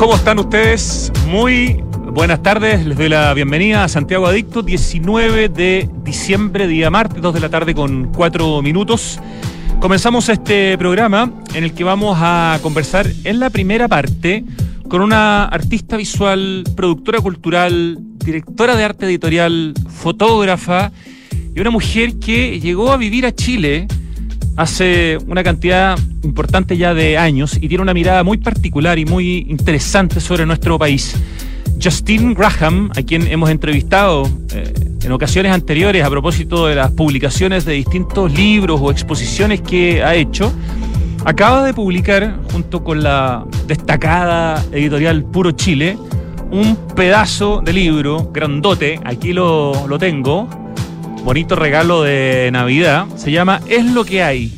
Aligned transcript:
¿Cómo 0.00 0.14
están 0.14 0.38
ustedes? 0.38 1.12
Muy 1.26 1.84
buenas 2.14 2.42
tardes. 2.42 2.86
Les 2.86 2.96
doy 2.96 3.10
la 3.10 3.34
bienvenida 3.34 3.84
a 3.84 3.88
Santiago 3.88 4.26
Adicto, 4.26 4.62
19 4.62 5.50
de 5.50 5.90
diciembre, 6.02 6.66
día 6.66 6.88
martes, 6.88 7.20
2 7.20 7.34
de 7.34 7.40
la 7.40 7.50
tarde 7.50 7.74
con 7.74 8.10
4 8.10 8.62
minutos. 8.62 9.20
Comenzamos 9.78 10.30
este 10.30 10.78
programa 10.78 11.30
en 11.52 11.64
el 11.64 11.74
que 11.74 11.84
vamos 11.84 12.16
a 12.18 12.58
conversar 12.62 13.06
en 13.24 13.40
la 13.40 13.50
primera 13.50 13.88
parte 13.88 14.42
con 14.88 15.02
una 15.02 15.44
artista 15.44 15.98
visual, 15.98 16.64
productora 16.74 17.20
cultural, 17.20 17.98
directora 18.24 18.76
de 18.76 18.84
arte 18.84 19.04
editorial, 19.04 19.74
fotógrafa 19.86 20.92
y 21.54 21.60
una 21.60 21.70
mujer 21.70 22.18
que 22.18 22.58
llegó 22.58 22.90
a 22.90 22.96
vivir 22.96 23.26
a 23.26 23.34
Chile 23.34 23.86
hace 24.56 25.18
una 25.26 25.42
cantidad 25.42 25.98
importante 26.22 26.76
ya 26.76 26.94
de 26.94 27.18
años 27.18 27.56
y 27.56 27.68
tiene 27.68 27.82
una 27.82 27.94
mirada 27.94 28.22
muy 28.24 28.38
particular 28.38 28.98
y 28.98 29.04
muy 29.04 29.46
interesante 29.48 30.20
sobre 30.20 30.46
nuestro 30.46 30.78
país. 30.78 31.16
Justine 31.82 32.34
Graham, 32.34 32.90
a 32.94 33.02
quien 33.02 33.26
hemos 33.26 33.48
entrevistado 33.50 34.28
eh, 34.52 34.72
en 35.02 35.12
ocasiones 35.12 35.52
anteriores 35.52 36.04
a 36.04 36.10
propósito 36.10 36.66
de 36.66 36.74
las 36.74 36.90
publicaciones 36.90 37.64
de 37.64 37.72
distintos 37.72 38.32
libros 38.32 38.80
o 38.82 38.90
exposiciones 38.90 39.62
que 39.62 40.02
ha 40.02 40.14
hecho, 40.14 40.52
acaba 41.24 41.64
de 41.64 41.72
publicar, 41.72 42.38
junto 42.52 42.84
con 42.84 43.02
la 43.02 43.46
destacada 43.66 44.62
editorial 44.72 45.24
Puro 45.24 45.52
Chile, 45.52 45.96
un 46.50 46.76
pedazo 46.94 47.62
de 47.64 47.72
libro 47.72 48.30
grandote, 48.32 49.00
aquí 49.04 49.32
lo, 49.32 49.86
lo 49.86 49.98
tengo, 49.98 50.48
bonito 51.24 51.54
regalo 51.56 52.02
de 52.02 52.50
Navidad, 52.52 53.06
se 53.16 53.30
llama 53.30 53.60
Es 53.68 53.84
lo 53.84 54.04
que 54.04 54.22
hay, 54.22 54.52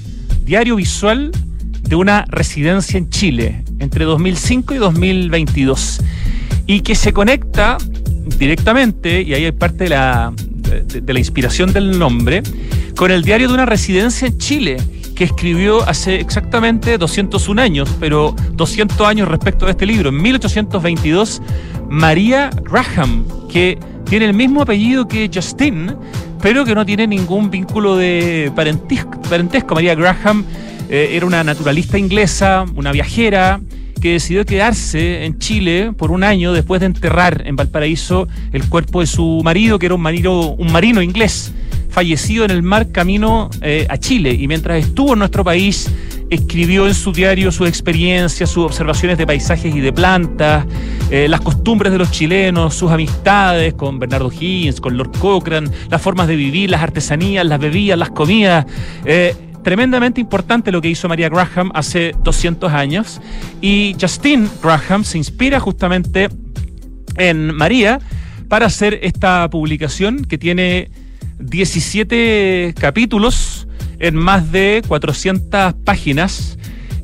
diario 0.44 0.76
visual 0.76 1.32
de 1.82 1.96
una 1.96 2.24
residencia 2.28 2.98
en 2.98 3.10
Chile 3.10 3.64
entre 3.78 4.04
2005 4.04 4.74
y 4.74 4.78
2022 4.78 6.00
y 6.66 6.80
que 6.80 6.94
se 6.94 7.12
conecta 7.12 7.77
directamente, 8.38 9.22
y 9.22 9.34
ahí 9.34 9.44
hay 9.44 9.52
parte 9.52 9.84
de 9.84 9.91
la, 9.91 10.32
de, 10.36 11.12
la 11.12 11.19
inspiración 11.19 11.72
del 11.72 11.98
nombre, 11.98 12.42
con 12.97 13.10
el 13.10 13.22
diario 13.24 13.48
de 13.48 13.54
una 13.54 13.66
residencia 13.66 14.28
en 14.28 14.38
Chile 14.38 14.76
que 15.16 15.24
escribió 15.24 15.82
hace 15.88 16.20
exactamente 16.20 16.97
201 16.97 17.60
años, 17.60 17.91
pero 17.98 18.34
200 18.52 19.00
años 19.06 19.28
respecto 19.28 19.66
a 19.66 19.70
este 19.70 19.84
libro, 19.84 20.10
en 20.10 20.22
1822, 20.22 21.42
María 21.91 22.50
Graham, 22.62 23.26
que 23.50 23.78
tiene 24.08 24.26
el 24.26 24.34
mismo 24.34 24.62
apellido 24.62 25.08
que 25.08 25.30
Justin, 25.32 25.94
pero 26.42 26.64
que 26.64 26.74
no 26.74 26.84
tiene 26.84 27.06
ningún 27.06 27.50
vínculo 27.50 27.96
de 27.96 28.52
parentesco. 28.54 29.74
María 29.74 29.94
Graham 29.94 30.44
eh, 30.90 31.10
era 31.12 31.24
una 31.24 31.44
naturalista 31.44 31.96
inglesa, 31.96 32.66
una 32.74 32.90
viajera, 32.90 33.60
que 34.00 34.14
decidió 34.14 34.44
quedarse 34.44 35.24
en 35.24 35.38
Chile 35.38 35.92
por 35.96 36.10
un 36.10 36.24
año 36.24 36.52
después 36.52 36.80
de 36.80 36.86
enterrar 36.86 37.42
en 37.46 37.54
Valparaíso 37.54 38.26
el 38.52 38.68
cuerpo 38.68 39.00
de 39.00 39.06
su 39.06 39.40
marido, 39.44 39.78
que 39.78 39.86
era 39.86 39.94
un 39.94 40.00
marino, 40.02 40.50
un 40.50 40.72
marino 40.72 41.00
inglés, 41.00 41.54
fallecido 41.92 42.44
en 42.44 42.50
el 42.50 42.62
mar 42.62 42.90
camino 42.90 43.50
eh, 43.60 43.86
a 43.88 43.98
Chile. 43.98 44.32
Y 44.32 44.48
mientras 44.48 44.84
estuvo 44.84 45.12
en 45.12 45.20
nuestro 45.20 45.44
país, 45.44 45.90
escribió 46.30 46.88
en 46.88 46.94
su 46.94 47.12
diario 47.12 47.52
sus 47.52 47.68
experiencias, 47.68 48.48
sus 48.48 48.64
observaciones 48.64 49.18
de 49.18 49.26
paisajes 49.26 49.74
y 49.74 49.80
de 49.80 49.92
plantas, 49.92 50.64
eh, 51.10 51.28
las 51.28 51.42
costumbres 51.42 51.92
de 51.92 51.98
los 51.98 52.10
chilenos, 52.10 52.74
sus 52.74 52.90
amistades 52.90 53.74
con 53.74 53.98
Bernardo 53.98 54.32
Higgins, 54.32 54.80
con 54.80 54.96
Lord 54.96 55.12
Cochrane, 55.18 55.70
las 55.90 56.00
formas 56.00 56.26
de 56.28 56.36
vivir, 56.36 56.70
las 56.70 56.82
artesanías, 56.82 57.44
las 57.44 57.60
bebidas, 57.60 57.98
las 57.98 58.10
comidas. 58.10 58.64
Eh, 59.04 59.34
tremendamente 59.62 60.20
importante 60.20 60.72
lo 60.72 60.80
que 60.80 60.88
hizo 60.88 61.06
María 61.06 61.28
Graham 61.28 61.70
hace 61.74 62.14
200 62.24 62.72
años 62.72 63.20
y 63.60 63.94
Justine 64.00 64.48
Graham 64.62 65.04
se 65.04 65.18
inspira 65.18 65.60
justamente 65.60 66.30
en 67.18 67.54
María 67.54 68.00
para 68.48 68.66
hacer 68.66 69.00
esta 69.02 69.48
publicación 69.50 70.24
que 70.24 70.38
tiene 70.38 70.91
17 71.38 72.75
capítulos 72.78 73.66
en 73.98 74.16
más 74.16 74.50
de 74.53 74.82
400 74.87 75.75
páginas 75.84 76.59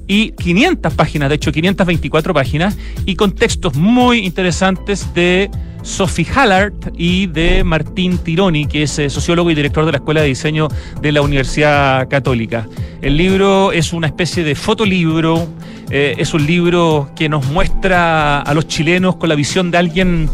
y 0.06 0.32
500 0.32 0.94
páginas, 0.94 1.28
de 1.28 1.34
hecho 1.36 1.52
524 1.52 2.34
páginas, 2.34 2.76
y 3.04 3.14
con 3.14 3.32
textos 3.32 3.76
muy 3.76 4.20
interesantes 4.20 5.12
de 5.14 5.50
Sophie 5.82 6.26
Hallard 6.34 6.72
y 6.96 7.26
de 7.26 7.62
Martín 7.62 8.18
Tironi, 8.18 8.66
que 8.66 8.82
es 8.82 8.98
eh, 8.98 9.10
sociólogo 9.10 9.50
y 9.50 9.54
director 9.54 9.84
de 9.84 9.92
la 9.92 9.98
Escuela 9.98 10.22
de 10.22 10.28
Diseño 10.28 10.68
de 11.00 11.12
la 11.12 11.20
Universidad 11.20 12.08
Católica. 12.08 12.66
El 13.00 13.16
libro 13.16 13.70
es 13.70 13.92
una 13.92 14.06
especie 14.06 14.44
de 14.44 14.54
fotolibro, 14.54 15.46
eh, 15.90 16.14
es 16.18 16.34
un 16.34 16.46
libro 16.46 17.10
que 17.14 17.28
nos 17.28 17.46
muestra 17.46 18.40
a 18.40 18.54
los 18.54 18.66
chilenos 18.66 19.16
con 19.16 19.28
la 19.28 19.34
visión 19.34 19.70
de 19.70 19.78
alguien 19.78 20.28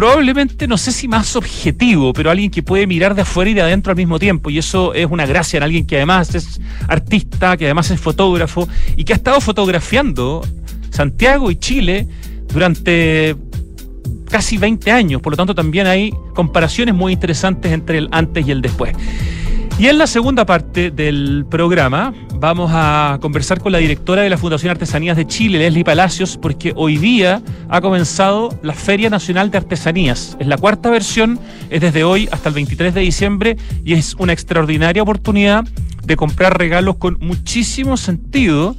probablemente, 0.00 0.66
no 0.66 0.78
sé 0.78 0.92
si 0.92 1.08
más 1.08 1.36
objetivo, 1.36 2.14
pero 2.14 2.30
alguien 2.30 2.50
que 2.50 2.62
puede 2.62 2.86
mirar 2.86 3.14
de 3.14 3.20
afuera 3.20 3.50
y 3.50 3.52
de 3.52 3.60
adentro 3.60 3.90
al 3.90 3.98
mismo 3.98 4.18
tiempo. 4.18 4.48
Y 4.48 4.56
eso 4.56 4.94
es 4.94 5.06
una 5.10 5.26
gracia 5.26 5.58
en 5.58 5.62
alguien 5.62 5.84
que 5.84 5.96
además 5.96 6.34
es 6.34 6.58
artista, 6.88 7.58
que 7.58 7.66
además 7.66 7.90
es 7.90 8.00
fotógrafo 8.00 8.66
y 8.96 9.04
que 9.04 9.12
ha 9.12 9.16
estado 9.16 9.42
fotografiando 9.42 10.40
Santiago 10.88 11.50
y 11.50 11.56
Chile 11.56 12.08
durante 12.50 13.36
casi 14.30 14.56
20 14.56 14.90
años, 14.90 15.20
por 15.20 15.34
lo 15.34 15.36
tanto 15.36 15.54
también 15.54 15.86
hay 15.86 16.14
comparaciones 16.34 16.94
muy 16.94 17.12
interesantes 17.12 17.70
entre 17.70 17.98
el 17.98 18.08
antes 18.10 18.48
y 18.48 18.52
el 18.52 18.62
después. 18.62 18.94
Y 19.80 19.88
en 19.88 19.96
la 19.96 20.06
segunda 20.06 20.44
parte 20.44 20.90
del 20.90 21.46
programa 21.48 22.12
vamos 22.34 22.70
a 22.74 23.16
conversar 23.22 23.60
con 23.60 23.72
la 23.72 23.78
directora 23.78 24.20
de 24.20 24.28
la 24.28 24.36
Fundación 24.36 24.70
Artesanías 24.72 25.16
de 25.16 25.26
Chile, 25.26 25.58
Leslie 25.58 25.84
Palacios, 25.84 26.36
porque 26.36 26.74
hoy 26.76 26.98
día 26.98 27.40
ha 27.70 27.80
comenzado 27.80 28.50
la 28.62 28.74
Feria 28.74 29.08
Nacional 29.08 29.50
de 29.50 29.56
Artesanías. 29.56 30.36
Es 30.38 30.46
la 30.46 30.58
cuarta 30.58 30.90
versión, 30.90 31.40
es 31.70 31.80
desde 31.80 32.04
hoy 32.04 32.28
hasta 32.30 32.50
el 32.50 32.56
23 32.56 32.92
de 32.92 33.00
diciembre 33.00 33.56
y 33.82 33.94
es 33.94 34.16
una 34.18 34.34
extraordinaria 34.34 35.02
oportunidad 35.02 35.64
de 36.04 36.14
comprar 36.14 36.58
regalos 36.58 36.96
con 36.96 37.16
muchísimo 37.18 37.96
sentido 37.96 38.76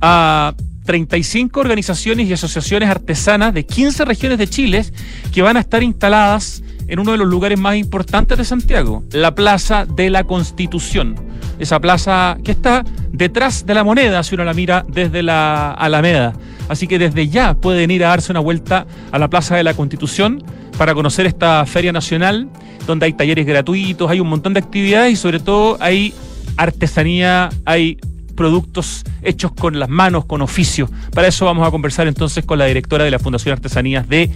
a 0.00 0.54
35 0.86 1.60
organizaciones 1.60 2.26
y 2.26 2.32
asociaciones 2.32 2.88
artesanas 2.88 3.52
de 3.52 3.66
15 3.66 4.06
regiones 4.06 4.38
de 4.38 4.46
Chile 4.46 4.82
que 5.30 5.42
van 5.42 5.58
a 5.58 5.60
estar 5.60 5.82
instaladas 5.82 6.62
en 6.88 6.98
uno 6.98 7.12
de 7.12 7.18
los 7.18 7.28
lugares 7.28 7.58
más 7.58 7.76
importantes 7.76 8.38
de 8.38 8.44
Santiago, 8.44 9.04
la 9.12 9.34
Plaza 9.34 9.86
de 9.86 10.10
la 10.10 10.24
Constitución. 10.24 11.14
Esa 11.58 11.80
plaza 11.80 12.38
que 12.42 12.52
está 12.52 12.84
detrás 13.12 13.66
de 13.66 13.74
la 13.74 13.84
moneda, 13.84 14.22
si 14.22 14.34
uno 14.34 14.44
la 14.44 14.54
mira 14.54 14.84
desde 14.88 15.22
la 15.22 15.72
Alameda. 15.72 16.34
Así 16.68 16.86
que 16.86 16.98
desde 16.98 17.28
ya 17.28 17.54
pueden 17.54 17.90
ir 17.90 18.04
a 18.04 18.08
darse 18.08 18.32
una 18.32 18.40
vuelta 18.40 18.86
a 19.12 19.18
la 19.18 19.28
Plaza 19.28 19.56
de 19.56 19.64
la 19.64 19.74
Constitución 19.74 20.42
para 20.76 20.94
conocer 20.94 21.26
esta 21.26 21.64
feria 21.66 21.92
nacional, 21.92 22.48
donde 22.86 23.06
hay 23.06 23.12
talleres 23.12 23.46
gratuitos, 23.46 24.10
hay 24.10 24.20
un 24.20 24.28
montón 24.28 24.54
de 24.54 24.60
actividades 24.60 25.12
y 25.12 25.16
sobre 25.16 25.40
todo 25.40 25.76
hay 25.80 26.14
artesanía, 26.56 27.50
hay 27.64 27.98
productos 28.34 29.04
hechos 29.22 29.52
con 29.52 29.78
las 29.80 29.88
manos, 29.88 30.24
con 30.24 30.42
oficio. 30.42 30.88
Para 31.12 31.26
eso 31.26 31.44
vamos 31.44 31.66
a 31.66 31.70
conversar 31.70 32.06
entonces 32.06 32.44
con 32.44 32.58
la 32.58 32.66
directora 32.66 33.04
de 33.04 33.10
la 33.10 33.18
Fundación 33.18 33.52
Artesanías 33.52 34.08
de 34.08 34.30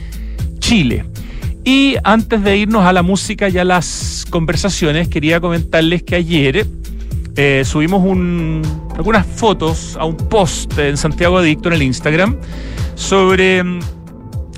Chile. 0.59 1.05
Y 1.65 1.97
antes 2.03 2.43
de 2.43 2.56
irnos 2.56 2.84
a 2.84 2.93
la 2.93 3.03
música 3.03 3.49
y 3.49 3.59
a 3.59 3.65
las 3.65 4.27
conversaciones, 4.31 5.09
quería 5.09 5.41
comentarles 5.41 6.03
que 6.03 6.17
ayer 6.17 6.67
eh, 7.37 7.62
subimos 7.65 8.03
algunas 8.97 9.27
fotos 9.27 9.97
a 9.99 10.05
un 10.05 10.17
post 10.17 10.77
en 10.78 10.97
Santiago 10.97 11.39
Adicto 11.39 11.69
en 11.69 11.75
el 11.75 11.83
Instagram 11.83 12.37
sobre 12.95 13.62
mm, 13.62 13.81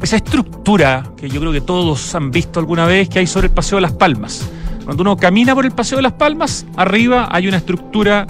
esa 0.03 0.17
estructura 0.17 1.13
que 1.17 1.29
yo 1.29 1.41
creo 1.41 1.53
que 1.53 1.61
todos 1.61 2.15
han 2.15 2.31
visto 2.31 2.59
alguna 2.59 2.87
vez 2.87 3.09
que 3.09 3.19
hay 3.19 3.27
sobre 3.27 3.49
el 3.49 3.53
Paseo 3.53 3.77
de 3.77 3.83
las 3.83 3.93
Palmas. 3.93 4.49
Cuando 4.85 5.03
uno 5.03 5.17
camina 5.17 5.55
por 5.55 5.67
el 5.67 5.73
Paseo 5.73 5.97
de 5.97 6.03
las 6.03 6.15
Palmas, 6.15 6.67
arriba 6.77 7.29
hay 7.31 7.49
una 7.49 7.59
estructura 7.59 8.27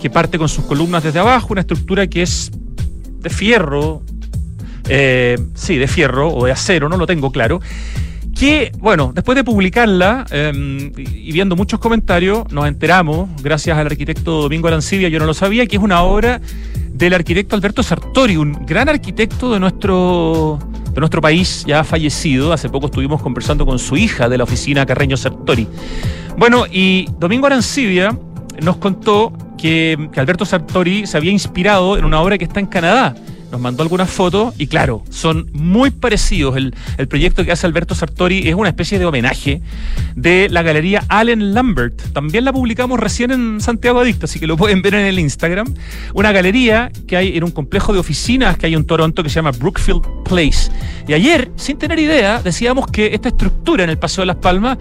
que 0.00 0.10
parte 0.10 0.38
con 0.38 0.48
sus 0.48 0.64
columnas 0.64 1.02
desde 1.02 1.18
abajo, 1.18 1.48
una 1.50 1.60
estructura 1.60 2.06
que 2.06 2.22
es 2.22 2.50
de 3.20 3.30
fierro, 3.30 4.02
eh, 4.88 5.38
sí, 5.54 5.76
de 5.76 5.86
fierro 5.86 6.28
o 6.34 6.46
de 6.46 6.52
acero, 6.52 6.88
no 6.88 6.96
lo 6.96 7.06
tengo 7.06 7.30
claro. 7.30 7.60
Que, 8.42 8.72
bueno, 8.76 9.12
después 9.14 9.36
de 9.36 9.44
publicarla 9.44 10.26
em, 10.32 10.90
y 10.96 11.30
viendo 11.30 11.54
muchos 11.54 11.78
comentarios, 11.78 12.50
nos 12.50 12.66
enteramos, 12.66 13.30
gracias 13.40 13.78
al 13.78 13.86
arquitecto 13.86 14.42
Domingo 14.42 14.66
Arancibia, 14.66 15.08
yo 15.08 15.20
no 15.20 15.26
lo 15.26 15.32
sabía, 15.32 15.64
que 15.68 15.76
es 15.76 15.82
una 15.82 16.02
obra 16.02 16.40
del 16.92 17.14
arquitecto 17.14 17.54
Alberto 17.54 17.84
Sartori, 17.84 18.36
un 18.36 18.66
gran 18.66 18.88
arquitecto 18.88 19.52
de 19.52 19.60
nuestro, 19.60 20.58
de 20.92 20.98
nuestro 20.98 21.20
país, 21.20 21.62
ya 21.68 21.84
fallecido. 21.84 22.52
Hace 22.52 22.68
poco 22.68 22.86
estuvimos 22.86 23.22
conversando 23.22 23.64
con 23.64 23.78
su 23.78 23.96
hija 23.96 24.28
de 24.28 24.38
la 24.38 24.42
oficina 24.42 24.84
Carreño 24.84 25.16
Sartori. 25.16 25.68
Bueno, 26.36 26.64
y 26.68 27.06
Domingo 27.20 27.46
Arancibia 27.46 28.18
nos 28.60 28.76
contó 28.78 29.32
que, 29.56 30.10
Alberto 30.16 30.44
Sartori 30.44 31.06
se 31.06 31.16
había 31.16 31.30
inspirado 31.30 31.96
en 31.96 32.04
una 32.04 32.20
obra 32.20 32.36
que 32.38 32.44
está 32.46 32.58
en 32.58 32.66
Canadá, 32.66 33.14
nos 33.52 33.60
mandó 33.60 33.82
algunas 33.82 34.10
fotos 34.10 34.54
y 34.56 34.66
claro, 34.66 35.04
son 35.10 35.50
muy 35.52 35.90
parecidos. 35.90 36.56
El, 36.56 36.74
el, 36.96 37.06
proyecto 37.06 37.44
que 37.44 37.52
hace 37.52 37.66
Alberto 37.66 37.94
Sartori 37.94 38.48
es 38.48 38.54
una 38.54 38.70
especie 38.70 38.98
de 38.98 39.04
homenaje 39.04 39.60
de 40.16 40.48
la 40.50 40.62
galería 40.62 41.04
Allen 41.08 41.52
Lambert. 41.52 42.00
También 42.14 42.46
la 42.46 42.52
publicamos 42.52 42.98
recién 42.98 43.30
en 43.30 43.60
Santiago 43.60 44.00
Adicto, 44.00 44.24
así 44.24 44.40
que 44.40 44.46
lo 44.46 44.56
pueden 44.56 44.80
ver 44.80 44.94
en 44.94 45.04
el 45.04 45.18
Instagram. 45.18 45.74
Una 46.14 46.32
galería 46.32 46.90
que 47.06 47.18
hay 47.18 47.36
en 47.36 47.44
un 47.44 47.50
complejo 47.50 47.92
de 47.92 47.98
oficinas 47.98 48.56
que 48.56 48.66
hay 48.66 48.74
en 48.74 48.86
Toronto 48.86 49.22
que 49.22 49.28
se 49.28 49.36
llama 49.36 49.50
Brookfield 49.52 50.02
Place. 50.24 50.70
Y 51.06 51.12
ayer, 51.12 51.50
sin 51.56 51.76
tener 51.76 51.98
idea, 51.98 52.40
decíamos 52.42 52.86
que 52.86 53.14
esta 53.14 53.28
estructura 53.28 53.84
en 53.84 53.90
el 53.90 53.98
Paseo 53.98 54.22
de 54.22 54.26
las 54.26 54.36
Palmas 54.36 54.78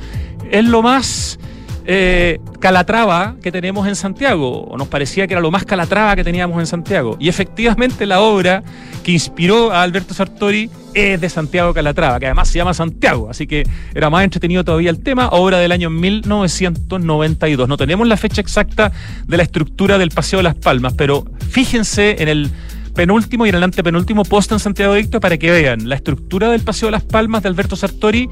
es 0.50 0.63
lo 0.63 0.81
más 0.81 1.38
eh, 1.85 2.39
Calatrava 2.59 3.35
que 3.41 3.51
tenemos 3.51 3.87
en 3.87 3.95
Santiago, 3.95 4.63
o 4.63 4.77
nos 4.77 4.87
parecía 4.87 5.27
que 5.27 5.33
era 5.33 5.41
lo 5.41 5.51
más 5.51 5.65
Calatrava 5.65 6.15
que 6.15 6.23
teníamos 6.23 6.59
en 6.59 6.67
Santiago. 6.67 7.17
Y 7.19 7.29
efectivamente 7.29 8.05
la 8.05 8.21
obra 8.21 8.63
que 9.03 9.11
inspiró 9.11 9.71
a 9.71 9.81
Alberto 9.81 10.13
Sartori 10.13 10.69
es 10.93 11.19
de 11.19 11.29
Santiago 11.29 11.73
Calatrava, 11.73 12.19
que 12.19 12.25
además 12.27 12.49
se 12.49 12.57
llama 12.57 12.73
Santiago, 12.73 13.29
así 13.29 13.47
que 13.47 13.63
era 13.95 14.09
más 14.09 14.23
entretenido 14.23 14.63
todavía 14.63 14.89
el 14.89 15.01
tema, 15.01 15.29
obra 15.29 15.57
del 15.57 15.71
año 15.71 15.89
1992. 15.89 17.67
No 17.67 17.77
tenemos 17.77 18.07
la 18.07 18.17
fecha 18.17 18.41
exacta 18.41 18.91
de 19.25 19.37
la 19.37 19.43
estructura 19.43 19.97
del 19.97 20.11
Paseo 20.11 20.37
de 20.37 20.43
las 20.43 20.55
Palmas, 20.55 20.93
pero 20.95 21.25
fíjense 21.49 22.21
en 22.21 22.27
el 22.27 22.51
penúltimo 22.93 23.45
y 23.45 23.49
en 23.49 23.55
el 23.55 23.63
antepenúltimo 23.63 24.23
post 24.23 24.51
en 24.51 24.59
Santiago 24.59 24.93
Dicto 24.93 25.19
para 25.19 25.38
que 25.38 25.51
vean 25.51 25.88
la 25.88 25.95
estructura 25.95 26.49
del 26.49 26.61
Paseo 26.61 26.88
de 26.88 26.91
las 26.91 27.03
Palmas 27.03 27.43
de 27.43 27.49
Alberto 27.49 27.75
Sartori 27.75 28.29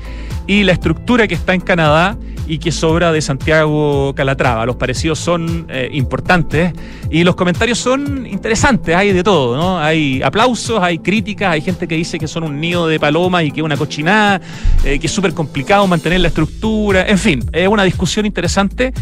y 0.48 0.64
la 0.64 0.74
estructura 0.74 1.28
que 1.28 1.36
está 1.36 1.54
en 1.54 1.62
Canadá 1.62 2.18
y 2.50 2.58
que 2.58 2.72
sobra 2.72 3.12
de 3.12 3.22
Santiago 3.22 4.14
Calatrava. 4.16 4.66
Los 4.66 4.76
parecidos 4.76 5.20
son 5.20 5.68
eh, 5.70 5.88
importantes 5.94 6.74
y 7.12 7.24
los 7.24 7.36
comentarios 7.36 7.78
son 7.78 8.26
interesantes, 8.26 8.96
hay 8.96 9.14
de 9.14 9.24
todo, 9.24 9.56
¿no? 9.56 9.80
Hay 9.80 10.22
aplausos, 10.24 10.82
hay 10.82 10.98
críticas, 10.98 11.54
hay 11.54 11.62
gente 11.62 11.88
que 11.88 11.96
dice 11.96 12.18
que 12.18 12.28
son 12.28 12.44
un 12.44 12.60
nido 12.60 12.88
de 12.88 13.00
palomas 13.00 13.44
y 13.44 13.52
que 13.52 13.60
es 13.60 13.64
una 13.64 13.78
cochinada, 13.78 14.42
eh, 14.84 14.98
que 14.98 15.06
es 15.06 15.14
súper 15.14 15.34
complicado 15.34 15.86
mantener 15.86 16.22
la 16.22 16.30
estructura, 16.30 17.08
en 17.08 17.20
fin, 17.20 17.44
es 17.54 17.68
una 17.68 17.84
discusión 17.84 18.26
interesante, 18.26 18.94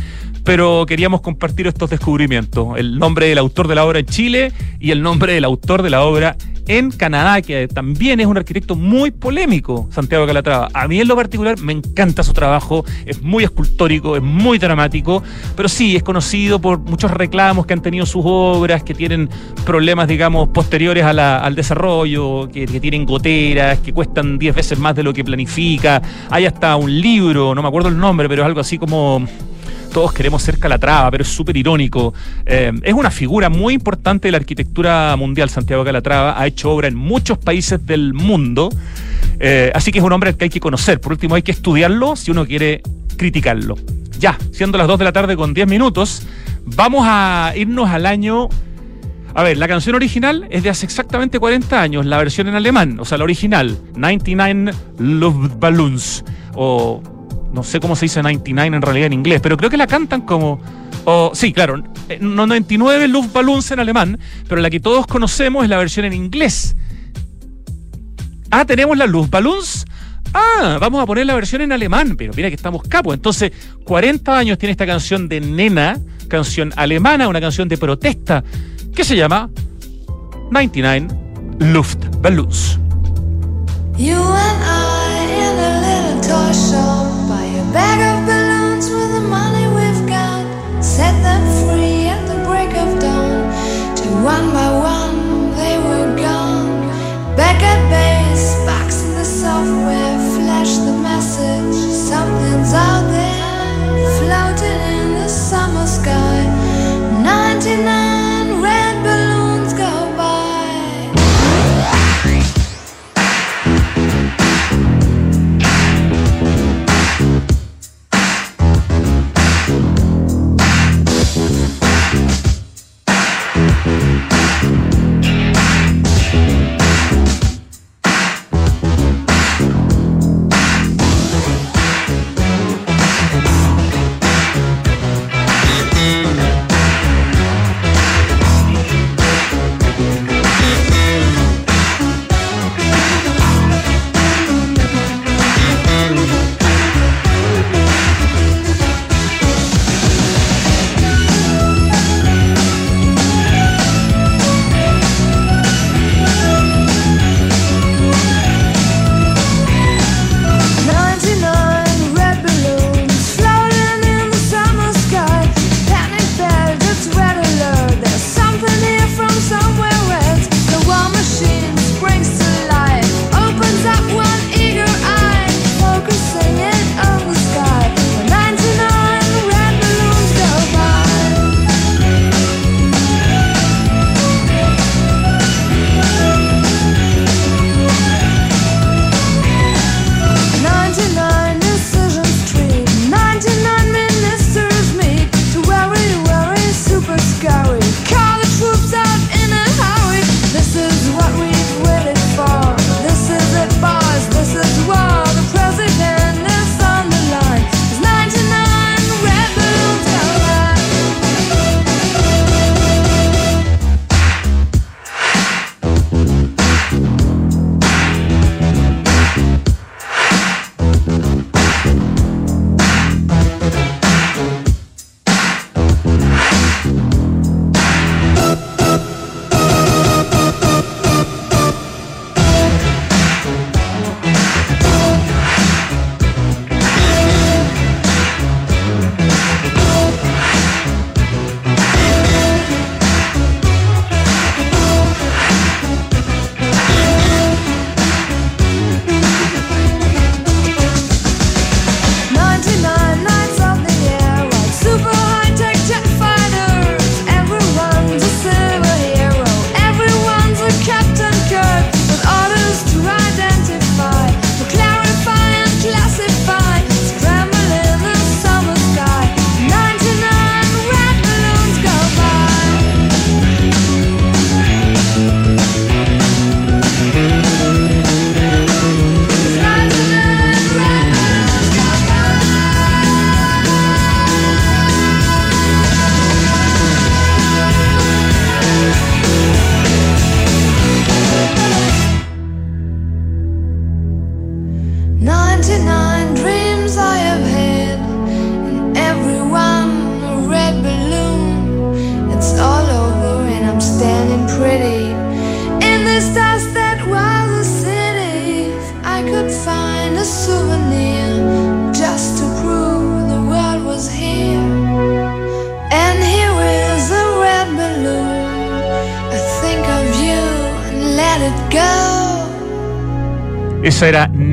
pero 0.48 0.86
queríamos 0.86 1.20
compartir 1.20 1.68
estos 1.68 1.90
descubrimientos, 1.90 2.78
el 2.78 2.98
nombre 2.98 3.28
del 3.28 3.38
autor 3.38 3.68
de 3.68 3.76
la 3.76 3.84
obra 3.84 4.00
en 4.00 4.06
Chile 4.06 4.54
y 4.80 4.92
el 4.92 5.02
nombre 5.02 5.34
del 5.34 5.44
autor 5.44 5.82
de 5.82 5.90
la 5.90 6.06
obra 6.06 6.38
en 6.70 6.90
Canadá, 6.90 7.42
que 7.42 7.68
también 7.68 8.22
es 8.22 8.28
un 8.28 8.38
arquitecto 8.38 8.78
muy 8.78 9.12
polémico, 9.12 9.90
Santiago 9.92 10.26
Calatrava. 10.26 10.70
A 10.74 10.88
mí 10.88 11.02
en 11.02 11.08
lo 11.10 11.18
particular 11.18 11.60
me 11.60 11.74
encanta 11.74 12.24
su 12.24 12.32
trabajo, 12.32 12.86
es 13.06 13.22
muy 13.22 13.44
escultórico, 13.44 14.16
es 14.16 14.24
muy 14.24 14.58
dramático, 14.58 15.22
pero 15.58 15.68
sí, 15.68 15.98
es 15.98 16.04
conocido 16.04 16.62
por 16.62 16.80
muchos 16.80 17.12
reclamos 17.12 17.66
que 17.66 17.74
han 17.74 17.82
tenido 17.82 18.06
sus 18.06 18.24
obras, 18.26 18.84
que 18.84 18.94
tienen 18.94 19.30
problemas, 19.66 20.08
digamos, 20.08 20.48
posteriores 20.48 21.04
al 21.04 21.56
desarrollo, 21.56 22.48
que, 22.48 22.66
que, 22.68 22.80
tienen 22.80 23.06
goteras, 23.06 23.80
que 23.80 23.92
cuestan 23.92 24.40
10 24.40 24.56
veces 24.56 24.80
más 24.80 24.96
de 24.96 25.04
lo 25.04 25.12
que 25.12 25.26
planifica. 25.26 26.02
Hay 26.30 26.46
hasta 26.46 26.78
un 26.78 27.02
libro, 27.02 27.54
no 27.54 27.62
me 27.62 27.68
acuerdo 27.68 27.90
el 27.90 27.98
nombre, 27.98 28.30
pero 28.30 28.44
es 28.44 28.46
algo 28.46 28.62
así 28.62 28.78
como 28.78 29.28
todos 29.94 30.14
queremos 30.14 30.44
ser 30.44 30.60
Calatrava, 30.60 31.10
pero 31.12 31.24
es 31.24 31.30
súper 31.30 31.58
irónico. 31.58 32.14
Eh, 32.46 32.72
es 32.84 32.94
una 32.94 33.12
figura 33.12 33.50
muy 33.50 33.74
importante 33.74 34.28
de 34.28 34.32
la 34.32 34.38
arquitectura 34.38 35.16
mundial, 35.18 35.50
Santiago 35.50 35.84
Calatrava. 35.84 36.40
Ha 36.40 36.48
hecho 36.48 36.72
obra 36.72 36.88
en 36.88 36.96
muchos 36.96 37.38
países 37.38 37.86
del 37.86 38.14
mundo. 38.14 38.70
Eh, 39.40 39.72
así 39.74 39.92
que 39.92 40.00
es 40.00 40.06
un 40.06 40.12
hombre 40.12 40.36
que 40.36 40.46
hay 40.46 40.50
que 40.50 40.60
conocer. 40.60 41.00
Por 41.00 41.14
último, 41.14 41.36
hay 41.36 41.42
que 41.42 41.52
estudiarlo 41.52 42.16
si 42.16 42.32
uno 42.32 42.46
quiere 42.46 42.82
criticarlo. 43.18 43.76
Ya, 44.20 44.38
siendo 44.52 44.78
las 44.78 44.88
2 44.88 45.00
de 45.00 45.06
la 45.06 45.12
tarde 45.12 45.36
con 45.36 45.54
10 45.54 45.68
minutos, 45.68 46.24
vamos 46.66 47.06
a 47.08 47.54
irnos 47.56 47.90
al 47.90 48.06
año 48.06 48.50
a 49.38 49.44
ver, 49.44 49.56
la 49.58 49.68
canción 49.68 49.96
original 49.96 50.48
es 50.50 50.64
de 50.64 50.72
hace 50.72 50.88
exactamente 50.88 51.40
40 51.40 51.80
años, 51.80 52.08
la 52.08 52.18
versión 52.18 52.48
en 52.48 52.56
alemán, 52.56 53.00
o 53.00 53.06
sea, 53.06 53.20
la 53.20 53.24
original, 53.24 53.78
99 53.96 54.72
Luftballons, 54.98 56.26
o 56.56 57.04
no 57.54 57.64
sé 57.64 57.80
cómo 57.80 57.96
se 57.96 58.06
dice 58.06 58.22
99 58.22 58.76
en 58.76 58.82
realidad 58.82 59.08
en 59.08 59.14
inglés, 59.14 59.40
pero 59.42 59.58
creo 59.58 59.70
que 59.70 59.78
la 59.78 59.88
cantan 59.88 60.22
como. 60.22 60.60
sí, 61.34 61.54
claro, 61.54 61.84
99 62.20 63.04
eh, 63.04 63.08
Luftballons 63.08 63.72
en 63.72 63.80
alemán, 63.80 64.20
pero 64.48 64.62
la 64.62 64.70
que 64.70 64.80
todos 64.80 65.08
conocemos 65.08 65.64
es 65.64 65.70
la 65.70 65.78
versión 65.78 66.06
en 66.06 66.14
inglés. 66.14 66.76
Ah, 68.52 68.66
tenemos 68.66 68.98
la 68.98 69.06
Luftballons. 69.06 69.86
Ah, 70.34 70.78
vamos 70.80 71.02
a 71.02 71.06
poner 71.06 71.26
la 71.26 71.36
versión 71.36 71.62
en 71.62 71.72
alemán, 71.72 72.16
pero 72.18 72.34
mira 72.36 72.50
que 72.50 72.56
estamos 72.56 72.84
capos. 72.84 73.14
Entonces, 73.14 73.52
40 73.84 74.38
años 74.38 74.58
tiene 74.58 74.72
esta 74.72 74.86
canción 74.86 75.28
de 75.30 75.40
Nena, 75.42 75.98
canción 76.28 76.74
alemana, 76.76 77.28
una 77.28 77.42
canción 77.42 77.68
de 77.68 77.78
protesta, 77.78 78.44
que 78.94 79.04
se 79.04 79.16
llama 79.16 79.50
99 80.52 81.08
Luftballons. 81.60 82.80
You 83.98 84.14
and 84.14 84.64
I 84.64 85.26
in 85.26 85.58
a 85.58 85.82
little 85.82 86.22
toy 86.22 86.54
shop. 86.54 87.07
Bag 87.78 88.02
of 88.02 88.17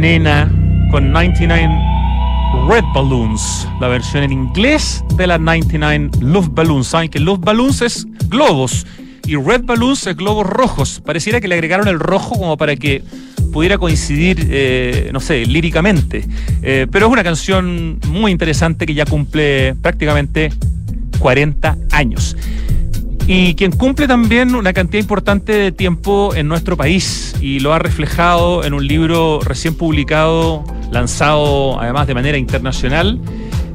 Nena 0.05 0.53
con 0.91 1.13
99 1.13 1.67
Red 2.69 2.85
Balloons, 2.95 3.67
la 3.81 3.89
versión 3.89 4.23
en 4.23 4.33
inglés 4.33 5.03
de 5.17 5.27
la 5.27 5.39
99 5.39 6.11
Love 6.21 6.51
Balloons. 6.53 6.89
Saben 6.89 7.09
que 7.09 7.19
Love 7.19 7.41
Balloons 7.41 7.81
es 7.81 8.07
globos 8.29 8.87
y 9.27 9.37
Red 9.37 9.63
Balloons 9.65 10.07
es 10.07 10.15
globos 10.15 10.47
rojos. 10.47 11.01
Pareciera 11.03 11.41
que 11.41 11.49
le 11.49 11.55
agregaron 11.55 11.89
el 11.89 11.99
rojo 11.99 12.39
como 12.39 12.59
para 12.59 12.77
que 12.77 13.03
pudiera 13.51 13.79
coincidir, 13.79 14.47
eh, 14.51 15.09
no 15.11 15.21
sé, 15.21 15.47
líricamente. 15.47 16.27
Eh, 16.61 16.87
pero 16.93 17.07
es 17.07 17.13
una 17.13 17.25
canción 17.25 17.99
muy 18.07 18.31
interesante 18.31 18.85
que 18.85 18.93
ya 18.93 19.07
cumple 19.07 19.75
prácticamente 19.77 20.53
40 21.19 21.79
años. 21.93 22.37
Y 23.27 23.55
quien 23.55 23.73
cumple 23.73 24.07
también 24.07 24.55
una 24.55 24.75
cantidad 24.75 25.01
importante 25.01 25.53
de 25.53 25.73
tiempo 25.73 26.35
en 26.35 26.47
nuestro 26.47 26.77
país 26.77 27.35
y 27.41 27.61
lo 27.61 27.73
ha 27.73 27.79
reflejado 27.79 28.65
en 28.65 28.75
un 28.75 28.87
libro 28.87 29.41
recién 29.43 29.75
publicado, 29.77 30.63
lanzado 30.91 31.81
además 31.81 32.07
de 32.07 32.15
manera 32.15 32.37
internacional, 32.37 33.19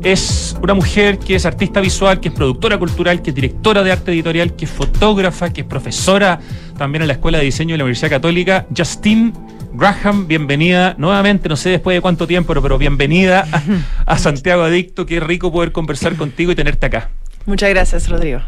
es 0.03 0.55
una 0.61 0.75
mujer 0.75 1.17
que 1.17 1.33
es 1.33 1.47
artista 1.47 1.81
visual, 1.81 2.19
que 2.19 2.29
es 2.29 2.33
productora 2.33 2.77
cultural, 2.77 3.23
que 3.23 3.31
es 3.31 3.35
directora 3.35 3.81
de 3.81 3.91
arte 3.91 4.11
editorial, 4.11 4.55
que 4.55 4.65
es 4.65 4.71
fotógrafa, 4.71 5.51
que 5.51 5.61
es 5.61 5.67
profesora 5.67 6.39
también 6.77 7.01
en 7.01 7.07
la 7.07 7.13
Escuela 7.15 7.39
de 7.39 7.45
Diseño 7.45 7.73
de 7.73 7.79
la 7.79 7.83
Universidad 7.85 8.11
Católica, 8.11 8.67
Justine 8.75 9.33
Graham, 9.73 10.27
bienvenida 10.27 10.93
nuevamente, 10.99 11.49
no 11.49 11.55
sé 11.55 11.71
después 11.71 11.97
de 11.97 12.01
cuánto 12.01 12.27
tiempo, 12.27 12.53
pero, 12.61 12.77
bienvenida 12.77 13.47
a, 13.51 14.13
a 14.13 14.17
Santiago 14.19 14.61
Adicto, 14.61 15.07
qué 15.07 15.19
rico 15.19 15.51
poder 15.51 15.71
conversar 15.71 16.15
contigo 16.15 16.51
y 16.51 16.55
tenerte 16.55 16.85
acá. 16.85 17.09
Muchas 17.47 17.69
gracias, 17.71 18.09
Rodrigo. 18.09 18.41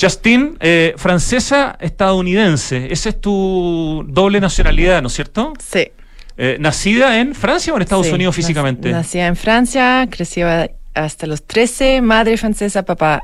Justin, 0.00 0.56
eh, 0.60 0.94
francesa 0.96 1.76
estadounidense, 1.80 2.92
esa 2.92 3.08
es 3.10 3.20
tu 3.20 4.04
doble 4.08 4.40
nacionalidad, 4.40 5.00
¿no 5.02 5.08
es 5.08 5.14
cierto? 5.14 5.52
Sí. 5.58 5.90
Eh, 6.36 6.56
¿Nacida 6.58 7.20
en 7.20 7.34
Francia 7.34 7.72
o 7.72 7.76
en 7.76 7.82
Estados 7.82 8.10
Unidos 8.10 8.34
físicamente? 8.34 8.90
Nacida 8.90 9.26
en 9.26 9.36
Francia, 9.36 10.08
creció 10.10 10.48
hasta 10.94 11.26
los 11.26 11.44
13, 11.44 12.00
madre 12.02 12.36
francesa, 12.36 12.84
papá 12.84 13.22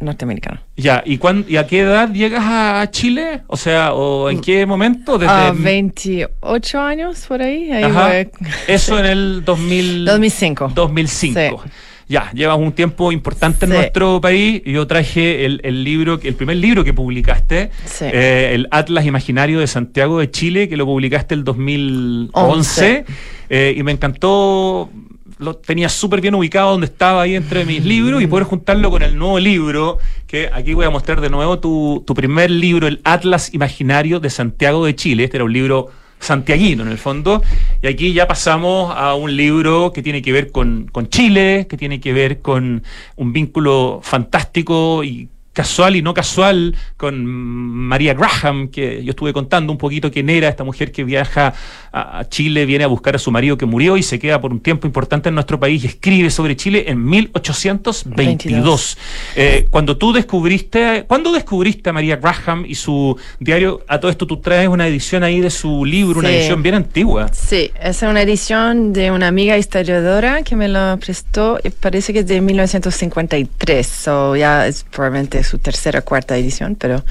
norteamericano. 0.00 0.60
Ya, 0.76 1.02
¿y, 1.04 1.20
¿y 1.48 1.56
a 1.56 1.66
qué 1.66 1.80
edad 1.80 2.10
llegas 2.10 2.44
a 2.44 2.88
Chile? 2.90 3.42
O 3.48 3.56
sea, 3.56 3.94
¿o 3.94 4.30
en 4.30 4.40
qué 4.40 4.64
momento? 4.64 5.18
Desde 5.18 5.32
a 5.32 5.52
28 5.52 6.80
años 6.80 7.24
por 7.26 7.42
ahí. 7.42 7.70
ahí 7.72 8.28
Eso 8.68 8.98
en 8.98 9.06
el 9.06 9.44
2000... 9.44 10.04
2005. 10.04 10.72
2005 10.74 11.64
ya, 12.12 12.30
llevas 12.32 12.58
un 12.58 12.72
tiempo 12.72 13.10
importante 13.10 13.64
en 13.64 13.70
nuestro 13.70 14.20
país. 14.20 14.62
Yo 14.66 14.86
traje 14.86 15.46
el, 15.46 15.82
libro, 15.82 16.20
el 16.22 16.34
primer 16.34 16.58
libro 16.58 16.84
que 16.84 16.92
publicaste, 16.92 17.70
eh, 18.02 18.50
el 18.52 18.68
Atlas 18.70 19.06
Imaginario 19.06 19.60
de 19.60 19.66
Santiago 19.66 20.20
de 20.20 20.30
Chile, 20.30 20.68
que 20.68 20.76
lo 20.76 20.84
publicaste 20.84 21.34
el 21.34 21.42
2011. 21.42 23.04
Eh, 23.48 23.74
y 23.76 23.82
me 23.82 23.92
encantó 23.92 24.90
lo 25.38 25.56
tenía 25.56 25.88
súper 25.88 26.20
bien 26.20 26.36
ubicado 26.36 26.70
donde 26.70 26.86
estaba 26.86 27.22
ahí 27.22 27.34
entre 27.34 27.64
mis 27.64 27.84
libros 27.84 28.22
y 28.22 28.28
poder 28.28 28.44
juntarlo 28.44 28.90
con 28.90 29.02
el 29.02 29.18
nuevo 29.18 29.40
libro, 29.40 29.98
que 30.28 30.48
aquí 30.52 30.72
voy 30.72 30.86
a 30.86 30.90
mostrar 30.90 31.20
de 31.20 31.30
nuevo 31.30 31.58
tu, 31.58 32.04
tu 32.06 32.14
primer 32.14 32.48
libro, 32.50 32.86
el 32.86 33.00
Atlas 33.02 33.52
Imaginario 33.52 34.20
de 34.20 34.30
Santiago 34.30 34.84
de 34.84 34.94
Chile. 34.94 35.24
Este 35.24 35.38
era 35.38 35.44
un 35.44 35.52
libro 35.52 35.90
santiaguino 36.22 36.82
en 36.84 36.88
el 36.88 36.98
fondo. 36.98 37.42
Y 37.82 37.86
aquí 37.88 38.12
ya 38.12 38.26
pasamos 38.26 38.94
a 38.96 39.14
un 39.14 39.36
libro 39.36 39.92
que 39.92 40.02
tiene 40.02 40.22
que 40.22 40.32
ver 40.32 40.50
con, 40.50 40.88
con 40.90 41.08
Chile, 41.08 41.66
que 41.68 41.76
tiene 41.76 42.00
que 42.00 42.12
ver 42.12 42.40
con 42.40 42.82
un 43.16 43.32
vínculo 43.32 44.00
fantástico 44.02 45.04
y 45.04 45.28
casual 45.52 45.96
y 45.96 46.02
no 46.02 46.14
casual 46.14 46.74
con 46.96 47.24
María 47.26 48.14
Graham, 48.14 48.68
que 48.68 49.04
yo 49.04 49.10
estuve 49.10 49.32
contando 49.32 49.72
un 49.72 49.78
poquito 49.78 50.10
quién 50.10 50.30
era 50.30 50.48
esta 50.48 50.64
mujer 50.64 50.92
que 50.92 51.04
viaja 51.04 51.54
a 51.92 52.24
Chile, 52.28 52.64
viene 52.64 52.84
a 52.84 52.86
buscar 52.86 53.14
a 53.16 53.18
su 53.18 53.30
marido 53.30 53.58
que 53.58 53.66
murió 53.66 53.96
y 53.98 54.02
se 54.02 54.18
queda 54.18 54.40
por 54.40 54.50
un 54.50 54.60
tiempo 54.60 54.86
importante 54.86 55.28
en 55.28 55.34
nuestro 55.34 55.60
país 55.60 55.84
y 55.84 55.88
escribe 55.88 56.30
sobre 56.30 56.56
Chile 56.56 56.84
en 56.88 57.04
1822. 57.04 58.98
Eh, 59.36 59.66
cuando 59.68 59.98
tú 59.98 60.12
descubriste, 60.12 61.04
¿cuándo 61.06 61.32
descubriste 61.32 61.90
a 61.90 61.92
María 61.92 62.16
Graham 62.16 62.64
y 62.66 62.74
su 62.74 63.18
diario? 63.38 63.84
A 63.88 64.00
todo 64.00 64.10
esto 64.10 64.26
tú 64.26 64.38
traes 64.38 64.68
una 64.68 64.88
edición 64.88 65.22
ahí 65.22 65.40
de 65.40 65.50
su 65.50 65.84
libro, 65.84 66.20
una 66.20 66.30
edición 66.30 66.62
bien 66.62 66.76
antigua. 66.76 67.28
Sí, 67.32 67.70
es 67.80 68.00
una 68.02 68.22
edición 68.22 68.94
de 68.94 69.10
una 69.10 69.28
amiga 69.28 69.58
historiadora 69.58 70.42
que 70.42 70.56
me 70.56 70.68
la 70.68 70.98
prestó, 70.98 71.58
parece 71.80 72.14
que 72.14 72.20
es 72.20 72.26
de 72.26 72.40
1953, 72.40 74.08
o 74.08 74.36
ya 74.36 74.66
es 74.66 74.84
probablemente 74.84 75.41
su 75.42 75.58
tercera 75.58 76.00
o 76.00 76.04
cuarta 76.04 76.36
edición, 76.36 76.76
pero 76.76 77.04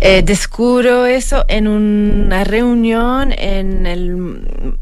eh, 0.00 0.22
descubro 0.22 1.06
eso 1.06 1.44
en 1.48 1.68
una 1.68 2.44
reunión 2.44 3.32
en 3.32 3.86
el 3.86 4.76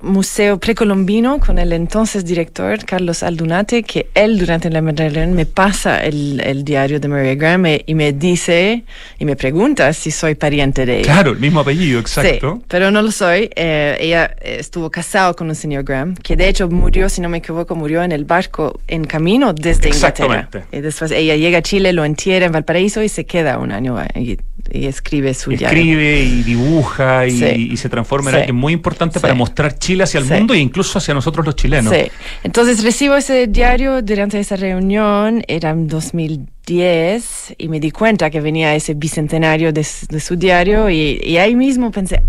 Museo 0.00 0.58
Precolombino 0.58 1.40
con 1.40 1.58
el 1.58 1.72
entonces 1.72 2.24
director 2.24 2.84
Carlos 2.84 3.22
Aldunate, 3.22 3.82
que 3.82 4.08
él 4.14 4.38
durante 4.38 4.70
la 4.70 4.80
reunión 4.80 5.32
me 5.32 5.44
pasa 5.44 6.04
el, 6.04 6.40
el 6.44 6.64
diario 6.64 7.00
de 7.00 7.08
Maria 7.08 7.34
Graham 7.34 7.66
y 7.84 7.94
me 7.94 8.12
dice 8.12 8.84
y 9.18 9.24
me 9.24 9.34
pregunta 9.34 9.92
si 9.92 10.10
soy 10.10 10.36
pariente 10.36 10.86
de 10.86 11.00
ella. 11.00 11.12
Claro, 11.12 11.32
el 11.32 11.38
mismo 11.38 11.60
apellido, 11.60 11.98
exacto. 11.98 12.56
Sí, 12.56 12.64
pero 12.68 12.90
no 12.90 13.02
lo 13.02 13.10
soy. 13.10 13.50
Eh, 13.56 13.96
ella 14.00 14.36
estuvo 14.40 14.90
casada 14.90 15.34
con 15.34 15.48
un 15.48 15.54
señor 15.54 15.82
Graham, 15.82 16.14
que 16.14 16.36
de 16.36 16.48
hecho 16.48 16.68
murió, 16.68 17.08
si 17.08 17.20
no 17.20 17.28
me 17.28 17.38
equivoco, 17.38 17.74
murió 17.74 18.02
en 18.02 18.12
el 18.12 18.24
barco 18.24 18.80
en 18.86 19.04
camino 19.04 19.52
desde 19.52 19.88
Inglaterra. 19.88 20.48
Y 20.70 20.80
después 20.80 21.10
ella 21.10 21.34
llega 21.34 21.58
a 21.58 21.62
Chile, 21.62 21.92
lo 21.92 22.04
entierra 22.04 22.46
en 22.46 22.52
Valparaíso 22.52 23.02
y 23.02 23.08
se 23.08 23.26
queda 23.26 23.58
un 23.58 23.72
año 23.72 23.98
y, 24.14 24.38
escribe 24.70 25.32
su 25.32 25.50
diario. 25.50 25.68
Escribe 25.68 26.20
y 26.20 26.42
dibuja 26.42 27.26
y, 27.26 27.76
se 27.76 27.88
transforma 27.88 28.30
en 28.30 28.36
alguien 28.36 28.56
muy 28.56 28.72
importante 28.72 29.18
para 29.18 29.34
mostrar 29.34 29.78
Chile 29.78 29.87
hacia 29.96 30.20
el 30.20 30.26
mundo 30.26 30.54
e 30.54 30.58
incluso 30.58 30.98
hacia 30.98 31.14
nosotros 31.14 31.44
los 31.44 31.56
chilenos. 31.56 31.92
Sí. 31.92 32.10
Entonces 32.42 32.82
recibo 32.82 33.16
ese 33.16 33.46
diario 33.46 34.02
durante 34.02 34.38
esa 34.38 34.56
reunión, 34.56 35.42
era 35.48 35.70
en 35.70 35.88
2010, 35.88 37.54
y 37.58 37.68
me 37.68 37.80
di 37.80 37.90
cuenta 37.90 38.30
que 38.30 38.40
venía 38.40 38.74
ese 38.74 38.94
bicentenario 38.94 39.72
de, 39.72 39.84
su 39.84 40.36
diario 40.36 40.90
y, 40.90 41.36
ahí 41.38 41.54
mismo 41.54 41.90
pensé, 41.90 42.22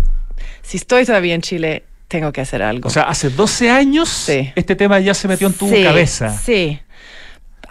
si 0.62 0.76
estoy 0.76 1.04
todavía 1.04 1.34
en 1.34 1.42
Chile, 1.42 1.84
tengo 2.08 2.32
que 2.32 2.40
hacer 2.40 2.62
algo. 2.62 2.88
O 2.88 2.90
sea, 2.90 3.04
hace 3.04 3.30
12 3.30 3.70
años 3.70 4.28
este 4.28 4.74
tema 4.74 4.98
ya 5.00 5.14
se 5.14 5.28
metió 5.28 5.46
en 5.46 5.52
tu 5.52 5.70
cabeza. 5.70 6.36
Sí. 6.36 6.78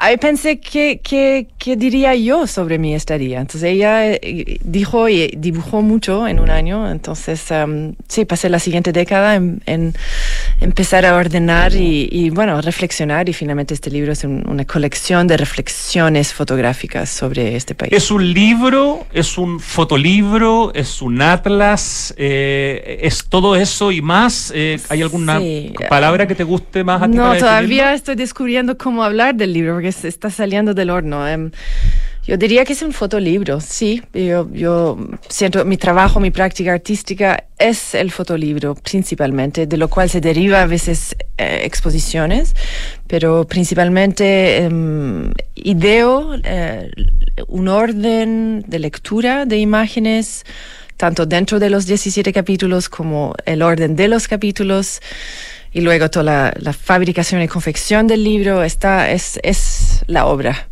Ahí 0.02 0.16
pensé 0.16 0.62
que, 0.62 1.02
que, 1.02 1.76
diría 1.76 2.16
yo 2.16 2.48
sobre 2.48 2.78
mi 2.78 2.96
estadía. 2.96 3.42
Entonces 3.42 3.64
ella 3.70 4.14
eh, 4.14 4.58
dijo 4.64 5.10
y 5.10 5.28
dibujó 5.36 5.82
mucho 5.82 6.26
en 6.26 6.40
un 6.40 6.50
año. 6.50 6.90
Entonces 6.90 7.46
um, 7.52 7.96
sí, 8.08 8.24
pasé 8.24 8.48
la 8.48 8.60
siguiente 8.60 8.94
década 8.94 9.36
en, 9.36 9.94
empezar 10.60 11.06
a 11.06 11.16
ordenar 11.16 11.74
y, 11.74 12.30
bueno, 12.30 12.60
reflexionar. 12.62 13.30
Y 13.30 13.34
finalmente 13.34 13.74
este 13.74 13.90
libro 13.90 14.12
es 14.12 14.24
una 14.24 14.66
colección 14.66 15.28
de 15.28 15.38
reflexiones 15.38 16.34
fotográficas 16.34 17.10
sobre 17.10 17.56
este 17.56 17.76
país. 17.76 17.92
¿Es 17.94 18.12
un 18.12 18.34
libro? 18.34 19.06
¿Es 19.14 19.38
un 19.38 19.60
fotolibro? 19.60 20.72
¿Es 20.74 21.02
un 21.02 21.22
atlas? 21.22 22.14
Eh, 22.18 23.00
¿Es 23.02 23.26
todo 23.26 23.56
eso 23.56 23.92
y 23.92 24.02
más? 24.02 24.52
Eh, 24.56 24.80
¿Hay 24.90 25.02
alguna 25.02 25.40
palabra 25.90 26.28
que 26.28 26.36
te 26.36 26.44
guste 26.44 26.84
más 26.84 27.02
a 27.02 27.08
ti? 27.08 27.16
No, 27.16 27.36
todavía 27.38 27.94
estoy 27.94 28.16
descubriendo 28.16 28.78
cómo 28.78 29.04
hablar 29.04 29.36
del 29.36 29.54
libro 29.54 29.74
porque 29.74 29.90
está 29.90 30.30
saliendo 30.30 30.74
del 30.74 30.90
horno. 30.90 31.28
Em, 31.28 31.52
yo 32.30 32.38
diría 32.38 32.64
que 32.64 32.74
es 32.74 32.84
un 32.84 32.94
fotolibro, 32.94 33.60
sí. 33.60 34.04
Yo, 34.14 34.48
yo 34.54 35.00
siento 35.30 35.66
mi 35.66 35.78
trabajo, 35.78 36.20
mi 36.20 36.30
práctica 36.30 36.74
artística 36.74 37.46
es 37.58 37.96
el 37.96 38.12
fotolibro 38.12 38.76
principalmente, 38.76 39.66
de 39.66 39.78
lo 39.78 39.88
cual 39.88 40.12
se 40.12 40.22
deriva 40.22 40.62
a 40.62 40.68
veces 40.68 41.16
eh, 41.40 41.62
exposiciones, 41.64 42.56
pero 43.08 43.48
principalmente 43.48 44.70
um, 44.72 45.32
ideo 45.56 46.36
eh, 46.44 46.92
un 47.48 47.68
orden 47.68 48.64
de 48.68 48.78
lectura 48.78 49.48
de 49.48 49.58
imágenes, 49.58 50.46
tanto 50.98 51.26
dentro 51.26 51.58
de 51.58 51.72
los 51.72 51.88
17 51.88 52.32
capítulos 52.32 52.90
como 52.90 53.34
el 53.48 53.64
orden 53.64 53.96
de 53.96 54.08
los 54.08 54.28
capítulos 54.28 55.02
y 55.74 55.82
luego 55.82 56.12
toda 56.12 56.54
la, 56.56 56.74
fabricación 56.74 57.42
y 57.42 57.48
confección 57.48 58.06
del 58.06 58.24
libro 58.24 58.64
está, 58.64 59.10
es, 59.10 59.40
es 59.42 60.04
la 60.06 60.28
obra. 60.28 60.70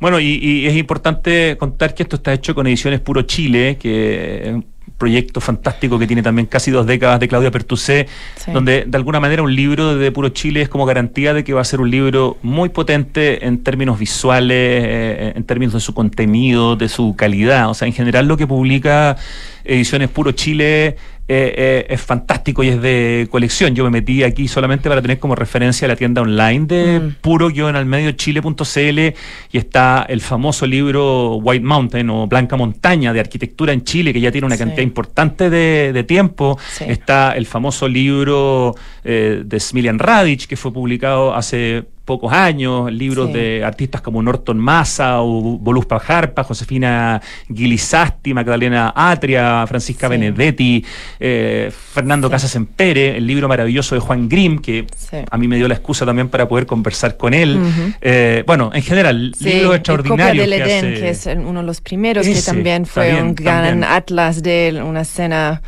Bueno, 0.00 0.20
y, 0.20 0.66
es 0.66 0.76
importante 0.76 1.56
contar 1.58 1.94
que 1.94 2.02
esto 2.02 2.16
está 2.16 2.32
hecho 2.32 2.54
con 2.54 2.66
Ediciones 2.66 3.00
Puro 3.00 3.22
Chile, 3.22 3.78
que 3.78 4.42
es 4.44 4.54
un 4.54 4.64
proyecto 4.98 5.40
fantástico 5.40 5.98
que 5.98 6.06
tiene 6.06 6.22
también 6.22 6.46
casi 6.46 6.70
dos 6.70 6.86
décadas 6.86 7.18
de 7.20 7.28
Claudia 7.28 7.50
Pertusé, 7.50 8.06
donde 8.52 8.84
de 8.86 8.96
alguna 8.96 9.18
manera 9.20 9.42
un 9.42 9.54
libro 9.54 9.96
de 9.96 10.12
Puro 10.12 10.28
Chile 10.28 10.62
es 10.62 10.68
como 10.68 10.86
garantía 10.86 11.34
de 11.34 11.42
que 11.42 11.52
va 11.52 11.60
a 11.60 11.64
ser 11.64 11.80
un 11.80 11.90
libro 11.90 12.38
muy 12.42 12.68
potente 12.68 13.46
en 13.46 13.62
términos 13.62 13.98
visuales, 13.98 14.84
eh, 14.84 15.32
en 15.34 15.44
términos 15.44 15.74
de 15.74 15.80
su 15.80 15.94
contenido, 15.94 16.76
de 16.76 16.88
su 16.88 17.16
calidad. 17.16 17.70
O 17.70 17.74
sea, 17.74 17.88
en 17.88 17.94
general 17.94 18.26
lo 18.28 18.36
que 18.36 18.46
publica 18.46 19.16
Ediciones 19.64 20.10
Puro 20.10 20.32
Chile 20.32 20.96
eh, 21.26 21.54
eh, 21.56 21.86
es 21.88 22.02
fantástico 22.02 22.62
y 22.62 22.68
es 22.68 22.82
de 22.82 23.28
colección. 23.30 23.74
Yo 23.74 23.84
me 23.84 23.90
metí 23.90 24.22
aquí 24.22 24.46
solamente 24.46 24.90
para 24.90 25.00
tener 25.00 25.18
como 25.18 25.34
referencia 25.34 25.88
la 25.88 25.96
tienda 25.96 26.20
online 26.20 26.66
de 26.66 27.00
mm. 27.00 27.14
puro-chile.cl 27.22 28.98
y 28.98 29.58
está 29.58 30.04
el 30.06 30.20
famoso 30.20 30.66
libro 30.66 31.36
White 31.36 31.64
Mountain 31.64 32.10
o 32.10 32.26
Blanca 32.26 32.56
Montaña 32.56 33.14
de 33.14 33.20
arquitectura 33.20 33.72
en 33.72 33.84
Chile, 33.84 34.12
que 34.12 34.20
ya 34.20 34.30
tiene 34.30 34.46
una 34.46 34.58
cantidad 34.58 34.82
importante 34.82 35.48
de, 35.48 36.04
tiempo. 36.04 36.58
Está 36.80 37.32
el 37.32 37.46
famoso 37.46 37.88
libro 37.88 38.74
eh, 39.02 39.42
de 39.46 39.60
Smilian 39.60 39.98
Radic, 39.98 40.46
que 40.46 40.56
fue 40.56 40.74
publicado 40.74 41.34
hace 41.34 41.84
pocos 42.04 42.32
años, 42.32 42.92
libros 42.92 43.32
de 43.32 43.64
artistas 43.64 44.00
como 44.02 44.22
Norton 44.22 44.58
Massa 44.58 45.22
o 45.22 45.58
Voluspa 45.58 45.98
Jarpa, 45.98 46.44
Josefina 46.44 47.20
Gilizasti, 47.52 48.34
Magdalena 48.34 48.92
Atria, 48.94 49.66
Francisca 49.66 50.08
Benedetti, 50.08 50.84
eh, 51.18 51.72
Fernando 51.72 52.28
Casas 52.28 52.54
Empere, 52.56 53.16
el 53.16 53.26
libro 53.26 53.48
maravilloso 53.48 53.94
de 53.94 54.00
Juan 54.00 54.28
Grimm, 54.28 54.58
que 54.58 54.86
a 55.30 55.38
mí 55.38 55.48
me 55.48 55.56
dio 55.56 55.66
la 55.66 55.74
excusa 55.74 56.04
también 56.04 56.28
para 56.28 56.46
poder 56.46 56.66
conversar 56.66 57.16
con 57.16 57.32
él. 57.32 57.58
Eh, 58.00 58.44
bueno, 58.46 58.70
en 58.74 58.82
general, 58.82 59.32
libros 59.40 59.76
extraordinarios. 59.76 60.44
Del 60.44 60.52
Edén, 60.52 60.94
que, 60.94 61.08
es 61.08 61.26
uno 61.26 61.60
de 61.60 61.66
los 61.66 61.80
primeros, 61.80 62.26
que 62.26 62.42
también 62.42 62.84
fue 62.84 63.22
un 63.22 63.34
gran 63.34 63.82
atlas 63.82 64.42
de 64.42 64.82
una 64.84 65.02
escena 65.02 65.62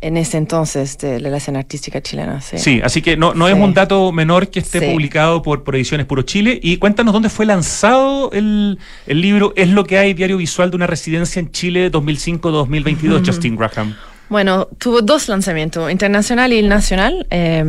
en 0.00 0.16
ese 0.16 0.36
entonces 0.36 0.98
de, 0.98 1.20
la 1.20 1.36
escena 1.36 1.60
artística 1.60 2.00
chilena. 2.00 2.40
Sí, 2.40 2.80
así 2.82 3.02
que 3.02 3.16
no, 3.16 3.34
no 3.34 3.48
es 3.48 3.54
un 3.54 3.74
dato 3.74 4.12
menor 4.12 4.48
que 4.48 4.60
esté 4.60 4.92
publicado 4.92 5.42
por, 5.42 5.64
por, 5.64 5.76
Ediciones 5.76 6.06
Puro 6.06 6.22
Chile. 6.22 6.58
Y 6.62 6.76
cuéntanos 6.78 7.12
dónde 7.12 7.28
fue 7.28 7.46
lanzado 7.46 8.30
el, 8.32 8.78
el, 9.06 9.20
libro. 9.20 9.52
Es 9.56 9.68
lo 9.68 9.84
que 9.84 9.98
hay 9.98 10.14
diario 10.14 10.36
visual 10.36 10.70
de 10.70 10.76
una 10.76 10.86
residencia 10.86 11.40
en 11.40 11.50
Chile 11.50 11.90
2005-2022, 11.90 13.26
Justin 13.26 13.56
Graham. 13.56 13.94
Bueno, 14.28 14.66
tuvo 14.78 15.02
dos 15.02 15.28
lanzamientos, 15.28 15.90
internacional 15.90 16.52
y 16.52 16.58
el 16.58 16.68
nacional. 16.68 17.26
Eh, 17.30 17.64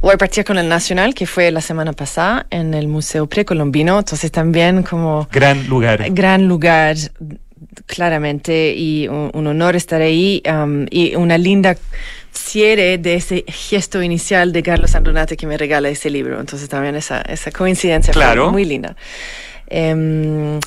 voy 0.00 0.14
a 0.14 0.16
partir 0.16 0.44
con 0.44 0.56
el 0.56 0.68
nacional, 0.68 1.14
que 1.14 1.26
fue 1.26 1.50
la 1.50 1.60
semana 1.60 1.92
pasada 1.92 2.46
en 2.50 2.72
el 2.72 2.88
Museo 2.88 3.26
Precolombino. 3.26 3.98
Entonces 3.98 4.32
también 4.32 4.82
como... 4.82 5.28
Gran 5.30 5.66
lugar. 5.68 6.06
Gran 6.10 6.48
lugar 6.48 6.96
claramente 7.86 8.74
y 8.76 9.08
un, 9.08 9.46
honor 9.46 9.76
estar 9.76 10.00
ahí 10.00 10.42
um, 10.48 10.86
y 10.90 11.14
una 11.16 11.38
linda 11.38 11.76
cierre 12.32 12.98
de 12.98 13.14
ese 13.14 13.44
gesto 13.48 14.02
inicial 14.02 14.52
de 14.52 14.62
Carlos 14.62 14.94
Andronate 14.94 15.36
que 15.36 15.46
me 15.46 15.56
regala 15.56 15.88
ese 15.88 16.10
libro. 16.10 16.40
Entonces 16.40 16.68
también 16.68 16.94
esa, 16.96 17.22
esa 17.22 17.50
coincidencia 17.50 18.12
fue 18.12 18.50
muy 18.50 18.64
linda. 18.64 18.96
Em, 19.68 20.60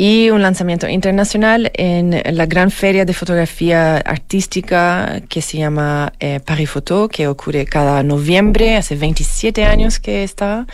y 0.00 0.30
un 0.30 0.42
lanzamiento 0.42 0.88
internacional 0.88 1.72
en 1.74 2.22
la 2.36 2.46
gran 2.46 2.70
feria 2.70 3.04
de 3.04 3.12
fotografía 3.12 3.96
artística 3.96 5.20
que 5.28 5.42
se 5.42 5.58
llama 5.58 6.12
eh, 6.20 6.38
Paris 6.38 6.70
Photo, 6.70 7.08
que 7.08 7.26
ocurre 7.26 7.64
cada 7.64 8.04
noviembre, 8.04 8.76
hace 8.76 8.94
27 8.94 9.64
años 9.64 9.98
que 9.98 10.22
está, 10.22 10.68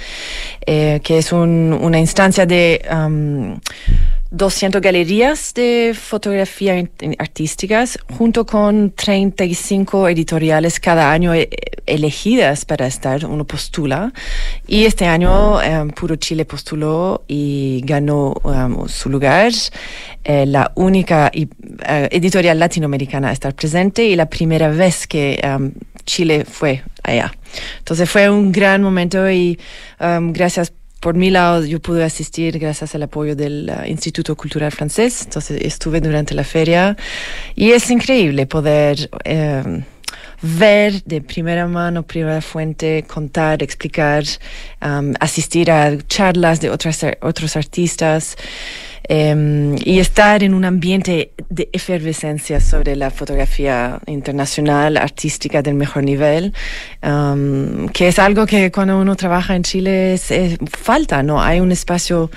eh, 0.66 1.00
que 1.02 1.16
es 1.16 1.32
una 1.32 1.98
instancia 1.98 2.44
de... 2.44 2.84
Um, 2.92 3.60
200 4.30 4.80
galerías 4.80 5.54
de 5.54 5.94
fotografía 5.94 6.88
artísticas, 7.18 7.98
junto 8.16 8.44
con 8.44 8.90
35 8.90 10.08
editoriales 10.08 10.80
cada 10.80 11.12
año 11.12 11.32
eh, 11.34 11.48
elegidas 11.86 12.64
para 12.64 12.86
estar, 12.86 13.24
uno 13.26 13.44
postula. 13.44 14.12
Y 14.66 14.86
este 14.86 15.06
año 15.06 15.58
um, 15.58 15.90
Puro 15.90 16.16
Chile 16.16 16.44
postuló 16.44 17.22
y 17.28 17.82
ganó 17.84 18.32
um, 18.42 18.88
su 18.88 19.08
lugar. 19.08 19.52
Eh, 20.24 20.46
la 20.46 20.72
única 20.74 21.30
uh, 21.34 21.46
editorial 22.10 22.58
latinoamericana 22.58 23.28
a 23.28 23.32
estar 23.32 23.54
presente 23.54 24.04
y 24.04 24.16
la 24.16 24.26
primera 24.26 24.68
vez 24.68 25.06
que 25.06 25.40
um, 25.44 25.70
Chile 26.04 26.44
fue 26.44 26.82
allá. 27.02 27.32
Entonces 27.78 28.10
fue 28.10 28.28
un 28.28 28.50
gran 28.50 28.82
momento 28.82 29.30
y 29.30 29.58
gracias 29.98 30.72
mi 31.12 31.28
lado, 31.28 31.66
yo 31.66 31.80
pude 31.80 32.02
asistir 32.02 32.58
gracias 32.58 32.94
al 32.94 33.02
apoyo 33.02 33.36
del 33.36 33.70
uh, 33.70 33.86
Instituto 33.86 34.34
Cultural 34.34 34.72
Francés, 34.72 35.20
entonces 35.24 35.60
estuve 35.60 36.00
durante 36.00 36.34
la 36.34 36.44
feria 36.44 36.96
y 37.54 37.72
es 37.72 37.90
increíble 37.90 38.46
poder 38.46 39.10
em, 39.24 39.84
ver 40.40 41.02
de 41.04 41.20
primera 41.20 41.66
mano, 41.66 42.04
primera 42.04 42.40
fuente, 42.40 43.04
contar, 43.06 43.62
explicar, 43.62 44.24
um, 44.80 45.12
asistir 45.20 45.70
a 45.70 45.98
charlas 46.06 46.60
de 46.60 46.70
otras, 46.70 47.04
otros 47.20 47.54
artistas. 47.56 48.36
Em, 49.06 49.76
y 49.84 49.98
estar 49.98 50.42
en 50.42 50.54
un 50.54 50.64
ambiente 50.64 51.32
de 51.50 51.68
efervescencia 51.72 52.58
sobre 52.58 52.96
la 52.96 53.10
fotografía 53.10 54.00
internacional, 54.06 54.96
artística 54.96 55.60
del 55.60 55.74
mejor 55.74 56.04
nivel, 56.04 56.54
em, 57.02 57.86
que 57.90 58.08
es 58.08 58.18
algo 58.18 58.46
que 58.46 58.72
cuando 58.72 58.98
uno 58.98 59.14
trabaja 59.14 59.56
en 59.56 59.62
Chile 59.62 60.18
falta, 60.70 61.22
¿no? 61.22 61.42
Hay 61.42 61.60
un 61.60 61.70
espacio 61.70 62.30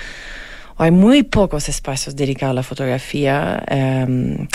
hay 0.78 0.92
muy 0.92 1.24
pocos 1.24 1.68
espacios 1.68 2.14
dedicados 2.14 2.52
a 2.52 2.54
la 2.54 2.62
fotografía. 2.62 3.62
Em, 3.66 4.46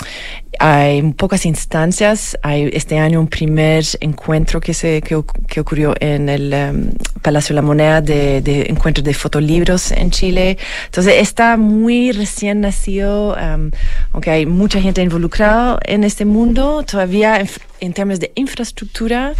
hay 0.58 1.02
pocas 1.12 1.44
instancias. 1.44 2.38
Hay 2.42 2.70
este 2.72 2.98
año 2.98 3.20
un 3.20 3.28
primer 3.28 3.84
encuentro 4.00 4.60
que, 4.60 4.72
se, 4.72 5.02
que, 5.02 5.14
ocurrió 5.60 5.94
en 6.00 6.28
el 6.28 6.52
em, 6.52 6.92
Palacio 7.20 7.54
de 7.54 7.56
la 7.56 7.62
Moneda 7.62 8.00
de, 8.00 8.40
de 8.40 8.66
encuentro 8.68 9.04
de 9.04 9.12
fotolibros 9.12 9.92
en 9.92 10.10
Chile. 10.10 10.56
Entonces 10.86 11.14
está 11.20 11.56
muy 11.56 12.12
recién 12.12 12.60
nacido, 12.60 13.34
um, 13.34 13.70
aunque 14.12 14.30
hay 14.30 14.46
mucha 14.46 14.80
gente 14.80 15.02
involucrada 15.02 15.78
en 15.84 16.04
este 16.04 16.24
mundo, 16.24 16.82
todavía 16.84 17.44
en 17.84 17.92
términos 17.92 18.20
de 18.20 18.32
infraestructura, 18.34 19.34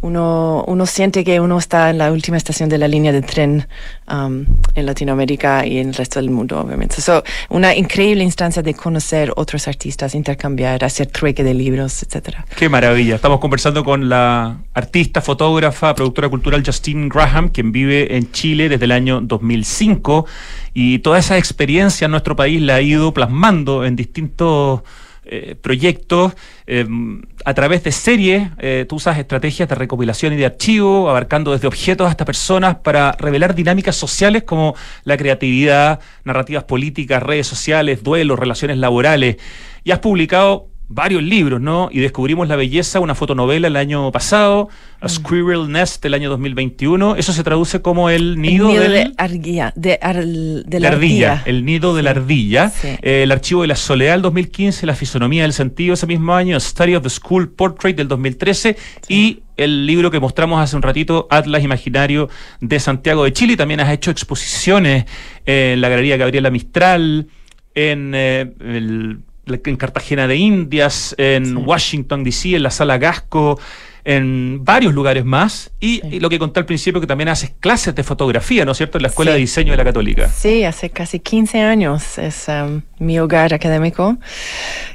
uno, 0.00 0.64
uno 0.66 0.86
siente 0.86 1.24
que 1.24 1.40
uno 1.40 1.58
está 1.58 1.90
en 1.90 1.98
la 1.98 2.12
última 2.12 2.36
estación 2.36 2.68
de 2.68 2.78
la 2.78 2.88
línea 2.88 3.12
de 3.12 3.22
tren 3.22 3.66
um, 4.10 4.44
en 4.74 4.86
Latinoamérica 4.86 5.66
y 5.66 5.78
en 5.78 5.88
el 5.88 5.94
resto 5.94 6.20
del 6.20 6.30
mundo, 6.30 6.60
obviamente. 6.60 7.00
So, 7.00 7.22
una 7.50 7.74
increíble 7.74 8.24
instancia 8.24 8.62
de 8.62 8.74
conocer 8.74 9.32
otros 9.36 9.68
artistas, 9.68 10.14
intercambiar, 10.14 10.84
hacer 10.84 11.06
trueque 11.08 11.42
de 11.42 11.54
libros, 11.54 12.02
etcétera. 12.02 12.46
Qué 12.56 12.68
maravilla. 12.68 13.16
Estamos 13.16 13.40
conversando 13.40 13.84
con 13.84 14.08
la 14.08 14.58
artista, 14.74 15.20
fotógrafa, 15.20 15.94
productora 15.94 16.28
cultural 16.28 16.62
Justine 16.64 17.08
Graham, 17.08 17.48
quien 17.48 17.72
vive 17.72 18.16
en 18.16 18.30
Chile 18.32 18.68
desde 18.68 18.84
el 18.84 18.92
año 18.92 19.20
2005 19.20 20.26
y 20.74 21.00
toda 21.00 21.18
esa 21.18 21.36
experiencia 21.38 22.04
en 22.04 22.12
nuestro 22.12 22.36
país 22.36 22.60
la 22.62 22.76
ha 22.76 22.80
ido 22.80 23.12
plasmando 23.12 23.84
en 23.84 23.96
distintos 23.96 24.82
eh, 25.30 25.56
proyectos, 25.60 26.34
em, 26.66 27.22
a 27.44 27.54
través 27.54 27.84
de 27.84 27.92
series, 27.92 28.50
eh, 28.58 28.86
tú 28.88 28.96
usas 28.96 29.18
estrategias 29.18 29.68
de 29.68 29.74
recopilación 29.74 30.32
y 30.32 30.36
de 30.36 30.46
archivo, 30.46 31.10
abarcando 31.10 31.52
desde 31.52 31.66
objetos 31.66 32.08
hasta 32.08 32.24
personas 32.24 32.76
para 32.76 33.12
revelar 33.12 33.54
dinámicas 33.54 33.96
sociales 33.96 34.44
como 34.44 34.74
la 35.04 35.16
creatividad, 35.16 36.00
narrativas 36.24 36.64
políticas, 36.64 37.22
redes 37.22 37.46
sociales, 37.46 38.02
duelos, 38.02 38.38
relaciones 38.38 38.78
laborales. 38.78 39.36
Y 39.84 39.90
has 39.90 39.98
publicado 39.98 40.67
varios 40.88 41.22
libros, 41.22 41.60
¿no? 41.60 41.90
Y 41.92 42.00
descubrimos 42.00 42.48
la 42.48 42.56
belleza, 42.56 42.98
una 42.98 43.14
fotonovela 43.14 43.68
el 43.68 43.76
año 43.76 44.10
pasado, 44.10 44.68
A 45.00 45.06
mm. 45.06 45.08
Squirrel 45.08 45.70
Nest 45.70 46.04
el 46.04 46.14
año 46.14 46.30
2021. 46.30 47.16
Eso 47.16 47.32
se 47.32 47.44
traduce 47.44 47.82
como 47.82 48.08
el 48.08 48.40
nido, 48.40 48.68
de, 48.68 49.12
la 50.80 50.88
ardilla. 50.88 51.42
El 51.44 51.64
nido 51.64 51.94
de 51.94 52.02
la 52.02 52.10
ardilla. 52.10 52.72
Eh, 52.82 53.22
el 53.22 53.32
archivo 53.32 53.62
de 53.62 53.68
la 53.68 53.76
soledad 53.76 54.12
del 54.14 54.22
2015, 54.22 54.86
La 54.86 54.94
fisonomía 54.94 55.42
del 55.42 55.52
sentido 55.52 55.94
ese 55.94 56.06
mismo 56.06 56.34
año, 56.34 56.58
Study 56.58 56.96
of 56.96 57.02
the 57.02 57.10
School 57.10 57.50
Portrait 57.50 57.96
del 57.96 58.08
2013 58.08 58.76
y 59.08 59.42
el 59.58 59.86
libro 59.86 60.10
que 60.10 60.20
mostramos 60.20 60.60
hace 60.60 60.76
un 60.76 60.82
ratito, 60.82 61.26
Atlas 61.30 61.62
Imaginario 61.62 62.30
de 62.60 62.80
Santiago 62.80 63.24
de 63.24 63.32
Chile. 63.32 63.56
También 63.56 63.80
has 63.80 63.92
hecho 63.92 64.10
exposiciones 64.10 65.04
en 65.44 65.80
la 65.80 65.88
Galería 65.90 66.16
Gabriela 66.16 66.50
Mistral, 66.50 67.26
en 67.74 68.12
eh, 68.14 68.52
el 68.60 69.18
en 69.48 69.76
Cartagena 69.76 70.26
de 70.26 70.36
Indias, 70.36 71.14
en 71.18 71.56
Washington, 71.56 72.24
D.C., 72.24 72.56
en 72.56 72.62
la 72.62 72.70
Sala 72.70 72.98
Gasco, 72.98 73.58
en 74.08 74.64
varios 74.64 74.94
lugares 74.94 75.24
más. 75.26 75.70
Y, 75.80 76.18
lo 76.18 76.30
que 76.30 76.38
conté 76.38 76.60
al 76.60 76.66
principio, 76.66 76.98
que 76.98 77.06
también 77.06 77.28
haces 77.28 77.52
clases 77.60 77.94
de 77.94 78.02
fotografía, 78.02 78.64
¿no 78.64 78.72
es 78.72 78.78
cierto?, 78.78 78.96
en 78.96 79.02
la 79.02 79.08
Escuela 79.08 79.32
de 79.32 79.38
Diseño 79.38 79.72
de 79.72 79.76
la 79.76 79.84
Católica. 79.84 80.28
Sí, 80.28 80.64
hace 80.64 80.88
casi 80.88 81.20
15 81.20 81.60
años 81.60 82.16
es 82.16 82.46
um, 82.48 82.80
mi 82.98 83.18
hogar 83.18 83.52
académico, 83.52 84.16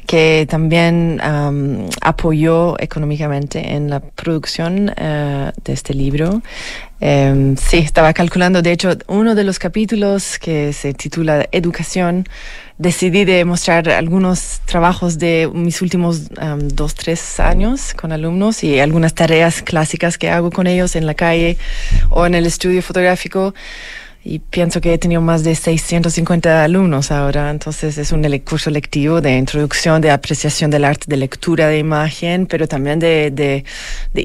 que 0.07 0.47
también 0.49 1.21
um, 1.23 1.87
apoyó 2.01 2.75
económicamente 2.79 3.75
en 3.75 3.91
la 3.91 3.99
producción 3.99 4.89
uh, 4.89 5.51
de 5.63 5.73
este 5.73 5.93
libro. 5.93 6.41
Um, 6.99 7.55
sí, 7.55 7.77
estaba 7.77 8.13
calculando, 8.13 8.63
de 8.63 8.71
hecho, 8.71 8.97
uno 9.07 9.35
de 9.35 9.43
los 9.43 9.59
capítulos 9.59 10.39
que 10.39 10.73
se 10.73 10.95
titula 10.95 11.47
Educación 11.51 12.25
decidí 12.77 13.25
de 13.25 13.45
mostrar 13.45 13.89
algunos 13.89 14.61
trabajos 14.65 15.19
de 15.19 15.49
mis 15.53 15.81
últimos 15.81 16.29
um, 16.41 16.67
dos, 16.67 16.95
tres 16.95 17.39
años 17.39 17.93
con 17.93 18.11
alumnos 18.11 18.63
y 18.63 18.79
algunas 18.79 19.13
tareas 19.13 19.61
clásicas 19.61 20.17
que 20.17 20.29
hago 20.29 20.51
con 20.51 20.67
ellos 20.67 20.95
en 20.95 21.05
la 21.05 21.13
calle 21.13 21.57
o 22.09 22.25
en 22.25 22.35
el 22.35 22.45
estudio 22.45 22.81
fotográfico. 22.81 23.53
y 24.25 24.39
pienso 24.39 24.79
que 24.79 24.93
he 24.93 24.97
tenido 24.97 25.21
más 25.21 25.43
de 25.43 25.53
650 25.53 26.63
alumnos 26.63 27.11
ahora, 27.11 27.49
entonces 27.49 27.97
es 27.97 28.13
un 28.13 28.23
curso 28.39 28.69
lectivo 28.69 29.19
de 29.19 29.37
introducción, 29.37 30.01
de 30.01 30.11
apreciación 30.11 30.71
del 30.71 30.85
arte, 30.85 31.05
de 31.09 31.17
lectura 31.17 31.67
de 31.67 31.77
imagen, 31.77 32.45
pero 32.45 32.65
también 32.65 32.99
de, 32.99 33.31
de, 33.31 33.65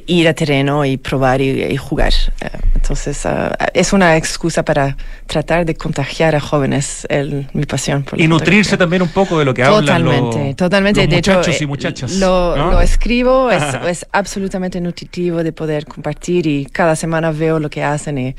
ir 0.06 0.28
a 0.28 0.34
terreno 0.34 0.84
y 0.84 0.98
probar 0.98 1.40
y, 1.40 1.76
jugar. 1.76 2.12
Eh, 2.40 2.48
entonces 2.88 3.22
uh, 3.26 3.52
es 3.74 3.92
una 3.92 4.16
excusa 4.16 4.64
para 4.64 4.96
tratar 5.26 5.66
de 5.66 5.74
contagiar 5.74 6.34
a 6.34 6.40
jóvenes 6.40 7.06
el, 7.10 7.46
mi 7.52 7.66
pasión. 7.66 8.02
Por 8.02 8.18
y 8.18 8.26
nutrirse 8.26 8.78
también 8.78 9.02
un 9.02 9.10
poco 9.10 9.38
de 9.38 9.44
lo 9.44 9.52
que 9.52 9.62
totalmente, 9.62 10.16
hablan 10.16 10.46
los, 10.46 10.56
totalmente. 10.56 11.06
Los 11.06 11.14
muchachos 11.14 11.60
y 11.60 11.64
eh, 11.64 11.66
muchachas. 11.66 12.12
Lo, 12.12 12.56
lo 12.56 12.80
escribo, 12.80 13.50
es, 13.50 13.62
es 13.86 14.06
absolutamente 14.10 14.80
nutritivo 14.80 15.42
de 15.42 15.52
poder 15.52 15.84
compartir 15.84 16.46
y 16.46 16.64
cada 16.64 16.96
semana 16.96 17.30
veo 17.30 17.60
lo 17.60 17.68
que 17.68 17.84
hacen 17.84 18.16
y 18.16 18.36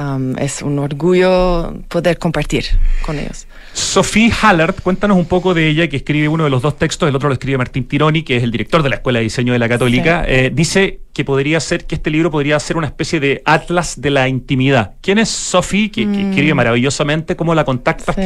Um, 0.00 0.38
es 0.38 0.62
un 0.62 0.78
orgullo 0.78 1.74
poder 1.88 2.16
compartir 2.16 2.64
con 3.04 3.18
ellos. 3.18 3.46
Sophie 3.74 4.32
Hallert, 4.40 4.80
cuéntanos 4.80 5.18
un 5.18 5.26
poco 5.26 5.52
de 5.52 5.68
ella, 5.68 5.88
que 5.88 5.98
escribe 5.98 6.26
uno 6.26 6.44
de 6.44 6.50
los 6.50 6.62
dos 6.62 6.78
textos, 6.78 7.06
el 7.06 7.14
otro 7.14 7.28
lo 7.28 7.34
escribe 7.34 7.58
Martín 7.58 7.84
Tironi, 7.84 8.22
que 8.22 8.38
es 8.38 8.42
el 8.42 8.50
director 8.50 8.82
de 8.82 8.88
la 8.88 8.96
Escuela 8.96 9.18
de 9.18 9.24
Diseño 9.24 9.52
de 9.52 9.58
la 9.58 9.68
Católica. 9.68 10.24
Eh, 10.26 10.50
dice 10.54 11.00
que 11.12 11.22
podría 11.22 11.60
ser, 11.60 11.84
que 11.84 11.96
este 11.96 12.08
libro 12.08 12.30
podría 12.30 12.58
ser 12.60 12.78
una 12.78 12.86
especie 12.86 13.20
de 13.20 13.42
atlas 13.44 14.00
de 14.00 14.08
la 14.08 14.26
intimidad. 14.26 14.94
¿Quién 15.02 15.18
es 15.18 15.28
Sophie, 15.28 15.90
que, 15.90 16.06
mm. 16.06 16.30
escribe 16.30 16.54
maravillosamente? 16.54 17.36
¿Cómo 17.36 17.54
la 17.54 17.64
contactas? 17.64 18.16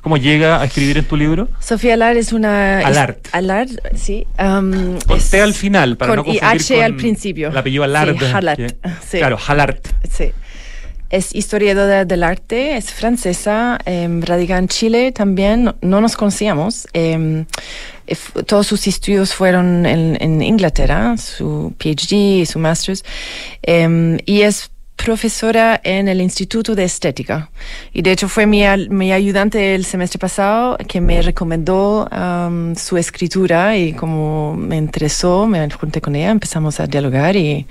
¿Cómo 0.00 0.16
llega 0.16 0.60
a 0.60 0.64
escribir 0.64 0.98
en 0.98 1.04
tu 1.04 1.16
libro? 1.16 1.48
Sofía 1.60 1.94
Allard 1.94 2.16
es 2.16 2.32
una... 2.32 2.78
Allard. 2.80 3.18
Allard, 3.30 3.70
sí. 3.94 4.26
Um, 4.36 4.98
con 5.06 5.20
T 5.20 5.40
al 5.40 5.54
final, 5.54 5.96
para 5.96 6.16
no 6.16 6.24
confundir 6.24 6.42
y 6.42 6.56
H 6.56 6.82
al 6.82 6.96
principio. 6.96 7.50
El 7.50 7.56
apellido 7.56 7.84
Allard. 7.84 8.16
Sí, 9.08 9.18
Claro, 9.18 9.38
Hallard. 9.46 9.78
Sí. 10.10 10.32
Es 11.10 11.34
historiadora 11.34 12.04
del 12.04 12.22
arte, 12.22 12.76
es 12.76 12.92
francesa, 12.92 13.78
eh, 13.84 14.08
radica 14.22 14.56
en 14.56 14.68
Chile 14.68 15.12
también, 15.12 15.74
no 15.82 16.00
nos 16.00 16.16
conocíamos. 16.16 16.86
Em, 16.92 17.46
todos 18.46 18.66
sus 18.66 18.86
estudios 18.86 19.34
fueron 19.34 19.86
en, 19.86 20.16
en, 20.20 20.40
Inglaterra, 20.40 21.16
su 21.16 21.74
PhD 21.78 22.40
y 22.40 22.46
su 22.46 22.58
master's, 22.58 23.04
em, 23.62 24.18
y 24.24 24.42
es 24.42 24.70
profesora 25.02 25.80
en 25.82 26.08
el 26.08 26.20
Instituto 26.20 26.74
de 26.74 26.84
Estética. 26.84 27.50
Y 27.92 28.02
de 28.02 28.12
hecho 28.12 28.28
fue 28.28 28.44
mi, 28.46 28.62
mi 28.90 29.12
ayudante 29.12 29.74
el 29.74 29.84
semestre 29.84 30.18
pasado 30.18 30.76
que 30.86 31.00
me 31.00 31.22
recomendó 31.22 32.06
um, 32.06 32.74
su 32.74 32.98
escritura 32.98 33.76
y 33.76 33.94
como 33.94 34.54
me 34.54 34.76
interesó, 34.76 35.46
me 35.46 35.68
junté 35.70 36.00
con 36.02 36.14
ella, 36.16 36.30
empezamos 36.30 36.80
a 36.80 36.86
dialogar 36.86 37.36
y, 37.36 37.66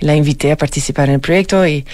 la 0.00 0.16
invité 0.16 0.50
a 0.50 0.56
participar 0.56 1.08
en 1.08 1.16
el 1.16 1.20
proyecto. 1.20 1.66
Y, 1.66 1.84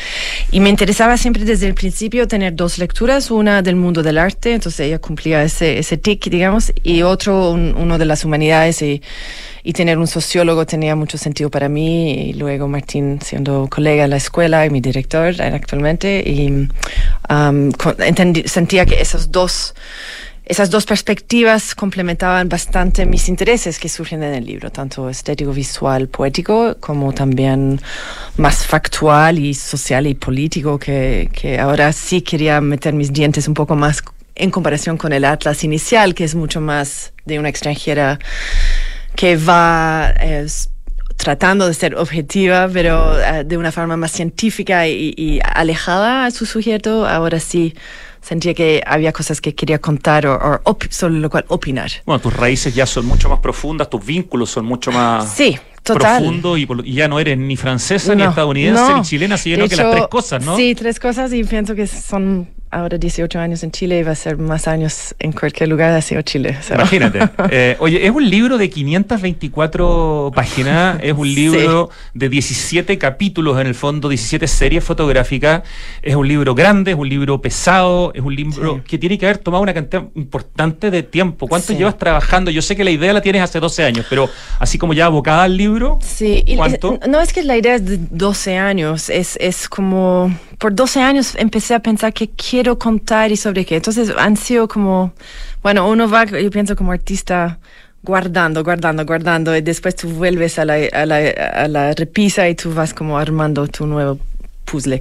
y, 0.50 0.60
me 0.60 0.70
interesaba 0.70 1.16
siempre 1.18 1.44
desde 1.44 1.66
el 1.66 1.74
principio 1.74 2.26
tener 2.26 2.54
dos 2.54 2.78
lecturas, 2.78 3.30
una 3.30 3.60
del 3.60 3.76
mundo 3.76 4.02
del 4.02 4.16
arte, 4.16 4.54
entonces 4.54 4.80
ella 4.80 4.98
cumplía 4.98 5.42
ese, 5.42 5.78
ese 5.78 5.98
tic, 5.98 6.30
digamos, 6.30 6.72
y 6.82 7.02
otro, 7.02 7.50
uno 7.50 7.98
de 7.98 8.04
las 8.06 8.24
humanidades. 8.24 8.80
Y, 8.82 9.02
y 9.68 9.74
tener 9.74 9.98
un 9.98 10.06
sociólogo 10.06 10.64
tenía 10.64 10.96
mucho 10.96 11.18
sentido 11.18 11.50
para 11.50 11.68
mí 11.68 12.30
y 12.30 12.32
luego 12.32 12.68
Martín 12.68 13.20
siendo 13.22 13.68
colega 13.68 14.04
en 14.04 14.10
la 14.10 14.16
escuela 14.16 14.64
y 14.64 14.70
mi 14.70 14.80
director 14.80 15.42
actualmente 15.42 16.22
y 16.26 16.70
um, 17.28 17.70
sentía 18.46 18.86
que 18.86 18.98
esos 18.98 19.30
dos 19.30 19.74
esas 20.46 20.70
dos 20.70 20.86
perspectivas 20.86 21.74
complementaban 21.74 22.48
bastante 22.48 23.04
mis 23.04 23.28
intereses 23.28 23.78
que 23.78 23.90
surgen 23.90 24.22
en 24.22 24.32
el 24.32 24.46
libro, 24.46 24.72
tanto 24.72 25.10
estético, 25.10 25.52
visual, 25.52 26.08
poético, 26.08 26.78
como 26.80 27.12
también 27.12 27.78
más 28.38 28.64
factual 28.64 29.38
y 29.38 29.52
social 29.52 30.06
y 30.06 30.14
político, 30.14 30.78
que, 30.78 31.28
que 31.34 31.58
ahora 31.58 31.92
sí 31.92 32.22
quería 32.22 32.62
meter 32.62 32.94
mis 32.94 33.12
dientes 33.12 33.46
un 33.46 33.52
poco 33.52 33.76
más 33.76 34.02
en 34.34 34.50
comparación 34.50 34.96
con 34.96 35.12
el 35.12 35.26
Atlas 35.26 35.64
inicial, 35.64 36.14
que 36.14 36.24
es 36.24 36.34
mucho 36.34 36.62
más 36.62 37.12
de 37.26 37.38
una 37.38 37.50
extranjera 37.50 38.18
que 39.18 39.36
va 39.36 40.14
tratando 41.16 41.66
de 41.66 41.74
ser 41.74 41.96
objetiva, 41.96 42.68
pero 42.72 43.20
eh, 43.20 43.42
de 43.44 43.56
una 43.56 43.72
forma 43.72 43.96
más 43.96 44.12
científica 44.12 44.86
y, 44.86 45.40
alejada 45.42 46.26
a 46.26 46.30
su 46.30 46.46
sujeto, 46.46 47.04
ahora 47.04 47.40
sí 47.40 47.74
sentía 48.20 48.54
que 48.54 48.80
había 48.86 49.12
cosas 49.12 49.40
que 49.40 49.56
quería 49.56 49.80
contar 49.80 50.24
o, 50.28 50.78
sobre 50.90 51.14
lo 51.14 51.28
cual 51.30 51.44
opinar. 51.48 51.90
Bueno, 52.06 52.20
tus 52.20 52.32
raíces 52.32 52.72
ya 52.72 52.86
son 52.86 53.06
mucho 53.06 53.28
más 53.28 53.40
profundas, 53.40 53.90
tus 53.90 54.06
vínculos 54.06 54.50
son 54.50 54.64
mucho 54.66 54.92
más 54.92 55.28
sí, 55.34 55.58
total. 55.82 56.22
profundos 56.22 56.56
y, 56.56 56.92
ya 56.94 57.08
no 57.08 57.18
eres 57.18 57.36
ni 57.36 57.56
francesa, 57.56 58.14
ni 58.14 58.22
estadounidense, 58.22 58.94
ni 58.94 59.02
chilena, 59.02 59.36
sino 59.36 59.68
que 59.68 59.74
las 59.74 59.90
tres 59.90 60.06
cosas, 60.06 60.44
¿no? 60.44 60.56
Sí, 60.56 60.76
tres 60.76 61.00
cosas 61.00 61.32
y 61.32 61.42
pienso 61.42 61.74
que 61.74 61.88
son 61.88 62.48
ahora 62.70 62.98
18 62.98 63.38
años 63.38 63.62
en 63.62 63.70
Chile 63.70 63.98
y 63.98 64.02
va 64.02 64.12
a 64.12 64.14
ser 64.14 64.36
más 64.36 64.68
años 64.68 65.14
en 65.18 65.32
cualquier 65.32 65.68
lugar 65.68 65.92
ha 65.92 66.02
sido 66.02 66.22
Chile. 66.22 66.56
Imagínate. 66.70 67.20
Eh, 67.50 67.76
oye, 67.78 68.04
es 68.04 68.10
un 68.10 68.28
libro 68.28 68.58
de 68.58 68.68
524 68.68 70.32
páginas, 70.34 70.98
es 71.02 71.14
un 71.14 71.32
libro 71.34 71.88
de 72.12 72.28
17 72.28 72.98
capítulos 72.98 73.58
en 73.60 73.66
el 73.66 73.74
fondo, 73.74 74.08
17 74.08 74.46
series 74.46 74.84
fotográficas, 74.84 75.62
es 76.02 76.14
un 76.14 76.28
libro 76.28 76.54
grande, 76.54 76.90
es 76.90 76.96
un 76.96 77.08
libro 77.08 77.40
pesado, 77.40 78.12
es 78.14 78.22
un 78.22 78.34
libro 78.34 78.82
que 78.86 78.98
tiene 78.98 79.16
que 79.16 79.26
haber 79.26 79.38
tomado 79.38 79.62
una 79.62 79.72
cantidad 79.72 80.04
importante 80.14 80.90
de 80.90 81.02
tiempo. 81.02 81.48
¿Cuánto 81.48 81.72
llevas 81.72 81.96
trabajando? 81.96 82.50
Yo 82.50 82.60
sé 82.60 82.76
que 82.76 82.84
la 82.84 82.90
idea 82.90 83.12
la 83.12 83.22
tienes 83.22 83.40
hace 83.42 83.60
12 83.60 83.84
años, 83.84 84.06
pero 84.10 84.28
así 84.58 84.76
como 84.76 84.92
ya 84.92 85.06
abocada 85.06 85.44
al 85.44 85.56
libro, 85.56 85.98
sí. 86.02 86.44
¿cuánto? 86.56 86.98
no 87.08 87.20
es 87.20 87.32
que 87.32 87.44
la 87.44 87.56
idea 87.56 87.76
es 87.76 87.84
de 87.86 87.98
12 88.10 88.58
años, 88.58 89.08
es, 89.08 89.36
es 89.40 89.68
como 89.68 90.30
por 90.58 90.74
12 90.74 91.00
años 91.00 91.34
empecé 91.36 91.74
a 91.74 91.80
pensar 91.80 92.12
que 92.12 92.28
quiero 92.30 92.78
contar 92.78 93.30
y 93.30 93.36
sobre 93.36 93.64
qué. 93.64 93.76
Entonces 93.76 94.12
han 94.16 94.36
sido 94.36 94.68
como, 94.68 95.12
bueno, 95.62 95.88
uno 95.88 96.08
va, 96.10 96.24
yo 96.24 96.50
pienso 96.50 96.76
como 96.76 96.92
artista 96.92 97.58
guardando, 98.02 98.62
guardando, 98.64 99.04
guardando 99.04 99.56
y 99.56 99.60
después 99.60 99.94
tú 99.96 100.08
vuelves 100.10 100.58
a 100.58 100.64
la, 100.64 100.74
a 100.92 101.06
la, 101.06 101.16
a 101.16 101.68
la 101.68 101.92
repisa 101.92 102.48
y 102.48 102.54
tú 102.54 102.72
vas 102.74 102.92
como 102.92 103.18
armando 103.18 103.66
tu 103.68 103.86
nuevo 103.86 104.18
puzzle. 104.64 105.00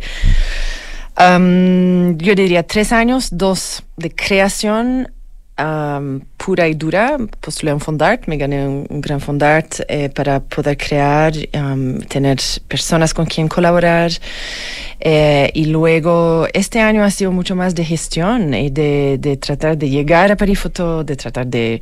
Um, 1.20 2.16
yo 2.18 2.36
diría 2.36 2.62
tres 2.62 2.92
años, 2.92 3.30
dos 3.32 3.84
de 3.98 4.14
creación 4.14 5.12
um, 5.60 6.22
pura 6.38 6.68
y 6.68 6.74
dura. 6.74 7.18
Postulé 7.42 7.74
un 7.74 7.80
fondart, 7.80 8.28
me 8.28 8.38
gané 8.38 8.68
un, 8.68 9.02
gran 9.02 9.20
fondart 9.20 9.82
eh, 9.88 10.10
para 10.10 10.40
poder 10.40 10.78
crear, 10.78 11.34
um, 11.54 12.00
tener 12.00 12.38
personas 12.68 13.14
con 13.14 13.26
quien 13.26 13.48
colaborar. 13.48 14.12
Eh, 15.00 15.52
y 15.54 15.66
luego 15.66 16.48
este 16.54 16.80
año 16.80 17.04
ha 17.04 17.12
sido 17.12 17.32
mucho 17.32 17.56
más 17.56 17.76
de 17.76 17.86
gestión 17.86 18.54
y 18.54 18.70
de, 18.70 19.18
de 19.20 19.38
tratar 19.38 19.78
de 19.78 19.90
llegar 19.90 20.32
a 20.32 20.36
Parifoto, 20.36 21.04
de 21.04 21.16
tratar 21.16 21.46
de 21.48 21.82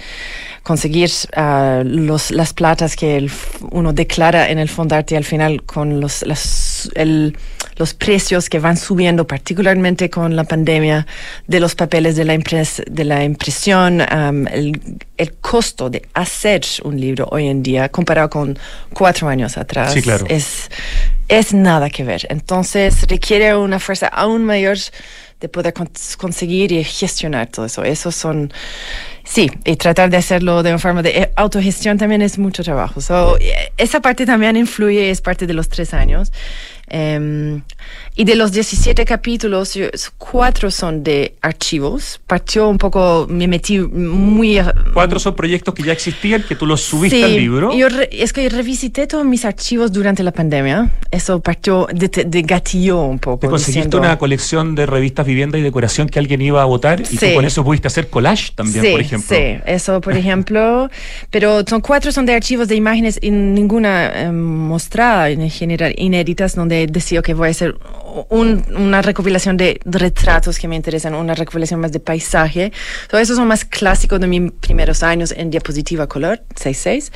conseguir 0.63 1.09
uh, 1.38 1.83
los, 1.83 2.31
las 2.31 2.53
platas 2.53 2.95
que 2.95 3.29
uno 3.71 3.93
declara 3.93 4.49
en 4.49 4.59
el 4.59 4.67
fondarte 4.67 5.15
al 5.15 5.23
final 5.23 5.63
con 5.63 5.99
los, 6.01 6.23
las, 6.25 6.89
el, 6.95 7.38
los 7.77 7.93
precios 7.93 8.49
que 8.49 8.59
van 8.59 8.77
subiendo, 8.77 9.27
particularmente 9.27 10.09
con 10.09 10.35
la 10.35 10.43
pandemia, 10.43 11.05
de 11.47 11.59
los 11.59 11.75
papeles 11.75 12.15
de 12.15 12.25
la, 12.25 12.33
impres, 12.33 12.81
de 12.89 13.03
la 13.03 13.23
impresión, 13.23 14.01
um, 14.01 14.47
el, 14.47 14.79
el, 15.17 15.33
costo 15.33 15.89
de 15.89 16.07
hacer 16.13 16.61
un 16.83 16.99
libro 16.99 17.27
hoy 17.31 17.47
en 17.47 17.61
día 17.61 17.89
comparado 17.89 18.29
con 18.29 18.57
cuatro 18.93 19.27
años 19.27 19.57
atrás 19.57 19.93
sí, 19.93 20.01
claro. 20.01 20.25
es 20.29 20.69
es 21.27 21.53
nada 21.53 21.89
que 21.89 22.03
ver. 22.03 22.27
Entonces 22.29 23.07
requiere 23.07 23.55
una 23.55 23.79
fuerza 23.79 24.07
aún 24.07 24.45
mayor 24.45 24.77
de 25.39 25.49
poder 25.49 25.73
conseguir 26.17 26.71
y 26.71 26.83
gestionar 26.83 27.47
todo 27.47 27.65
eso. 27.65 27.83
Esos 27.83 28.15
son, 28.15 28.53
sí, 29.23 29.51
y 29.65 29.75
tratar 29.75 30.09
de 30.09 30.17
hacerlo 30.17 30.63
de 30.63 30.69
una 30.69 30.79
forma 30.79 31.01
de 31.01 31.09
eh, 31.09 31.31
autogestión 31.35 31.97
también 31.97 32.21
es 32.21 32.38
mucho 32.38 32.63
trabajo. 32.63 33.01
So, 33.01 33.38
eh, 33.39 33.71
esa 33.77 34.01
parte 34.01 34.25
también 34.25 34.55
influye, 34.55 35.09
es 35.09 35.21
parte 35.21 35.45
de 35.45 35.53
los 35.53 35.67
tres 35.69 35.93
años. 35.93 36.31
um, 36.91 37.63
y 38.15 38.24
de 38.24 38.36
los 38.36 38.52
17 38.52 39.04
capítulos, 39.04 39.78
cuatro 40.17 40.71
son 40.71 41.04
de 41.04 41.36
archivos. 41.41 42.21
Partió 42.26 42.69
un 42.69 42.78
poco, 42.78 43.28
me 43.30 43.48
metí 43.48 43.80
muy... 43.80 44.60
Cuatro 44.93 45.19
son 45.19 45.36
proyectos 45.36 45.74
que 45.74 45.84
ya 45.84 45.91
existían, 45.91 46.43
que 46.43 46.56
tú 46.56 46.65
los 46.65 46.82
subiste 46.82 47.24
al 47.24 47.36
libro. 47.36 47.76
Yo 47.76 47.88
es 48.12 48.32
que 48.32 48.48
revisité 48.48 49.06
todos 49.08 49.26
mis 49.26 49.43
archivos 49.43 49.91
durante 49.91 50.24
la 50.24 50.32
pandemia. 50.32 50.91
Eso 51.12 51.41
partió 51.41 51.88
de, 51.93 52.08
de 52.08 52.41
gatilló 52.41 53.02
un 53.02 53.19
poco. 53.19 53.39
Te 53.39 53.50
conseguiste 53.50 53.98
una 53.98 54.17
colección 54.17 54.76
de 54.76 54.86
revistas 54.86 55.26
vivienda 55.26 55.58
y 55.58 55.62
decoración 55.62 56.08
que 56.08 56.19
alguien 56.19 56.41
iba 56.41 56.62
a 56.62 56.65
votar 56.65 57.02
y 57.02 57.17
tú 57.17 57.26
con 57.34 57.45
eso 57.45 57.63
pudiste 57.63 57.88
hacer 57.88 58.10
collage 58.10 58.52
también, 58.56 58.91
por 58.91 59.02
ejemplo. 59.02 59.36
Sí, 59.36 59.58
eso 59.65 60.00
por 60.02 60.15
ejemplo. 60.17 60.89
Pero 61.30 61.63
son 61.67 61.82
cuatro 61.82 62.12
son 62.12 62.26
de 62.26 62.34
archivos 62.34 62.67
de 62.67 62.76
imágenes 62.76 63.19
y 63.21 63.32
ninguna 63.32 64.21
em, 64.21 64.36
mostrada 64.36 65.30
en 65.30 65.50
general, 65.50 65.93
inéditas, 65.98 66.56
donde 66.56 66.88
decía 66.88 67.21
que 67.21 67.34
voy 67.34 67.50
a 67.50 67.52
hacer 67.52 67.74
una 68.29 69.01
recopilación 69.01 69.57
de 69.57 69.79
retratos 69.85 70.57
que 70.57 70.67
me 70.67 70.75
interesan, 70.75 71.15
una 71.15 71.35
recopilación 71.35 71.79
más 71.79 71.91
de 71.91 71.99
paisaje. 71.99 72.71
Todo 73.09 73.19
eso 73.19 73.35
son 73.35 73.47
más 73.47 73.65
clásicos 73.65 74.19
de 74.19 74.27
mis 74.27 74.51
primeros 74.51 75.03
años 75.03 75.33
en 75.35 75.49
diapositiva 75.49 76.07
color, 76.07 76.41
6.6. 76.55 77.11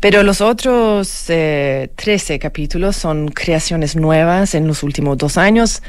Pero 0.00 0.22
los 0.22 0.40
otros 0.40 1.24
13 1.26 1.88
eh, 2.34 2.38
capítulos 2.38 2.96
son 2.96 3.28
creaciones 3.28 3.96
nuevas 3.96 4.54
en 4.54 4.66
los 4.66 4.82
últimos 4.82 5.16
dos 5.16 5.38
años 5.38 5.82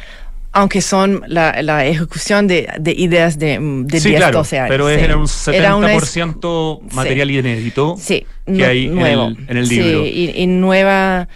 aunque 0.53 0.81
son 0.81 1.23
la, 1.27 1.62
la 1.62 1.86
ejecución 1.86 2.47
de, 2.47 2.67
de, 2.79 2.91
ideas 2.93 3.38
de, 3.38 3.60
de 3.86 3.99
sí, 3.99 4.10
10, 4.10 4.19
claro, 4.19 4.39
12 4.39 4.60
años. 4.60 4.69
Pero 4.69 4.89
es 4.89 4.97
sí. 4.97 5.05
era 5.05 5.17
un 5.17 5.25
70% 5.27 6.79
una, 6.81 6.95
material 6.95 7.27
sí. 7.27 7.38
inédito 7.38 7.95
que 8.07 8.25
nu- 8.47 8.65
hay 8.65 8.88
nuevo. 8.88 9.27
en, 9.27 9.38
el, 9.38 9.45
en 9.49 9.57
el 9.57 9.67
libro. 9.67 10.03
Sí, 10.03 10.10
y, 10.36 10.41
y 10.41 10.47
nueva, 10.47 11.27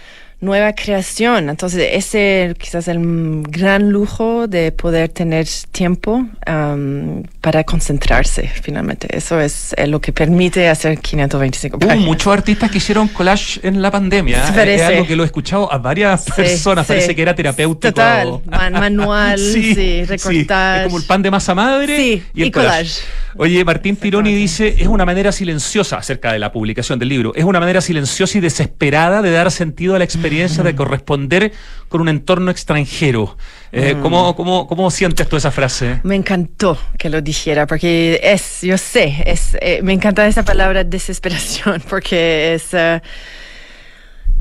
nueva 0.42 0.74
creación. 0.74 1.50
Entonces, 1.50 1.90
ese 1.94 2.54
quizás 2.60 2.88
el 2.88 3.44
gran 3.44 3.90
lujo 3.92 4.48
de 4.48 4.72
poder 4.72 5.10
tener 5.10 5.48
tiempo 5.72 6.26
am, 6.46 7.24
para 7.42 7.64
concentrarse, 7.64 8.50
finalmente. 8.62 9.08
Eso 9.16 9.40
es 9.40 9.74
eh, 9.78 9.88
lo 9.88 10.02
que 10.02 10.12
permite 10.14 10.68
hacer 10.68 10.98
525 11.00 11.78
Hubo 11.78 11.88
páginas. 11.88 12.06
muchos 12.06 12.34
artistas 12.34 12.72
que 12.72 12.80
hicieron 12.80 13.08
collage 13.08 13.60
en 13.68 13.82
la 13.82 13.92
pandemia. 13.92 14.42
Sí, 14.44 14.50
Es- 14.50 14.56
parece. 14.58 14.84
Es 14.84 14.90
algo 14.90 15.08
que 15.08 15.16
lo 15.16 15.24
he 15.24 15.28
escuchado 15.28 15.72
a 15.72 15.78
varias 15.78 16.24
Sí, 16.26 16.32
personas. 16.36 16.88
sí. 16.88 16.94
Parece 16.94 17.16
que 17.16 17.22
era 17.22 17.36
terapéutico. 17.36 17.94
Total, 17.94 18.42
man- 18.46 18.74
manual, 18.74 19.38
sí, 19.40 20.04
recortar. 20.06 20.80
Es 20.82 20.86
como 20.88 20.98
el 20.98 21.04
pan 21.04 21.22
de 21.22 21.32
masa 21.32 21.54
madre 21.56 21.96
Sí, 21.96 22.24
y 22.34 22.42
el 22.42 22.48
y 22.48 22.52
collage. 22.52 22.72
collage. 22.78 23.02
Oye, 23.38 23.64
Martín 23.64 23.96
Tironi 23.96 24.34
dice, 24.36 24.76
es 24.78 24.88
una 24.88 25.06
manera 25.06 25.32
silenciosa 25.32 25.98
acerca 25.98 26.34
de 26.34 26.40
la 26.40 26.52
publicación 26.52 27.00
del 27.00 27.08
libro, 27.08 27.32
es 27.34 27.46
una 27.46 27.62
manera 27.62 27.80
silenciosa 27.80 28.38
y 28.38 28.42
desesperada 28.42 29.22
de 29.22 29.32
dar 29.32 29.50
sentido 29.52 29.96
a 29.96 30.00
la 30.00 30.04
experiencia 30.04 30.31
de 30.32 30.76
corresponder 30.76 31.52
con 31.89 32.02
un 32.02 32.10
entorno 32.10 32.52
extranjero. 32.52 33.38
Eh, 33.74 33.96
Mm. 33.96 34.02
¿cómo, 34.02 34.36
cómo, 34.36 34.67
¿Cómo 34.67 34.89
sientes 34.91 35.28
tú 35.28 35.36
esa 35.36 35.52
frase? 35.52 36.00
Me 36.04 36.15
encantó 36.15 36.78
que 36.98 37.10
lo 37.10 37.22
dijera 37.22 37.67
porque 37.67 38.20
es, 38.24 38.62
yo 38.62 38.78
sé, 38.78 39.24
es, 39.26 39.58
eh, 39.62 39.82
me 39.84 39.94
encanta 39.94 40.26
esa 40.26 40.44
palabra 40.44 40.84
desesperación 40.84 41.82
porque 41.89 42.54
es, 42.54 42.74
eh, 42.74 43.02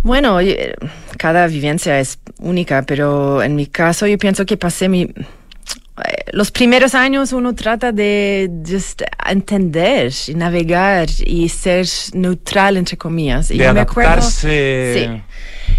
bueno, 0.03 0.41
eh, 0.41 0.75
cada 1.19 1.47
vivencia 1.49 1.99
es 1.99 2.19
única, 2.39 2.83
pero 2.83 3.43
en 3.43 3.57
mi 3.57 3.67
caso 3.67 4.07
yo 4.07 4.17
pienso 4.17 4.47
que 4.47 4.57
pasé 4.57 4.89
mi, 4.89 5.13
los 6.33 6.51
primeros 6.51 6.95
años 6.95 7.33
uno 7.33 7.55
trata 7.55 7.93
de 7.93 8.51
just 8.69 9.03
entender 9.27 10.13
y 10.29 10.35
navegar 10.35 11.09
y 11.25 11.49
ser 11.49 11.87
neutral 12.13 12.77
entre 12.77 12.97
comillas. 12.97 13.51
Y 13.51 13.59
De 13.59 13.65
yo 13.65 13.75
me 13.75 13.81
acuerdo- 13.81 14.11
adaptarse. 14.11 14.95
Sí. 14.95 15.23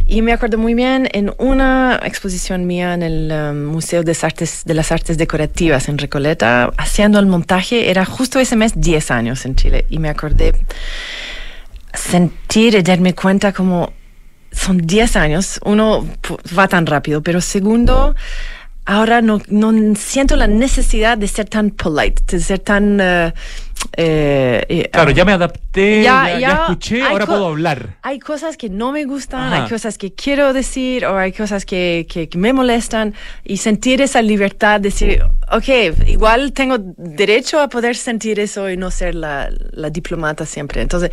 Y 0.07 0.21
me 0.21 0.33
acuerdo 0.33 0.57
muy 0.57 0.73
bien 0.73 1.07
en 1.13 1.33
una 1.37 1.99
exposición 2.03 2.65
mía 2.67 2.93
en 2.93 3.03
el 3.03 3.31
um, 3.31 3.65
Museo 3.65 4.03
de, 4.03 4.17
Artes, 4.21 4.63
de 4.65 4.73
las 4.73 4.91
Artes 4.91 5.17
Decorativas 5.17 5.87
en 5.89 5.97
Recoleta, 5.97 6.71
haciendo 6.77 7.19
el 7.19 7.27
montaje, 7.27 7.89
era 7.89 8.03
justo 8.05 8.39
ese 8.39 8.55
mes 8.55 8.73
10 8.75 9.11
años 9.11 9.45
en 9.45 9.55
Chile. 9.55 9.85
Y 9.89 9.99
me 9.99 10.09
acordé 10.09 10.53
sentir 11.93 12.75
y 12.75 12.81
darme 12.81 13.13
cuenta 13.13 13.53
como 13.53 13.93
son 14.51 14.79
10 14.79 15.15
años, 15.15 15.59
uno 15.63 16.05
va 16.57 16.67
tan 16.67 16.85
rápido, 16.85 17.21
pero 17.23 17.39
segundo, 17.39 18.15
ahora 18.85 19.21
no, 19.21 19.41
no 19.47 19.95
siento 19.95 20.35
la 20.35 20.47
necesidad 20.47 21.17
de 21.17 21.27
ser 21.27 21.47
tan 21.49 21.71
polite, 21.71 22.21
de 22.37 22.39
ser 22.43 22.59
tan... 22.59 22.99
eh, 22.99 23.33
eh, 23.97 24.63
eh, 24.69 24.89
Claro, 24.91 25.09
ya 25.11 25.25
me 25.25 25.31
adapté, 25.31 26.03
Ya, 26.03 26.29
ya, 26.33 26.39
ya 26.39 26.53
escuché, 26.63 27.01
ahora 27.01 27.25
puedo 27.25 27.47
hablar. 27.47 27.97
hay 28.03 28.19
cosas 28.19 28.55
que 28.55 28.69
no 28.69 28.91
me 28.91 29.05
gustan, 29.05 29.41
Ajá. 29.51 29.63
hay 29.63 29.69
cosas 29.69 29.97
que 29.97 30.13
quiero 30.13 30.53
decir 30.53 31.03
o 31.05 31.17
hay 31.17 31.31
cosas 31.31 31.65
que, 31.65 32.05
que, 32.09 32.29
que 32.29 32.37
me 32.37 32.53
molestan 32.53 33.15
y 33.43 33.57
sentir 33.57 34.01
esa 34.01 34.21
libertad 34.21 34.79
de 34.79 34.89
decir, 34.89 35.23
ok, 35.51 36.07
igual 36.07 36.53
tengo 36.53 36.77
derecho 36.79 37.59
a 37.59 37.69
poder 37.69 37.95
sentir 37.95 38.39
eso 38.39 38.69
y 38.69 38.77
no 38.77 38.91
ser 38.91 39.15
la, 39.15 39.49
la 39.71 39.89
diplomata 39.89 40.45
siempre. 40.45 40.81
Entonces, 40.81 41.09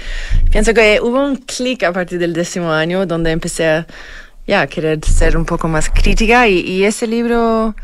pienso 0.51 0.75
que 0.75 1.01
hubo 1.03 1.25
un 1.25 1.37
clic 1.37 1.85
a 1.85 1.93
partir 1.93 2.19
del 2.19 2.35
décimo 2.35 2.71
año 2.71 3.07
donde 3.07 3.31
empecé 3.31 3.67
a 3.67 3.87
ya 4.49 4.67
querer 4.67 5.05
ser 5.05 5.37
un 5.37 5.45
poco 5.45 5.69
más 5.69 5.89
crítica 5.91 6.49
y, 6.49 6.83
ese 6.85 7.07
libro... 7.07 7.77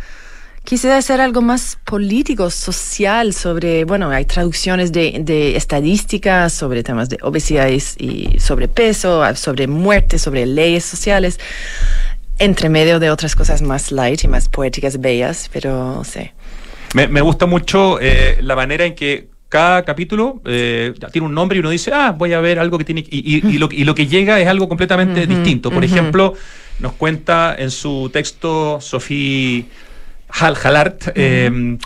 Quise 0.64 0.90
hacer 0.90 1.20
algo 1.20 1.42
más 1.42 1.78
político, 1.84 2.48
social, 2.48 3.34
sobre, 3.34 3.84
bueno, 3.84 4.08
hay 4.08 4.24
traducciones 4.24 4.92
de, 4.92 5.56
estadísticas 5.56 6.54
sobre 6.54 6.82
temas 6.82 7.10
de 7.10 7.18
obesidad 7.20 7.68
y, 7.68 8.38
sobrepeso, 8.40 9.22
sobre 9.36 9.66
muerte, 9.66 10.18
sobre 10.18 10.46
leyes 10.46 10.86
sociales, 10.86 11.38
entre 12.38 12.70
medio 12.70 12.98
de 12.98 13.10
otras 13.10 13.36
cosas 13.36 13.60
más 13.60 13.92
light 13.92 14.24
y 14.24 14.28
más 14.28 14.48
poéticas, 14.48 14.98
bellas, 14.98 15.50
pero 15.52 16.02
sí. 16.02 16.30
Me, 16.94 17.08
me 17.08 17.20
gusta 17.20 17.44
mucho 17.44 18.00
eh, 18.00 18.38
la 18.40 18.56
manera 18.56 18.86
en 18.86 18.94
que 18.94 19.33
cada 19.54 19.84
capítulo 19.84 20.42
eh, 20.46 20.92
tiene 21.12 21.28
un 21.28 21.32
nombre 21.34 21.56
y 21.56 21.60
uno 21.60 21.70
dice, 21.70 21.92
ah, 21.94 22.10
voy 22.10 22.32
a 22.32 22.40
ver 22.40 22.58
algo 22.58 22.76
que 22.76 22.82
tiene... 22.84 23.04
Y, 23.08 23.36
y- 23.36 23.54
y 23.54 23.58
lo, 23.58 23.68
y 23.70 23.84
lo 23.84 23.94
que 23.94 24.08
llega 24.08 24.40
es 24.40 24.48
algo 24.48 24.68
completamente 24.68 25.28
distinto. 25.28 25.70
Por 25.70 25.84
ejemplo, 25.84 26.34
nos 26.80 26.92
cuenta 26.94 27.54
en 27.56 27.70
su 27.70 28.10
texto 28.12 28.80
Sofía 28.80 29.62
Hal 30.28 30.56
Halart, 30.60 31.12
eh, 31.14 31.78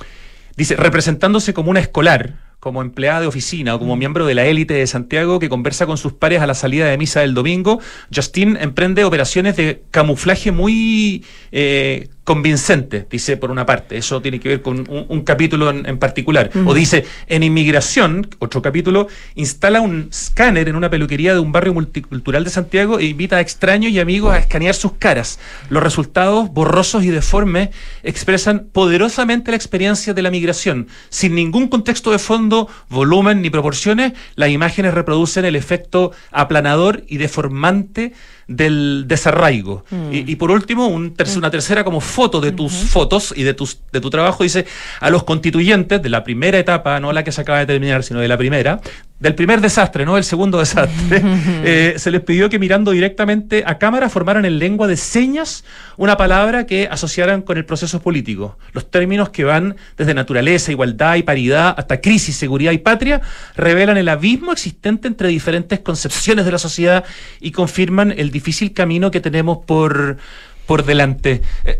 dice, 0.57 0.76
representándose 0.76 1.52
como 1.52 1.70
una 1.70 1.81
escolar, 1.81 2.37
como 2.59 2.81
empleada 2.81 3.20
de 3.20 3.26
oficina 3.26 3.74
o 3.74 3.78
como 3.78 3.96
miembro 3.96 4.24
de 4.24 4.35
la 4.35 4.46
élite 4.46 4.72
de 4.74 4.87
Santiago 4.87 5.38
que 5.38 5.48
conversa 5.50 5.85
con 5.87 5.96
sus 5.98 6.12
pares 6.14 6.40
a 6.40 6.46
la 6.46 6.54
salida 6.54 6.87
de 6.87 6.96
misa 6.96 7.20
del 7.20 7.35
domingo, 7.35 7.81
Justin 8.14 8.57
emprende 8.61 9.04
operaciones 9.04 9.57
de 9.57 9.83
camuflaje 9.90 10.50
muy 10.52 11.22
eh, 11.52 12.09
convincentes, 12.28 13.08
dice 13.08 13.38
por 13.38 13.50
una 13.50 13.64
parte. 13.64 13.96
Eso 13.96 14.20
tiene 14.20 14.38
que 14.38 14.50
ver 14.50 14.60
con 14.60 14.80
un, 14.80 15.06
un 15.08 15.22
capítulo 15.22 15.70
en, 15.70 15.88
en 15.88 15.96
particular. 15.96 16.50
O 16.66 16.74
dice, 16.74 17.06
en 17.26 17.42
inmigración, 17.42 18.28
otro 18.38 18.60
capítulo, 18.60 19.08
instala 19.34 19.80
un 19.80 20.08
escáner 20.10 20.68
en 20.68 20.76
una 20.76 20.90
peluquería 20.90 21.32
de 21.32 21.40
un 21.40 21.52
barrio 21.52 21.72
multicultural 21.72 22.44
de 22.44 22.50
Santiago 22.50 22.98
e 22.98 23.06
invita 23.06 23.36
a 23.36 23.40
extraños 23.40 23.92
y 23.92 23.98
amigos 23.98 24.34
a 24.34 24.38
escanear 24.40 24.74
sus 24.74 24.92
caras. 24.92 25.38
Los 25.70 25.82
resultados, 25.82 26.52
borrosos 26.52 27.02
y 27.02 27.08
deformes, 27.08 27.70
expresan 28.02 28.66
poderosamente 28.72 29.50
la 29.50 29.56
experiencia 29.56 30.12
de 30.12 30.20
la 30.20 30.30
migración. 30.30 30.88
Sin 31.08 31.34
ningún 31.34 31.68
contexto 31.68 32.10
de 32.10 32.18
fondo, 32.18 32.68
volumen 32.90 33.40
ni 33.40 33.48
proporciones, 33.48 34.12
las 34.34 34.50
imágenes 34.50 34.92
reproducen 34.92 35.46
el 35.46 35.56
efecto 35.56 36.12
aplanador 36.30 37.04
y 37.08 37.16
deformante 37.16 38.12
del 38.48 39.04
desarraigo. 39.06 39.84
Y, 40.11 40.30
y 40.32 40.37
por 40.37 40.50
último, 40.50 40.87
un 40.88 41.14
ter- 41.14 41.28
una 41.37 41.50
tercera 41.50 41.84
como 41.84 42.00
foto 42.00 42.40
de 42.40 42.50
tus 42.52 42.72
fotos 42.72 43.32
y 43.37 43.42
de, 43.44 43.54
tus, 43.54 43.78
de 43.92 44.00
tu 44.00 44.08
trabajo 44.11 44.42
dice 44.42 44.64
a 45.00 45.11
los 45.11 45.22
constituyentes 45.22 46.02
de 46.02 46.08
la 46.08 46.24
primera 46.24 46.58
etapa, 46.58 46.98
no 46.98 47.12
la 47.12 47.22
que 47.24 47.30
se 47.30 47.42
acaba 47.42 47.58
de 47.58 47.66
terminar, 47.66 48.02
sino 48.02 48.20
de 48.20 48.28
la 48.28 48.37
primera, 48.38 48.80
del 49.20 49.35
primer 49.35 49.61
desastre, 49.61 50.04
no 50.04 50.14
del 50.14 50.24
segundo 50.24 50.59
desastre, 50.59 51.22
eh, 51.64 51.94
se 51.96 52.11
les 52.11 52.20
pidió 52.20 52.48
que 52.48 52.59
mirando 52.59 52.92
directamente 52.92 53.64
a 53.66 53.78
cámara 53.78 54.09
formaran 54.09 54.44
en 54.44 54.59
lengua 54.59 54.87
de 54.87 54.96
señas 54.96 55.64
una 55.96 56.16
palabra 56.16 56.66
que 56.66 56.88
asociaran 56.90 57.42
con 57.42 57.57
el 57.57 57.64
proceso 57.64 58.00
político. 58.00 58.59
Los 58.72 58.90
términos 58.90 59.31
que 59.31 59.44
van 59.44 59.76
desde 59.96 60.14
naturaleza, 60.14 60.70
igualdad 60.70 61.16
y 61.16 61.24
paridad 61.24 61.74
hasta 61.76 62.00
crisis, 62.00 62.37
seguridad 62.37 62.72
y 62.72 62.78
patria 62.78 63.20
revelan 63.57 63.96
el 63.96 64.09
abismo 64.09 64.52
existente 64.52 65.09
entre 65.09 65.28
diferentes 65.28 65.81
concepciones 65.81 66.44
de 66.44 66.52
la 66.52 66.59
sociedad 66.59 67.04
y 67.40 67.50
confirman 67.50 68.14
el 68.16 68.31
difícil 68.31 68.72
camino 68.72 69.11
que 69.11 69.20
tenemos 69.20 69.59
por, 69.66 70.18
por 70.66 70.85
delante. 70.85 71.42
Eh, 71.64 71.78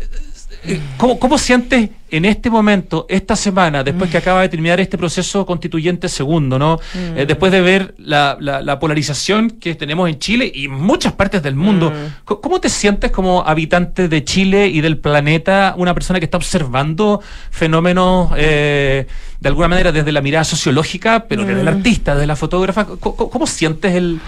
¿Cómo, 0.97 1.17
¿Cómo 1.19 1.37
sientes 1.37 1.89
en 2.11 2.25
este 2.25 2.49
momento, 2.49 3.05
esta 3.07 3.35
semana, 3.35 3.83
después 3.83 4.09
que 4.11 4.17
acaba 4.17 4.41
de 4.41 4.49
terminar 4.49 4.79
este 4.79 4.97
proceso 4.97 5.45
constituyente 5.45 6.09
segundo, 6.09 6.59
¿no? 6.59 6.79
Eh, 7.15 7.25
después 7.27 7.51
de 7.51 7.61
ver 7.61 7.93
la, 7.97 8.35
la- 8.39 8.61
la 8.61 8.77
polarización 8.79 9.51
que 9.51 9.75
tenemos 9.75 10.09
en 10.09 10.19
Chile 10.19 10.51
y 10.53 10.65
en 10.65 10.71
muchas 10.71 11.13
partes 11.13 11.41
del 11.43 11.55
mundo, 11.55 11.93
Co- 12.25 12.41
¿cómo 12.41 12.59
te 12.59 12.67
sientes 12.67 13.11
como 13.11 13.43
habitante 13.47 14.09
de 14.09 14.23
Chile 14.25 14.67
y 14.67 14.81
del 14.81 14.97
planeta, 14.97 15.75
una 15.77 15.93
persona 15.93 16.19
que 16.19 16.25
está 16.25 16.37
observando 16.37 17.21
fenómenos 17.51 18.31
eh, 18.35 19.07
de 19.39 19.47
alguna 19.49 19.67
manera 19.69 19.91
desde 19.91 20.11
la 20.11 20.21
mirada 20.21 20.43
sociológica, 20.43 21.25
pero 21.29 21.45
desde 21.45 21.61
el 21.61 21.67
artista, 21.67 22.15
desde 22.15 22.27
la 22.27 22.35
fotógrafa? 22.35 22.85
Co- 22.85 23.15
¿Cómo, 23.29 23.47
sientes 23.47 23.95
el, 23.95 24.19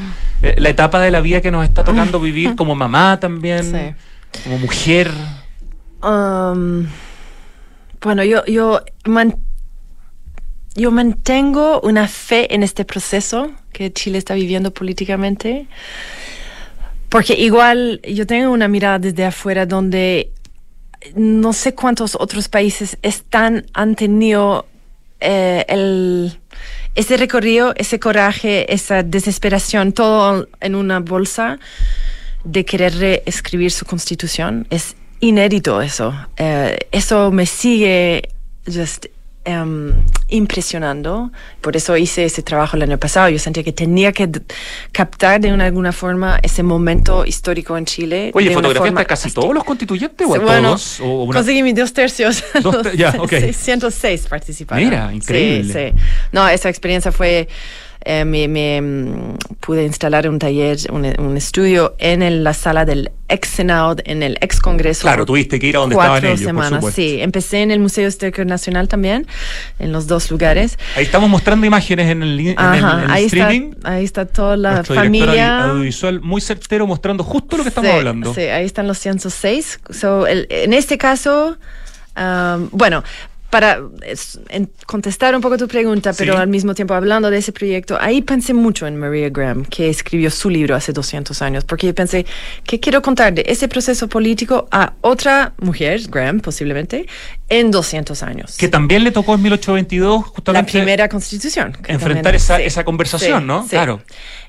eh, 0.44 0.56
la 0.60 0.70
etapa 0.70 1.00
de 1.02 1.12
la 1.12 1.20
vida 1.20 1.42
que 1.42 1.52
nos 1.52 1.66
está 1.66 1.84
tocando 1.84 2.20
vivir 2.22 2.56
como 2.56 2.74
mamá 2.76 3.20
también, 3.20 3.64
Sí. 3.64 4.42
como 4.44 4.60
mujer? 4.60 5.12
Bueno, 6.02 6.88
yo, 8.24 8.46
yo, 8.46 8.82
yo 10.76 10.92
mantengo 10.92 11.82
una 11.82 12.08
fe 12.08 12.54
en 12.54 12.64
este 12.64 12.86
proceso 12.86 13.52
que 13.72 13.94
Chile 13.94 14.18
está 14.18 14.34
viviendo 14.34 14.74
políticamente, 14.74 15.68
porque 17.10 17.34
igual 17.34 18.02
yo 18.02 18.26
tengo 18.26 18.52
una 18.52 18.68
mirada 18.68 19.00
desde 19.00 19.26
afuera 19.26 19.66
donde 19.66 20.32
no 21.16 21.54
sé 21.54 21.76
cuántos 21.76 22.16
otros 22.16 22.48
países 22.48 22.98
están, 23.02 23.66
han 23.74 23.96
tenido 23.96 24.68
eh, 25.20 25.66
el, 25.68 26.40
ese 26.96 27.18
recorrido, 27.18 27.74
ese 27.78 28.00
coraje, 28.00 28.74
esa 28.74 29.04
desesperación, 29.04 29.94
todo 29.94 30.48
en 30.60 30.76
una 30.76 31.00
bolsa 31.00 31.60
de 32.44 32.66
querer 32.66 32.98
reescribir 32.98 33.72
su 33.72 33.86
constitución. 33.86 34.68
Es 34.70 34.96
inédito 35.22 35.82
eso. 35.82 36.14
Eh, 36.38 36.78
eso 36.92 37.32
me 37.32 37.46
sigue 37.46 38.30
just 38.66 39.06
em, 39.46 39.94
impresionando. 40.30 41.32
Por 41.62 41.76
eso 41.76 41.96
hice 41.96 42.26
ese 42.26 42.44
trabajo 42.44 42.76
el 42.76 42.84
año 42.84 42.98
pasado. 42.98 43.30
Yo 43.30 43.40
sentía 43.40 43.64
que 43.64 43.72
tenía 43.72 44.12
que 44.12 44.30
captar 44.92 45.40
de 45.40 45.54
una, 45.54 45.66
alguna 45.66 45.92
forma 45.92 46.40
ese 46.44 46.64
momento 46.64 47.26
histórico 47.26 47.78
en 47.78 47.86
Chile. 47.86 48.32
Oye, 48.34 48.52
¿fotografiaste 48.52 49.06
casi 49.06 49.32
todos 49.32 49.54
los 49.54 49.64
constituyentes 49.64 50.28
o 50.28 50.36
a 50.36 50.40
bueno, 50.40 50.70
todos? 50.70 51.00
O 51.00 51.24
una... 51.24 51.38
Conseguí 51.40 51.64
mis 51.64 51.76
dos 51.76 51.94
tercios. 51.94 52.44
Dos 52.62 52.82
te 52.82 52.98
ya, 52.98 53.16
ok. 53.20 53.34
106 53.54 54.28
participaron. 54.28 54.84
Mira, 54.84 55.14
increíble. 55.14 55.74
Sí, 55.74 55.96
sí. 55.96 56.04
No, 56.32 56.48
esa 56.48 56.70
experiencia 56.70 57.12
fue 57.12 57.48
eh, 58.04 58.26
me, 58.26 58.48
me 58.48 58.82
mm, 58.82 59.38
pude 59.60 59.86
instalar 59.86 60.28
un 60.28 60.40
taller, 60.40 60.78
un, 60.92 61.06
un 61.20 61.38
estudio 61.38 61.96
en 62.00 62.22
el, 62.24 62.44
la 62.44 62.54
sala 62.54 62.84
del 62.86 63.12
ex 63.30 63.48
Senado, 63.48 63.96
en 64.06 64.24
el 64.24 64.38
ex 64.42 64.60
Congreso. 64.60 65.02
Claro, 65.04 65.26
tuviste 65.26 65.60
que 65.60 65.68
ir 65.68 65.78
a 65.78 65.80
donde 65.80 65.96
cuatro 65.96 66.16
estaban 66.16 66.34
ellos, 66.36 66.46
semanas, 66.46 66.82
por 66.82 66.92
sí. 66.92 67.18
Empecé 67.22 67.62
en 67.62 67.72
el 67.72 67.80
Museo 67.80 68.08
Histórico 68.08 68.44
Nacional 68.44 68.88
también, 68.88 69.28
en 69.80 69.92
los 69.92 70.08
dos 70.08 70.30
lugares. 70.32 70.78
Ahí 70.96 71.04
estamos 71.06 71.30
mostrando 71.30 71.66
imágenes 71.66 72.10
en 72.10 72.24
el, 72.24 72.40
en 72.40 72.56
Ajá, 72.60 72.98
el, 73.00 73.04
en 73.06 73.12
ahí, 73.12 73.26
streaming. 73.26 73.72
está, 73.74 73.92
ahí 73.94 74.04
está 74.04 74.26
toda 74.26 74.58
la 74.58 74.72
Nuestro 74.76 74.96
familia. 74.96 75.64
audiovisual 75.66 76.22
muy 76.22 76.42
certero 76.42 76.88
mostrando 76.88 77.24
justo 77.24 77.58
lo 77.58 77.64
que 77.64 77.70
estamos 77.70 77.90
Sí, 77.92 77.98
hablando. 77.98 78.34
Sí, 78.34 78.42
ahí 78.42 78.66
están 78.66 78.88
los 78.88 78.98
106. 78.98 79.80
So, 79.92 80.28
el- 80.28 80.48
en 80.50 80.74
este 80.74 80.98
caso, 80.98 81.58
um, 82.18 82.70
bueno, 82.72 83.04
para 83.52 83.80
contestar 84.88 85.36
un 85.36 85.42
poco 85.42 85.58
tu 85.58 85.68
pregunta, 85.68 86.14
pero 86.18 86.34
Sí. 86.34 86.40
al 86.40 86.48
mismo 86.48 86.74
tiempo 86.74 86.94
hablando 86.94 87.30
de 87.30 87.38
ese 87.38 87.52
proyecto, 87.52 87.98
ahí 88.02 88.22
pensé 88.22 88.54
mucho 88.54 88.88
en 88.88 88.98
Maria 88.98 89.30
Graham, 89.30 89.66
que 89.66 89.90
escribió 89.90 90.32
su 90.32 90.50
libro 90.50 90.74
hace 90.76 90.94
200 90.94 91.42
años, 91.42 91.64
porque 91.66 91.94
pensé 91.94 92.26
que 92.64 92.80
quiero 92.80 93.02
contar 93.02 93.34
de 93.34 93.44
ese 93.46 93.68
proceso 93.68 94.08
político 94.08 94.68
a 94.72 94.94
otra 95.02 95.54
mujer, 95.60 96.02
Graham 96.10 96.40
posiblemente, 96.40 97.06
en 97.52 97.70
200 97.70 98.24
años. 98.24 98.56
Que 98.58 98.70
también 98.70 99.04
le 99.04 99.12
tocó 99.12 99.36
en 99.36 99.42
1822 99.42 100.22
la 100.22 100.32
justamente 100.32 100.72
primera 100.72 101.10
constitución. 101.10 101.78
enfrentar 101.86 102.34
esa, 102.34 102.56
sí, 102.56 102.64
esa 102.64 102.86
conversación, 102.86 103.42
sí, 103.42 103.46
¿no? 103.46 103.64
sí. 103.64 103.70
Claro. 103.72 104.02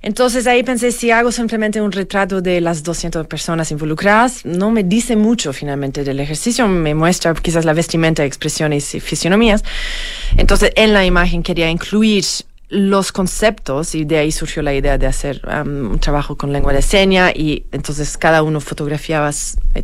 Entonces 0.03 0.47
ahí 0.47 0.63
pensé, 0.63 0.93
si 0.93 1.11
hago 1.11 1.33
simplemente 1.33 1.81
un 1.81 1.91
retrato 1.91 2.41
de 2.41 2.61
las 2.61 2.85
200 2.85 3.27
personas 3.27 3.73
involucradas, 3.73 4.45
no 4.45 4.71
me 4.71 4.85
dice 4.85 5.17
mucho 5.17 5.53
finalmente 5.53 6.05
del 6.05 6.21
ejercicio, 6.21 6.69
me 6.69 6.95
muestra 6.95 7.35
quizás 7.35 7.65
la 7.65 7.73
vestimenta, 7.73 8.25
expresiones 8.25 8.95
y 8.95 9.01
fisionomías. 9.01 9.65
Entonces 10.37 10.71
en 10.77 10.93
la 10.93 11.05
imagen 11.05 11.43
quería 11.43 11.69
incluir 11.71 12.25
los 12.69 13.11
conceptos 13.11 13.97
y 13.97 14.05
de 14.05 14.19
ahí 14.19 14.31
surgió 14.31 14.63
la 14.63 14.73
idea 14.73 14.97
de 14.97 15.07
hacer 15.07 15.43
um, 15.47 15.91
un 15.91 15.99
trabajo 15.99 16.37
con 16.37 16.53
lengua 16.53 16.73
de 16.73 16.83
seña 16.83 17.33
y 17.33 17.67
entonces 17.73 18.17
cada 18.17 18.45
uno 18.45 18.61
fotografiaba, 18.61 19.31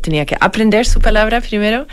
tenía 0.00 0.24
que 0.24 0.36
aprender 0.40 0.86
su 0.86 1.00
palabra 1.00 1.40
primero 1.40 1.86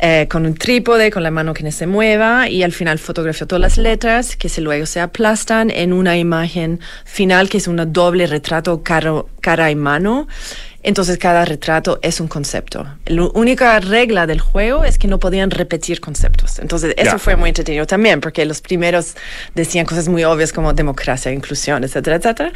eh, 0.00 0.26
con 0.30 0.46
un 0.46 0.54
trípode, 0.54 1.10
con 1.10 1.22
la 1.22 1.30
mano 1.30 1.52
que 1.54 1.62
no 1.62 1.70
se 1.72 1.86
mueva 1.86 2.48
y 2.48 2.62
al 2.62 2.72
final 2.72 2.98
fotografió 2.98 3.46
todas 3.46 3.60
las 3.60 3.76
letras 3.78 4.36
que 4.36 4.48
se 4.48 4.60
luego 4.60 4.86
se 4.86 5.00
aplastan 5.00 5.70
en 5.70 5.92
una 5.92 6.16
imagen 6.16 6.80
final 7.04 7.48
que 7.48 7.58
es 7.58 7.68
un 7.68 7.92
doble 7.92 8.26
retrato 8.26 8.82
cara, 8.82 9.12
cara 9.40 9.70
y 9.70 9.74
mano. 9.74 10.26
Entonces 10.82 11.18
cada 11.18 11.44
retrato 11.44 11.98
es 12.00 12.20
un 12.20 12.28
concepto. 12.28 12.86
La 13.04 13.24
única 13.34 13.78
regla 13.80 14.26
del 14.26 14.40
juego 14.40 14.84
es 14.86 14.96
que 14.96 15.08
no 15.08 15.18
podían 15.18 15.50
repetir 15.50 16.00
conceptos. 16.00 16.58
Entonces 16.58 16.94
eso 16.96 17.12
Ya. 17.12 17.18
fue 17.18 17.36
muy 17.36 17.50
entretenido 17.50 17.86
también 17.86 18.22
porque 18.22 18.46
los 18.46 18.62
primeros 18.62 19.14
decían 19.54 19.84
cosas 19.84 20.08
muy 20.08 20.24
obvias 20.24 20.54
como 20.54 20.72
democracia, 20.72 21.30
inclusión, 21.32 21.84
etcétera, 21.84 22.16
etcétera. 22.16 22.52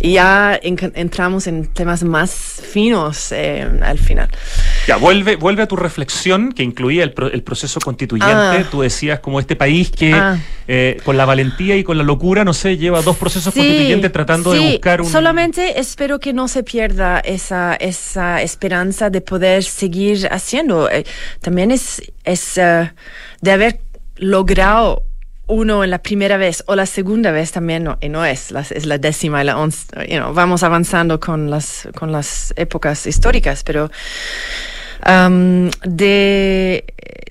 Y 0.00 0.14
ya 0.14 0.58
en- 0.60 0.90
entramos 0.96 1.46
en 1.46 1.68
temas 1.68 2.02
más 2.02 2.32
finos 2.32 3.30
eh, 3.30 3.64
al 3.82 4.00
final. 4.00 4.28
Ya, 4.90 4.96
vuelve, 4.96 5.36
vuelve 5.36 5.62
a 5.62 5.68
tu 5.68 5.76
reflexión 5.76 6.50
que 6.52 6.64
incluía 6.64 7.04
el, 7.04 7.12
pro- 7.12 7.30
el 7.30 7.44
proceso 7.44 7.78
constituyente. 7.78 8.34
Ah. 8.34 8.64
Tú 8.68 8.80
decías 8.82 9.20
como 9.20 9.38
este 9.38 9.54
país 9.54 9.92
que 9.92 10.12
Ah. 10.12 10.36
eh, 10.66 10.98
con 11.04 11.16
la 11.16 11.24
valentía 11.24 11.76
y 11.76 11.84
con 11.84 11.96
la 11.96 12.02
locura, 12.02 12.44
no 12.44 12.52
sé, 12.52 12.76
lleva 12.76 13.00
dos 13.00 13.16
procesos 13.16 13.54
constituyentes 13.54 14.10
tratando 14.10 14.52
de 14.52 14.58
buscar 14.72 15.00
un... 15.00 15.06
Solamente 15.08 15.78
espero 15.78 16.18
que 16.18 16.32
no 16.32 16.48
se 16.48 16.64
pierda 16.64 17.20
esa, 17.20 17.76
esa 17.76 18.42
esperanza 18.42 19.10
de 19.10 19.20
poder 19.20 19.62
seguir 19.62 20.26
haciendo. 20.32 20.90
Eh, 20.90 21.04
también 21.40 21.70
es, 21.70 22.02
es 22.24 22.58
eh, 22.58 22.90
de 23.40 23.52
haber 23.52 23.80
logrado 24.16 25.04
uno 25.46 25.84
en 25.84 25.90
la 25.90 25.98
primera 25.98 26.36
vez 26.36 26.64
o 26.66 26.74
la 26.74 26.86
segunda 26.86 27.30
vez 27.30 27.52
también 27.52 27.84
no, 27.84 27.96
y 28.00 28.08
no 28.08 28.24
es, 28.24 28.50
la, 28.50 28.60
es 28.62 28.86
la 28.86 28.98
décima 28.98 29.40
y 29.42 29.44
la 29.44 29.56
once, 29.56 29.86
you 30.08 30.16
know, 30.18 30.32
vamos 30.34 30.62
avanzando 30.64 31.18
con 31.20 31.48
las, 31.50 31.88
con 31.96 32.10
las 32.12 32.52
épocas 32.56 33.06
históricas, 33.06 33.62
pero 33.64 33.90
um, 35.06 35.70
de, 35.84 36.84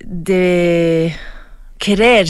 de 0.04 1.14
querer 1.78 2.28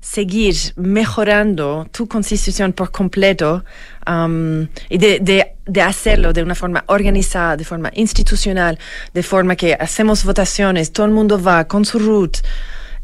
seguir 0.00 0.54
mejorando 0.76 1.86
tu 1.92 2.06
constitución 2.08 2.72
por 2.72 2.90
completo 2.90 3.64
um, 4.06 4.66
y 4.88 4.98
de, 4.98 5.20
de- 5.20 5.54
de 5.64 5.80
hacerlo 5.80 6.32
de 6.32 6.42
una 6.42 6.56
forma 6.56 6.82
organizada, 6.88 7.56
de 7.56 7.64
forma 7.64 7.90
institucional, 7.94 8.78
de 9.14 9.22
forma 9.22 9.54
que 9.54 9.74
hacemos 9.74 10.24
votaciones, 10.24 10.90
todo 10.92 11.06
el 11.06 11.12
mundo 11.12 11.40
va 11.40 11.66
con 11.68 11.84
su 11.84 12.00
root, 12.00 12.38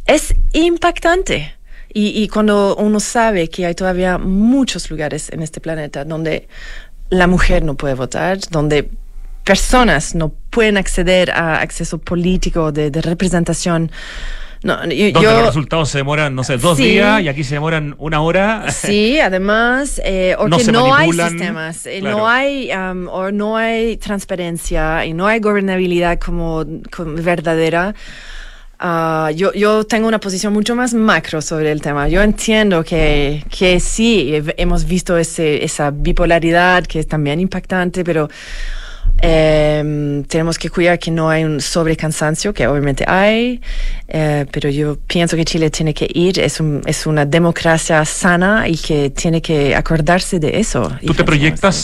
es 0.06 0.34
impactante. 0.52 1.54
Y, 1.94 2.22
y 2.22 2.28
cuando 2.28 2.76
uno 2.76 3.00
sabe 3.00 3.48
que 3.48 3.64
hay 3.64 3.74
todavía 3.74 4.18
muchos 4.18 4.90
lugares 4.90 5.30
en 5.32 5.40
este 5.42 5.60
planeta 5.60 6.04
donde 6.04 6.48
la 7.10 7.26
mujer 7.26 7.62
no 7.62 7.76
puede 7.76 7.94
votar, 7.94 8.38
donde 8.50 8.90
personas 9.52 10.14
no 10.14 10.28
pueden 10.50 10.76
acceder 10.76 11.30
a 11.30 11.60
acceso 11.60 11.96
político, 11.98 12.70
de, 12.70 12.90
de 12.90 13.00
representación. 13.00 13.90
No, 14.62 14.74
yo, 14.86 15.12
Donde 15.12 15.22
yo- 15.22 15.32
los 15.38 15.46
resultados 15.46 15.88
se 15.88 15.98
demoran, 15.98 16.34
no 16.34 16.42
sé, 16.44 16.58
dos 16.58 16.76
Sí. 16.76 16.84
días 16.90 17.22
y 17.22 17.28
aquí 17.28 17.44
se 17.44 17.54
demoran 17.54 17.94
una 17.98 18.20
hora. 18.20 18.70
Sí, 18.72 19.18
además, 19.20 20.00
eh, 20.04 20.34
o 20.38 20.48
No 20.48 20.58
que 20.58 20.70
no 20.72 20.94
hay 20.94 21.12
sistemas, 21.12 21.86
eh, 21.86 22.00
claro. 22.00 22.16
no 22.18 22.28
hay, 22.28 22.70
um, 22.72 23.06
o 23.08 23.30
no 23.30 23.56
hay 23.56 23.96
transparencia 23.96 25.06
y 25.06 25.14
no 25.14 25.26
hay 25.28 25.38
gobernabilidad 25.40 26.18
como, 26.18 26.64
como 26.94 27.14
verdadera. 27.22 27.94
Ah, 28.80 29.30
yo, 29.34 29.52
yo 29.54 29.84
tengo 29.84 30.06
una 30.08 30.20
posición 30.20 30.52
mucho 30.52 30.74
más 30.76 30.92
macro 30.94 31.40
sobre 31.40 31.72
el 31.72 31.80
tema. 31.80 32.08
Yo 32.08 32.20
entiendo 32.22 32.82
que, 32.84 33.44
que 33.56 33.80
sí, 33.80 34.34
he- 34.34 34.54
hemos 34.62 34.84
visto 34.84 35.16
ese, 35.16 35.64
esa 35.64 35.90
bipolaridad 35.90 36.84
que 36.86 36.98
es 37.00 37.06
también 37.08 37.40
impactante, 37.40 38.04
pero 38.04 38.28
em, 39.20 40.22
tenemos 40.24 40.58
que 40.58 40.70
cuidar 40.70 40.98
que 40.98 41.10
no 41.10 41.28
hay 41.28 41.44
un 41.44 41.60
sobrecansancio, 41.60 42.52
que 42.52 42.66
obviamente 42.66 43.04
hay, 43.06 43.60
eh, 44.08 44.46
pero 44.50 44.68
yo 44.70 44.96
pienso 45.06 45.36
que 45.36 45.44
Chile 45.44 45.70
tiene 45.70 45.92
que 45.92 46.08
ir, 46.12 46.38
es, 46.38 46.60
un, 46.60 46.82
es 46.86 47.06
una 47.06 47.24
democracia 47.24 48.04
sana 48.04 48.68
y 48.68 48.76
que 48.76 49.10
tiene 49.10 49.40
que 49.42 49.74
acordarse 49.74 50.38
de 50.38 50.58
eso. 50.58 50.90
¿Tú 51.04 51.14
te 51.14 51.24
proyectas 51.24 51.74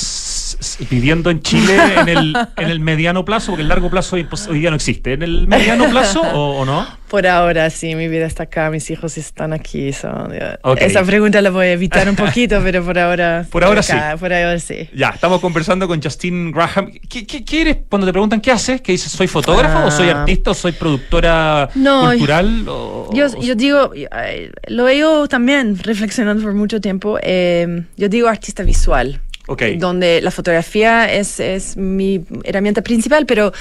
viviendo 0.91 1.31
en 1.31 1.41
Chile 1.43 1.77
en 1.99 2.09
el, 2.09 2.37
en 2.57 2.71
el 2.71 2.81
mediano 2.81 3.25
plazo? 3.25 3.53
Porque 3.53 3.63
el 3.63 3.69
largo 3.69 3.91
plazo 3.91 4.17
hoy, 4.17 4.25
pues, 4.25 4.47
hoy 4.49 4.61
día 4.61 4.71
no 4.71 4.77
existe. 4.77 5.13
¿En 5.15 5.23
el 5.23 5.47
mediano 5.49 5.89
plazo 5.91 6.21
o, 6.23 6.59
o 6.61 6.65
no? 6.65 6.87
Por 7.09 7.27
ahora 7.29 7.71
sí, 7.71 7.95
mi 7.95 8.09
vida 8.09 8.27
está 8.27 8.45
acá, 8.45 8.71
mis 8.71 8.91
hijos 8.91 9.17
están 9.19 9.53
aquí. 9.53 9.93
so, 9.93 10.09
ya. 10.33 10.59
Ok. 10.63 10.79
Esa 10.81 11.05
pregunta 11.05 11.41
la 11.41 11.51
voy 11.51 11.67
a 11.67 11.73
evitar 11.73 12.09
un 12.09 12.17
poquito, 12.17 12.61
pero 12.63 12.85
por 12.85 12.99
ahora. 12.99 13.47
Por 13.51 13.63
ahora 13.63 13.81
acá, 13.83 14.13
sí. 14.13 14.19
Por 14.19 14.33
ahora 14.33 14.59
sí. 14.59 14.89
Ya, 14.95 15.11
estamos 15.11 15.41
conversando 15.41 15.87
con 15.87 16.03
Justin 16.03 16.51
Graham. 16.51 16.91
¿Qué, 17.09 17.25
qué, 17.27 17.45
qué 17.45 17.61
eres 17.61 17.77
cuando 17.89 18.07
te 18.07 18.13
preguntan 18.13 18.41
qué 18.41 18.51
haces? 18.51 18.81
¿Qué 18.81 18.93
dices? 18.93 19.13
¿Soy 19.13 19.29
fotógrafo 19.29 19.87
o 19.87 19.91
soy 19.91 20.09
Ah. 20.09 20.21
artista 20.23 20.51
o 20.51 20.55
soy 20.55 20.73
productora 20.73 21.69
No, 21.77 22.09
cultural? 22.11 22.65
o- 22.69 23.11
Yo, 23.13 23.27
yo 23.41 23.55
digo, 23.55 23.93
eh, 23.95 24.51
lo 24.69 24.89
he 24.89 24.97
ido 24.97 25.29
también 25.29 25.79
reflexionando 25.79 26.43
por 26.43 26.55
mucho 26.55 26.81
tiempo. 26.81 27.19
eh, 27.23 27.85
yo 27.97 28.09
digo 28.09 28.29
artista 28.29 28.63
visual. 28.65 29.21
Ok. 29.47 29.63
Donde 29.77 30.23
la 30.23 30.31
fotografía 30.31 31.13
es, 31.13 31.39
es 31.39 31.77
mi 31.77 32.25
herramienta 32.45 32.81
principal, 32.83 33.27
pero 33.27 33.53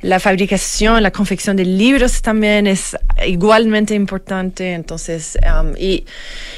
la 0.00 0.20
fabricación, 0.20 1.02
la 1.02 1.10
confección 1.10 1.56
de 1.56 1.64
libros 1.64 2.22
también 2.22 2.68
es 2.68 2.96
igualmente 3.26 3.94
importante. 3.94 4.74
Entonces, 4.74 5.36
um, 5.42 5.72
y, 5.76 6.04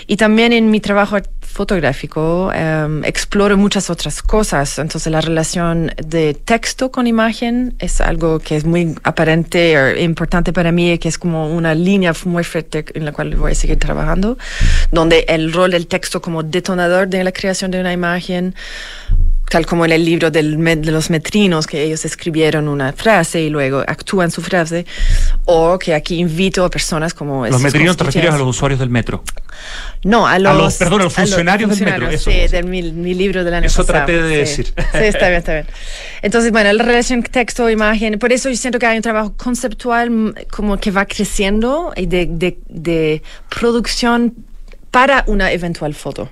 y 0.06 0.16
también 0.16 0.52
en 0.52 0.70
mi 0.70 0.80
trabajo 0.80 1.16
fotográfico 1.56 2.52
um, 2.52 3.02
exploro 3.04 3.56
muchas 3.56 3.88
otras 3.88 4.22
cosas. 4.22 4.78
Entonces, 4.78 5.10
la 5.10 5.22
relación 5.22 5.90
de 5.96 6.34
texto 6.34 6.90
con 6.90 7.06
imagen 7.06 7.74
es 7.78 8.02
algo 8.02 8.38
que 8.40 8.56
es 8.56 8.64
muy 8.64 8.94
aparente 9.02 9.78
o 9.78 9.98
importante 9.98 10.52
para 10.52 10.70
mí, 10.70 10.98
que 10.98 11.08
es 11.08 11.18
como 11.18 11.50
una 11.50 11.74
línea 11.74 12.12
muy 12.26 12.44
fuerte 12.44 12.84
en 12.94 13.06
la 13.06 13.12
cual 13.12 13.34
voy 13.36 13.52
a 13.52 13.54
seguir 13.54 13.78
trabajando, 13.78 14.36
donde 14.92 15.24
el 15.28 15.52
rol 15.52 15.70
del 15.70 15.86
texto 15.86 16.20
como 16.20 16.42
detonador 16.42 17.08
de 17.08 17.24
la 17.24 17.32
creación 17.32 17.70
de 17.70 17.80
una 17.80 17.92
imagen 17.92 18.54
tal 19.48 19.64
como 19.64 19.84
en 19.84 19.92
el 19.92 20.04
libro 20.04 20.30
del, 20.30 20.62
de 20.62 20.90
los 20.90 21.10
metrinos, 21.10 21.66
que 21.66 21.82
ellos 21.82 22.04
escribieron 22.04 22.68
una 22.68 22.92
frase 22.92 23.40
y 23.40 23.50
luego 23.50 23.80
actúan 23.86 24.30
su 24.30 24.42
frase, 24.42 24.86
o 25.44 25.78
que 25.78 25.94
aquí 25.94 26.18
invito 26.18 26.64
a 26.64 26.70
personas 26.70 27.14
como... 27.14 27.46
Los 27.46 27.62
metrinos 27.62 27.96
te 27.96 28.04
refieres 28.04 28.34
a 28.34 28.38
los 28.38 28.48
usuarios 28.48 28.80
del 28.80 28.90
metro. 28.90 29.22
No, 30.02 30.26
a 30.26 30.38
los... 30.38 30.74
perdón, 30.76 31.02
a 31.02 31.04
los 31.04 31.14
funcionarios, 31.14 31.70
del 31.70 31.84
metro. 31.84 32.08
Eso, 32.08 32.30
sí, 32.30 32.48
de 32.48 32.62
mi, 32.62 32.82
libro 32.82 33.44
del 33.44 33.54
año 33.54 33.66
Eso 33.66 33.84
traté 33.84 34.20
de 34.20 34.36
decir. 34.38 34.66
Sí, 34.66 35.04
está 35.04 35.28
bien, 35.28 35.38
está 35.38 35.52
bien. 35.52 35.66
Entonces, 36.22 36.50
bueno, 36.50 36.72
la 36.72 36.82
relación 36.82 37.22
texto-imagen, 37.22 38.18
por 38.18 38.32
eso 38.32 38.48
yo 38.48 38.56
siento 38.56 38.78
que 38.78 38.86
hay 38.86 38.96
un 38.96 39.02
trabajo 39.02 39.34
conceptual 39.36 40.10
mm, 40.10 40.34
como 40.50 40.78
que 40.78 40.90
va 40.90 41.06
creciendo 41.06 41.92
y 41.96 42.06
de, 42.06 42.26
de, 42.26 42.58
de 42.68 43.22
producción 43.48 44.34
para 44.90 45.24
una 45.26 45.52
eventual 45.52 45.94
foto. 45.94 46.28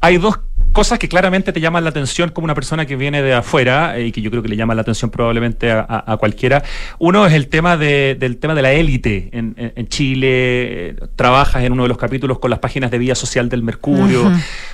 Hay 0.00 0.16
dos 0.16 0.38
cosas 0.72 0.98
que 0.98 1.08
claramente 1.08 1.52
te 1.52 1.60
llaman 1.60 1.84
la 1.84 1.90
atención 1.90 2.30
como 2.30 2.44
una 2.44 2.54
persona 2.54 2.86
que 2.86 2.96
viene 2.96 3.22
de 3.22 3.34
afuera 3.34 3.98
eh, 3.98 4.06
y 4.06 4.12
que 4.12 4.20
yo 4.20 4.30
creo 4.30 4.42
que 4.42 4.48
le 4.48 4.56
llama 4.56 4.74
la 4.74 4.82
atención 4.82 5.10
probablemente 5.10 5.70
a, 5.70 6.16
cualquiera. 6.18 6.62
Uno 6.98 7.26
es 7.26 7.32
el 7.32 7.48
tema 7.48 7.76
de, 7.76 8.16
del 8.18 8.36
tema 8.38 8.54
de 8.54 8.62
la 8.62 8.72
élite 8.72 9.30
en, 9.32 9.88
Chile. 9.88 10.96
trabajas 11.16 11.64
en 11.64 11.72
uno 11.72 11.84
de 11.84 11.88
los 11.88 11.98
capítulos 11.98 12.38
con 12.38 12.50
las 12.50 12.58
páginas 12.58 12.90
de 12.90 12.98
vía 12.98 13.14
social 13.14 13.48
del 13.48 13.62
Mercurio. 13.62 14.30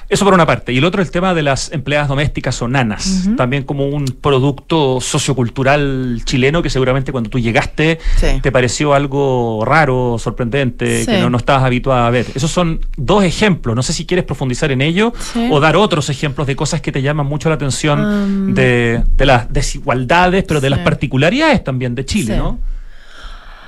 Eso 0.09 0.25
por 0.25 0.35
una 0.35 0.47
parte. 0.47 0.73
Y 0.73 0.79
el 0.79 0.85
otro 0.85 1.03
el 1.03 1.11
tema 1.11 1.35
de 1.35 1.43
las 1.43 1.73
empleadas 1.73 2.09
domésticas 2.09 2.61
o 2.63 2.69
nanas. 2.69 3.29
También 3.37 3.65
como 3.65 3.87
un 3.87 4.05
producto 4.05 5.01
sociocultural 5.01 6.21
chileno 6.25 6.63
que 6.63 6.71
seguramente 6.71 7.13
cuando 7.13 7.31
tú 7.31 7.39
llegaste 7.39 7.99
te 8.43 8.53
pareció 8.53 8.95
algo 8.95 9.65
raro, 9.65 10.17
sorprendente, 10.19 11.05
que 11.07 11.21
no, 11.21 11.31
no 11.31 11.39
estabas 11.39 11.65
habituada 11.65 12.07
a 12.07 12.11
ver. 12.11 12.27
Esos 12.35 12.51
son 12.51 12.81
dos 12.97 13.25
ejemplos. 13.25 13.75
No 13.75 13.83
sé 13.83 13.93
si 13.93 14.07
quieres 14.07 14.25
profundizar 14.25 14.71
en 14.71 14.83
ello 14.83 15.13
o 15.51 15.61
dar 15.61 15.77
otros 15.87 16.11
ejemplos 16.11 16.47
de 16.47 16.55
cosas 16.55 16.81
que 16.81 16.93
te 16.93 17.01
llaman 17.01 17.27
mucho 17.27 17.49
la 17.49 17.55
atención 17.55 18.55
de, 18.55 19.03
las 19.19 19.53
desigualdades, 19.53 20.45
pero 20.45 20.61
de 20.61 20.71
las 20.71 20.81
particularidades 20.81 21.65
también 21.65 21.95
de 21.95 22.05
Chile, 22.05 22.37
¿no? 22.37 22.59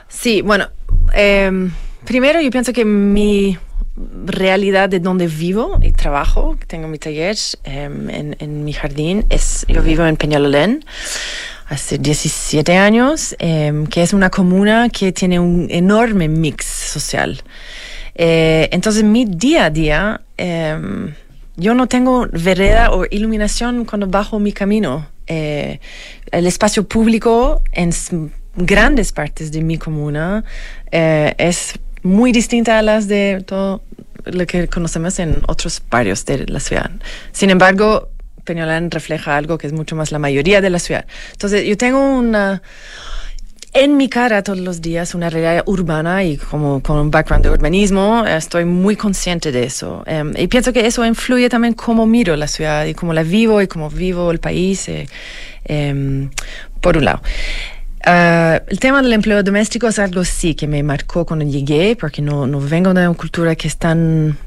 Sí, 0.09 0.43
bueno, 0.43 0.69
em, 1.13 1.71
primero 2.05 2.41
yo 2.41 2.51
pienso 2.51 2.73
que 2.73 2.85
mi 2.85 3.59
realidad 4.25 4.89
de 4.89 5.01
donde 5.01 5.27
vivo 5.27 5.79
y 5.83 5.93
trabajo, 5.93 6.57
tengo 6.67 6.89
mi 6.89 6.99
taller 6.99 7.37
em, 7.65 8.09
en, 8.11 8.65
mi 8.65 8.73
jardín, 8.73 9.27
es 9.29 9.67
yo 9.69 9.83
vivo 9.83 10.07
en 10.07 10.17
Peñalolén 10.17 10.85
hace 11.67 11.99
17 11.99 12.77
años, 12.77 13.37
em, 13.39 13.87
que 13.87 14.03
es 14.03 14.13
una 14.13 14.31
comuna 14.31 14.89
que 14.89 15.13
tiene 15.13 15.39
un 15.39 15.67
enorme 15.71 16.29
mix 16.29 16.65
social. 16.65 17.43
Eh, 18.15 18.69
entonces 18.73 19.05
mi 19.05 19.25
día 19.27 19.67
a 19.67 19.71
día 19.71 20.21
yo 21.59 21.75
no 21.75 21.89
tengo 21.89 22.29
vereda 22.33 22.93
o 22.93 23.05
iluminación 23.11 23.85
cuando 23.85 24.07
bajo 24.07 24.39
mi 24.39 24.53
camino. 24.53 25.09
Eh, 25.27 25.81
el 26.31 26.47
espacio 26.47 26.89
público 26.89 27.63
en 27.73 27.91
grandes 28.57 29.13
partes 29.13 29.53
de 29.53 29.61
mi 29.61 29.77
comuna 29.77 30.45
eh, 30.91 31.35
es 31.37 31.75
muy 32.03 32.33
distinta 32.33 32.79
a 32.79 32.83
las 32.83 33.09
de 33.09 33.43
todo 33.45 33.83
lo 34.25 34.47
que 34.47 34.69
conocemos 34.69 35.19
en 35.19 35.43
otros 35.49 35.83
barrios 35.91 36.25
de 36.25 36.47
la 36.47 36.61
ciudad. 36.61 36.91
Sin 37.33 37.51
embargo, 37.51 38.09
Peñolán 38.45 38.91
refleja 38.91 39.37
algo 39.37 39.59
que 39.59 39.67
es 39.67 39.73
mucho 39.73 39.97
más 39.97 40.13
la 40.13 40.19
mayoría 40.19 40.61
de 40.61 40.71
la 40.71 40.79
ciudad. 40.79 41.07
Entonces, 41.33 41.67
yo 41.67 41.77
tengo 41.77 41.99
una 41.99 42.63
en 43.73 43.97
mi 43.97 44.09
cara 44.09 44.43
todos 44.43 44.59
los 44.59 44.81
días 44.81 45.15
una 45.15 45.31
realidad 45.31 45.63
urbana 45.67 46.25
y 46.25 46.37
como 46.37 46.83
con 46.83 46.99
un 46.99 47.11
background 47.11 47.45
de 47.45 47.51
urbanismo, 47.51 48.25
estoy 48.27 48.65
muy 48.65 48.97
consciente 48.97 49.53
de 49.53 49.65
eso. 49.65 50.03
Em, 50.07 50.33
y 50.37 50.47
pienso 50.49 50.73
que 50.73 50.87
eso 50.87 51.05
influye 51.05 51.49
también 51.49 51.75
cómo 51.75 52.07
miro 52.07 52.37
la 52.37 52.49
ciudad 52.49 52.87
y 52.87 52.95
cómo 52.95 53.13
la 53.13 53.23
vivo 53.23 53.61
y 53.61 53.69
cómo 53.69 53.91
vivo 53.91 54.31
el 54.31 54.39
país, 54.39 54.89
eh, 54.89 55.07
em, 55.65 56.31
por 56.81 56.97
un 56.97 57.05
lado. 57.05 57.23
Ah, 58.05 58.63
el 58.69 58.79
tema 58.81 59.03
del 59.03 59.13
empleo 59.13 59.43
doméstico 59.43 59.89
es 59.89 59.99
algo 59.99 60.25
sí 60.25 60.55
que 60.55 60.67
me 60.67 60.83
marcó 60.83 61.27
cuando 61.27 61.45
llegué, 61.45 61.97
porque 61.97 62.23
no, 62.23 62.47
vengo 62.61 62.95
de 62.95 63.07
una 63.07 63.17
cultura 63.17 63.55
que 63.55 63.69
es 63.69 63.77
tan 63.77 64.39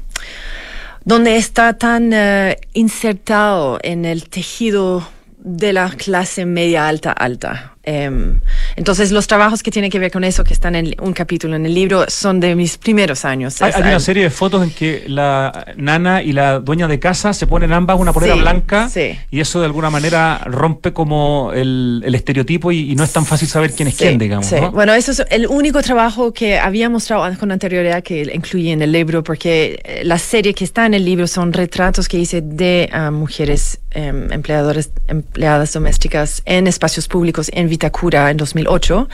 donde 1.04 1.36
está 1.36 1.72
tan 1.74 2.12
eh, 2.12 2.56
insertado 2.74 3.78
en 3.82 4.04
el 4.04 4.28
tejido 4.28 5.06
de 5.38 5.72
la 5.72 5.90
clase 5.90 6.46
media 6.46 6.88
alta 6.88 7.12
alta. 7.12 7.71
Em, 7.84 8.40
entonces, 8.76 9.10
los 9.10 9.26
trabajos 9.26 9.62
que 9.62 9.70
tienen 9.70 9.90
que 9.90 9.98
ver 9.98 10.10
con 10.10 10.22
eso, 10.24 10.44
que 10.44 10.52
están 10.52 10.74
en 10.76 10.94
un 11.00 11.12
capítulo 11.12 11.56
en 11.56 11.66
el 11.66 11.74
libro, 11.74 12.04
son 12.08 12.38
de 12.38 12.54
mis 12.54 12.78
primeros 12.78 13.24
años. 13.24 13.60
Hay, 13.60 13.72
una 13.82 13.98
serie 13.98 14.22
de 14.22 14.30
fotos 14.30 14.62
en 14.62 14.70
que 14.70 15.04
la 15.08 15.66
nana 15.76 16.22
y 16.22 16.32
la 16.32 16.60
dueña 16.60 16.86
de 16.86 16.98
casa 16.98 17.32
se 17.32 17.46
ponen 17.46 17.72
ambas 17.72 17.98
una 17.98 18.12
polera 18.12 18.34
blanca 18.36 18.88
y 19.30 19.40
eso 19.40 19.60
de 19.60 19.66
alguna 19.66 19.90
manera 19.90 20.40
rompe 20.46 20.92
como 20.92 21.52
el, 21.52 22.02
estereotipo 22.14 22.70
y, 22.72 22.94
no 22.94 23.04
es 23.04 23.12
tan 23.12 23.24
fácil 23.24 23.48
saber 23.48 23.72
quién 23.72 23.88
es 23.88 23.96
quién, 23.96 24.18
digamos. 24.18 24.52
Bueno, 24.72 24.94
eso 24.94 25.10
es 25.12 25.24
el 25.30 25.46
único 25.46 25.82
trabajo 25.82 26.32
que 26.32 26.58
había 26.58 26.88
mostrado 26.88 27.22
con 27.38 27.50
anterioridad 27.50 28.02
que 28.02 28.30
incluye 28.34 28.72
en 28.72 28.82
el 28.82 28.92
libro, 28.92 29.24
porque 29.24 29.80
eh, 29.84 30.02
la 30.04 30.18
serie 30.18 30.54
que 30.54 30.64
está 30.64 30.86
en 30.86 30.94
el 30.94 31.04
libro 31.04 31.26
son 31.26 31.52
retratos 31.52 32.08
que 32.08 32.18
hice 32.18 32.42
de 32.42 32.88
ah, 32.92 33.10
mujeres 33.10 33.80
em, 33.90 34.30
empleadores, 34.32 34.90
empleadas 35.08 35.72
domésticas 35.72 36.42
en 36.44 36.66
espacios 36.66 37.08
públicos 37.08 37.50
en 37.52 37.68
Vitacura 37.72 38.30
en 38.30 38.36
2008. 38.36 39.08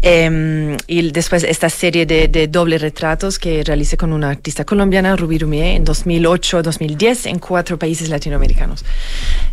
Em, 0.00 0.76
y 0.86 1.10
después 1.10 1.44
esta 1.44 1.68
serie 1.68 2.06
de, 2.06 2.48
doble 2.48 2.78
retratos 2.78 3.38
que 3.38 3.62
realicé 3.62 3.98
con 3.98 4.12
una 4.12 4.30
artista 4.30 4.64
colombiana, 4.64 5.16
Ruby 5.16 5.38
Rumier, 5.38 5.76
en 5.76 5.84
2008-2010 5.84 7.26
en 7.26 7.38
cuatro 7.38 7.78
países 7.78 8.08
latinoamericanos. 8.08 8.86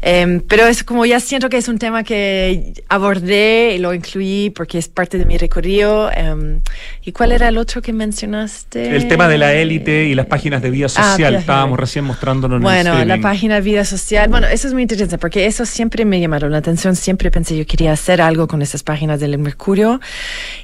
Em, 0.02 0.40
pero 0.40 0.66
es 0.66 0.84
como 0.84 1.06
ya 1.06 1.20
siento 1.20 1.50
que 1.50 1.58
es 1.58 1.68
un 1.68 1.78
tema 1.78 2.04
que 2.04 2.74
abordé 2.88 3.74
y 3.76 3.80
lo 3.80 3.94
incluí 3.94 4.50
porque 4.56 4.78
es 4.78 4.88
parte 4.88 5.18
de 5.18 5.26
mi 5.26 5.38
recorrido. 5.38 6.10
Em, 6.12 6.62
¿Y 7.04 7.12
cuál 7.12 7.34
era 7.34 7.50
el 7.50 7.58
otro 7.58 7.82
que 7.82 7.92
mencionaste? 7.92 8.96
El 8.96 9.10
tema 9.10 9.28
de 9.28 9.38
la 9.38 9.54
élite 9.54 10.06
y 10.06 10.16
las 10.16 10.28
páginas 10.28 10.62
de 10.62 10.70
vida 10.70 10.86
ah, 10.86 11.12
social. 11.12 11.36
Estábamos 11.36 11.78
recién 11.78 12.06
mostrándonos 12.06 12.62
Bueno, 12.62 13.04
la 13.04 13.20
página 13.20 13.56
de 13.56 13.62
vida 13.62 13.84
social. 13.84 14.30
Bueno, 14.30 14.48
eso 14.48 14.68
es 14.70 14.74
muy 14.74 14.84
interesante 14.84 15.18
porque 15.18 15.48
eso 15.48 15.66
siempre 15.66 16.06
me 16.06 16.22
llamaron 16.22 16.52
la 16.52 16.60
atención. 16.60 16.96
Siempre 16.96 17.30
pensé 17.30 17.58
yo 17.58 17.66
quería 17.66 17.92
hacer 17.92 18.05
algo 18.14 18.48
con 18.48 18.62
esas 18.62 18.84
páginas 18.84 19.20
del 19.20 19.38
Mercurio. 19.38 20.00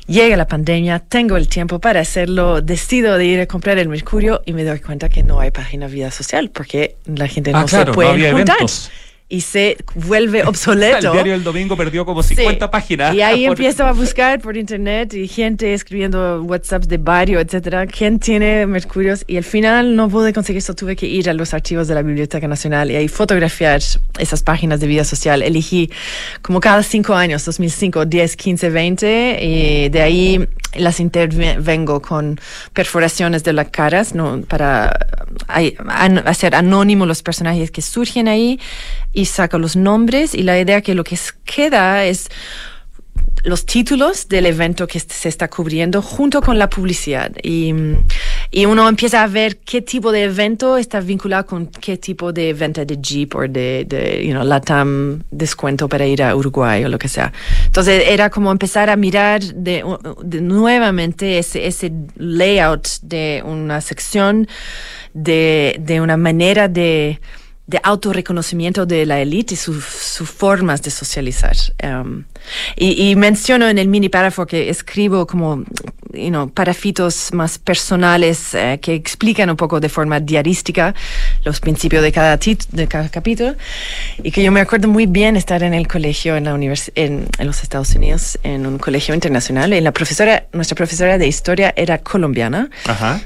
Llega 0.07 0.37
la 0.37 0.47
pandemia, 0.47 0.99
tengo 0.99 1.37
el 1.37 1.47
tiempo 1.47 1.79
para 1.79 1.99
hacerlo, 1.99 2.61
decido 2.61 3.17
de 3.17 3.25
ir 3.25 3.39
a 3.39 3.47
comprar 3.47 3.77
el 3.77 3.89
Mercurio 3.89 4.41
y 4.45 4.53
me 4.53 4.63
doy 4.63 4.79
cuenta 4.79 5.09
que 5.09 5.23
no 5.23 5.39
hay 5.39 5.51
página 5.51 5.87
de 5.87 5.93
vida 5.93 6.11
social 6.11 6.49
porque 6.49 6.95
la 7.05 7.27
gente 7.27 7.51
ah, 7.53 7.61
no 7.61 7.67
se 7.67 7.85
puede 7.85 8.31
juntar 8.31 8.57
y 9.31 9.41
se 9.41 9.77
vuelve 9.95 10.43
obsoleto. 10.45 11.07
el 11.07 11.13
diario 11.13 11.33
del 11.33 11.43
domingo 11.43 11.77
perdió 11.77 12.05
como 12.05 12.21
50 12.21 12.69
páginas. 12.69 13.15
Y 13.15 13.21
ahí 13.21 13.45
empiezo 13.51 13.85
a 13.85 13.93
buscar 13.93 14.41
por 14.41 14.57
internet 14.57 15.13
y 15.13 15.27
gente 15.27 15.73
escribiendo 15.73 16.43
WhatsApps 16.43 16.87
de 16.87 16.97
barrio, 16.97 17.39
etcétera. 17.39 17.87
¿Quién 17.87 18.19
tiene 18.19 18.67
Mercurios? 18.67 19.23
Y 19.27 19.37
al 19.37 19.45
final 19.45 19.95
no 19.95 20.09
pude 20.09 20.33
conseguir 20.33 20.59
eso, 20.59 20.75
tuve 20.75 20.95
que 20.95 21.07
ir 21.07 21.29
a 21.29 21.33
los 21.33 21.53
archivos 21.53 21.87
de 21.87 21.95
la 21.95 22.01
Biblioteca 22.01 22.47
Nacional 22.47 22.91
y 22.91 22.97
ahí 22.97 23.07
fotografiar 23.07 23.81
esas 24.19 24.43
páginas 24.43 24.81
de 24.81 24.87
vida 24.87 25.05
social. 25.05 25.41
Elegí 25.41 25.89
como 26.41 26.59
cada 26.59 26.83
cinco 26.83 27.15
años, 27.15 27.45
2005, 27.45 28.05
10, 28.05 28.35
15, 28.35 28.69
20, 28.69 29.39
y 29.41 29.89
de 29.89 30.01
ahí 30.01 30.47
las 30.75 30.99
intervengo 30.99 32.01
con 32.01 32.39
perforaciones 32.73 33.43
de 33.43 33.53
las 33.53 33.69
caras 33.69 34.15
¿no? 34.15 34.41
para 34.41 35.07
hacer 36.25 36.55
anónimo 36.55 37.05
los 37.05 37.23
personajes 37.23 37.71
que 37.71 37.81
surgen 37.81 38.27
ahí 38.27 38.59
y 39.13 39.25
saco 39.25 39.57
los 39.57 39.75
nombres 39.75 40.33
y 40.33 40.43
la 40.43 40.59
idea 40.59 40.81
que 40.81 40.95
lo 40.95 41.03
que 41.03 41.17
queda 41.45 42.05
es 42.05 42.29
los 43.43 43.65
títulos 43.65 44.27
del 44.27 44.45
evento 44.45 44.85
que 44.85 44.99
se 44.99 45.29
está 45.29 45.49
cubriendo 45.49 46.01
junto 46.01 46.41
con 46.41 46.59
la 46.59 46.69
publicidad. 46.69 47.31
Y, 47.41 47.73
y, 48.51 48.65
uno 48.65 48.87
empieza 48.87 49.23
a 49.23 49.27
ver 49.27 49.57
qué 49.57 49.81
tipo 49.81 50.11
de 50.11 50.23
evento 50.23 50.77
está 50.77 50.99
vinculado 50.99 51.45
con 51.45 51.67
qué 51.67 51.97
tipo 51.97 52.31
de 52.31 52.53
venta 52.53 52.85
de 52.85 52.97
Jeep 53.01 53.35
o 53.35 53.41
de, 53.41 53.85
de 53.87 54.25
you 54.25 54.31
know, 54.31 54.43
Latam 54.43 55.23
descuento 55.31 55.89
para 55.89 56.05
ir 56.05 56.21
a 56.21 56.35
Uruguay 56.35 56.83
o 56.85 56.89
lo 56.89 56.99
que 56.99 57.07
sea. 57.07 57.33
Entonces 57.65 58.03
era 58.07 58.29
como 58.29 58.51
empezar 58.51 58.89
a 58.89 58.95
mirar 58.95 59.41
de, 59.41 59.83
nuevamente 60.39 61.39
ese, 61.39 61.65
ese 61.65 61.91
layout 62.17 62.87
de 63.01 63.41
una 63.43 63.81
sección, 63.81 64.47
de, 65.13 65.77
de 65.79 65.99
una 65.99 66.15
manera 66.15 66.67
de 66.67 67.19
de 67.71 67.79
autorreconocimiento 67.81 68.85
de 68.85 69.05
la 69.05 69.19
élite 69.19 69.53
y 69.53 69.57
sus 69.57 70.29
formas 70.29 70.81
de 70.81 70.91
socializar. 70.91 71.55
Um, 71.83 72.25
y, 72.75 73.15
menciono 73.15 73.67
en 73.69 73.77
el 73.77 73.87
mini 73.87 74.09
párrafo 74.09 74.45
que 74.45 74.69
escribo 74.69 75.25
como 75.25 75.63
you 76.13 76.29
know, 76.29 76.49
parafitos 76.49 77.33
más 77.33 77.57
personales 77.57 78.53
eh, 78.53 78.79
que 78.81 78.93
explican 78.93 79.49
un 79.49 79.55
poco 79.55 79.79
de 79.79 79.87
forma 79.87 80.19
diarística 80.19 80.93
los 81.45 81.59
principios 81.59 82.03
de 82.03 82.11
cada, 82.11 82.37
de 82.37 82.87
cada 82.87 83.07
capítulo. 83.09 83.55
Y 84.21 84.31
que 84.31 84.43
yo 84.43 84.51
me 84.51 84.59
acuerdo 84.59 84.89
muy 84.89 85.05
bien 85.05 85.37
estar 85.37 85.63
en 85.63 85.73
el 85.73 85.87
colegio 85.87 86.35
en, 86.35 86.43
la 86.43 86.51
en, 86.53 87.27
en 87.37 87.47
los 87.47 87.63
Estados 87.63 87.95
Unidos, 87.95 88.37
en 88.43 88.65
un 88.67 88.79
colegio 88.79 89.15
internacional. 89.15 89.73
Y 89.73 89.79
la 89.79 89.93
profesora, 89.93 90.47
nuestra 90.51 90.75
profesora 90.75 91.17
de 91.17 91.27
historia 91.27 91.73
era 91.77 91.99
colombiana. 91.99 92.69
Ajá. 92.85 93.21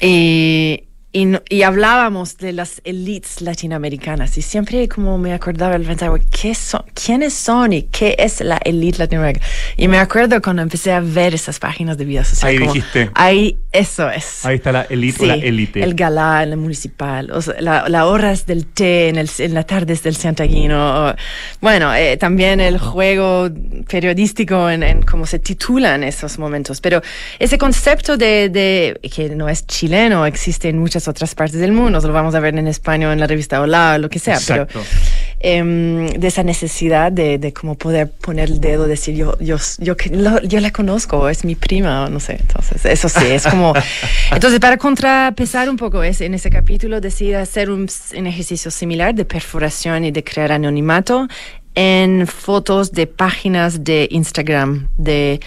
Y 0.00 0.84
y, 1.14 1.26
no- 1.26 1.40
y 1.48 1.62
hablábamos 1.62 2.36
de 2.38 2.52
las 2.52 2.80
elites 2.84 3.40
latinoamericanas 3.40 4.36
y 4.36 4.42
siempre 4.42 4.88
como 4.88 5.16
me 5.16 5.32
acordaba 5.32 5.76
el 5.76 5.84
pensar, 5.84 6.10
¿qué 6.28 6.54
son, 6.56 6.82
¿quiénes 6.92 7.32
son 7.34 7.72
y 7.72 7.82
qué 7.84 8.16
es 8.18 8.40
la 8.40 8.58
elite 8.64 8.98
latinoamericana? 8.98 9.46
Y 9.76 9.86
me 9.88 9.98
acuerdo 9.98 10.42
cuando 10.42 10.62
empecé 10.62 10.92
a 10.92 10.98
ver 11.00 11.32
esas 11.32 11.60
páginas 11.60 11.96
de 11.98 12.04
vida 12.04 12.24
social. 12.24 12.50
Ahí 12.50 12.58
como, 12.58 12.72
dijiste. 12.74 13.10
Ahí, 13.14 13.56
eso 13.70 14.10
es. 14.10 14.44
Ahí 14.44 14.56
está 14.56 14.72
la 14.72 14.82
elite 14.82 15.18
o 15.18 15.22
Sí, 15.22 15.26
la 15.28 15.34
élite. 15.36 15.82
El 15.84 15.94
galá, 15.94 16.42
el 16.42 16.56
municipal, 16.56 17.30
o 17.30 17.40
sea, 17.40 17.54
la, 17.60 17.88
la 17.88 18.06
horas 18.06 18.44
del 18.46 18.66
té 18.66 19.08
en, 19.08 19.16
el, 19.16 19.30
en 19.38 19.54
las 19.54 19.66
tardes 19.66 20.02
del 20.02 20.16
Santaguino. 20.16 21.10
o- 21.10 21.14
Bueno, 21.60 21.94
eh, 21.94 22.16
también 22.16 22.60
el 22.60 22.78
juego 22.78 23.48
periodístico 23.88 24.68
en, 24.68 24.82
en 24.82 25.02
cómo 25.02 25.26
se 25.26 25.38
titulan 25.38 26.02
esos 26.02 26.38
momentos. 26.38 26.80
Pero 26.80 27.00
ese 27.38 27.56
concepto 27.58 28.16
de, 28.16 28.48
de 28.48 28.98
que 29.14 29.30
no 29.30 29.48
es 29.48 29.64
chileno, 29.66 30.26
existe 30.26 30.68
en 30.68 30.78
muchas 30.78 31.03
otras 31.08 31.34
partes 31.34 31.60
del 31.60 31.72
mundo. 31.72 32.00
Lo 32.00 32.12
vamos 32.12 32.34
a 32.34 32.40
ver 32.40 32.56
en 32.58 32.66
español 32.66 33.12
en 33.12 33.20
la 33.20 33.26
revista 33.26 33.60
Hola, 33.60 33.94
o 33.96 33.98
lo 33.98 34.08
que 34.08 34.18
sea. 34.18 34.34
Exacto. 34.34 34.66
Pero 34.72 34.84
em, 35.40 36.06
de 36.08 36.26
esa 36.28 36.42
necesidad 36.42 37.12
de, 37.12 37.38
de 37.38 37.52
cómo 37.52 37.74
poder 37.76 38.10
poner 38.10 38.50
el 38.50 38.60
dedo, 38.60 38.86
decir 38.86 39.14
yo, 39.14 39.36
yo, 39.40 39.56
yo, 39.78 39.94
lo- 40.12 40.40
yo 40.42 40.60
la 40.60 40.70
conozco, 40.70 41.28
es 41.28 41.44
mi 41.44 41.54
prima, 41.54 42.04
o 42.04 42.08
no 42.08 42.20
sé. 42.20 42.38
Entonces, 42.40 42.84
eso 42.86 43.08
sí, 43.08 43.26
es 43.26 43.46
como. 43.46 43.74
Entonces, 44.32 44.58
para 44.60 44.76
contrapesar 44.76 45.68
un 45.68 45.76
poco 45.76 46.02
es, 46.02 46.20
en 46.20 46.34
ese 46.34 46.50
capítulo, 46.50 47.00
decide 47.00 47.36
hacer 47.36 47.70
un, 47.70 47.88
un 48.16 48.26
ejercicio 48.26 48.70
similar 48.70 49.14
de 49.14 49.24
perforación 49.24 50.04
y 50.04 50.10
de 50.10 50.24
crear 50.24 50.52
anonimato 50.52 51.28
en 51.76 52.26
fotos 52.28 52.92
de 52.92 53.06
páginas 53.08 53.82
de 53.82 54.06
Instagram, 54.12 54.88
de 54.96 55.40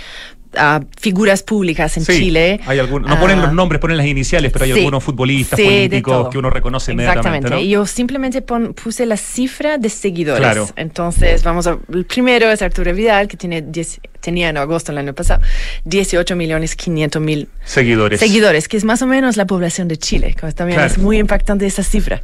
ah, 0.56 0.80
figuras 1.00 1.44
públicas 1.44 1.96
en 1.98 2.06
Sí, 2.06 2.14
Chile. 2.20 2.60
Hay 2.66 2.80
algún- 2.80 3.04
no 3.04 3.20
ponen 3.20 3.40
Ah, 3.40 3.44
los 3.48 3.54
nombres, 3.54 3.80
ponen 3.82 3.98
las 3.98 4.06
iniciales, 4.08 4.52
pero 4.52 4.66
hay 4.66 4.72
Sí, 4.74 4.80
algunos 4.80 5.04
futbolistas, 5.04 5.58
sí, 5.58 5.66
políticos 5.66 6.30
que 6.32 6.38
uno 6.38 6.50
reconoce 6.50 6.92
inmediatamente. 6.94 7.30
Exactamente. 7.48 7.56
¿no? 7.56 7.62
Y 7.62 7.70
yo 7.70 7.86
simplemente 7.86 8.42
pon- 8.42 8.74
puse 8.74 9.06
la 9.06 9.18
cifra 9.18 9.78
de 9.78 9.90
seguidores. 9.90 10.40
Claro. 10.42 10.68
Entonces, 10.76 11.44
vamos 11.44 11.68
a. 11.68 11.78
El 11.94 12.06
primero 12.06 12.50
es 12.52 12.62
Arturo 12.62 12.94
Vidal, 12.94 13.28
que 13.28 13.38
tiene 13.38 13.62
10 13.62 14.00
tenía 14.20 14.50
en 14.50 14.58
agosto 14.58 14.92
del 14.92 14.98
año 15.00 15.14
pasado 15.14 15.42
18 15.86 16.36
millones 16.36 16.76
500 16.76 17.22
mil 17.22 17.48
Seguidores. 17.64 18.20
seguidores, 18.20 18.68
que 18.68 18.76
es 18.76 18.84
más 18.84 19.02
o 19.02 19.08
menos 19.08 19.38
la 19.38 19.46
población 19.46 19.88
de 19.88 19.96
Chile. 19.98 20.36
que 20.38 20.52
También 20.52 20.78
Claro. 20.80 20.92
es 20.92 20.98
muy 20.98 21.18
impactante 21.20 21.66
esa 21.66 21.84
cifra. 21.84 22.22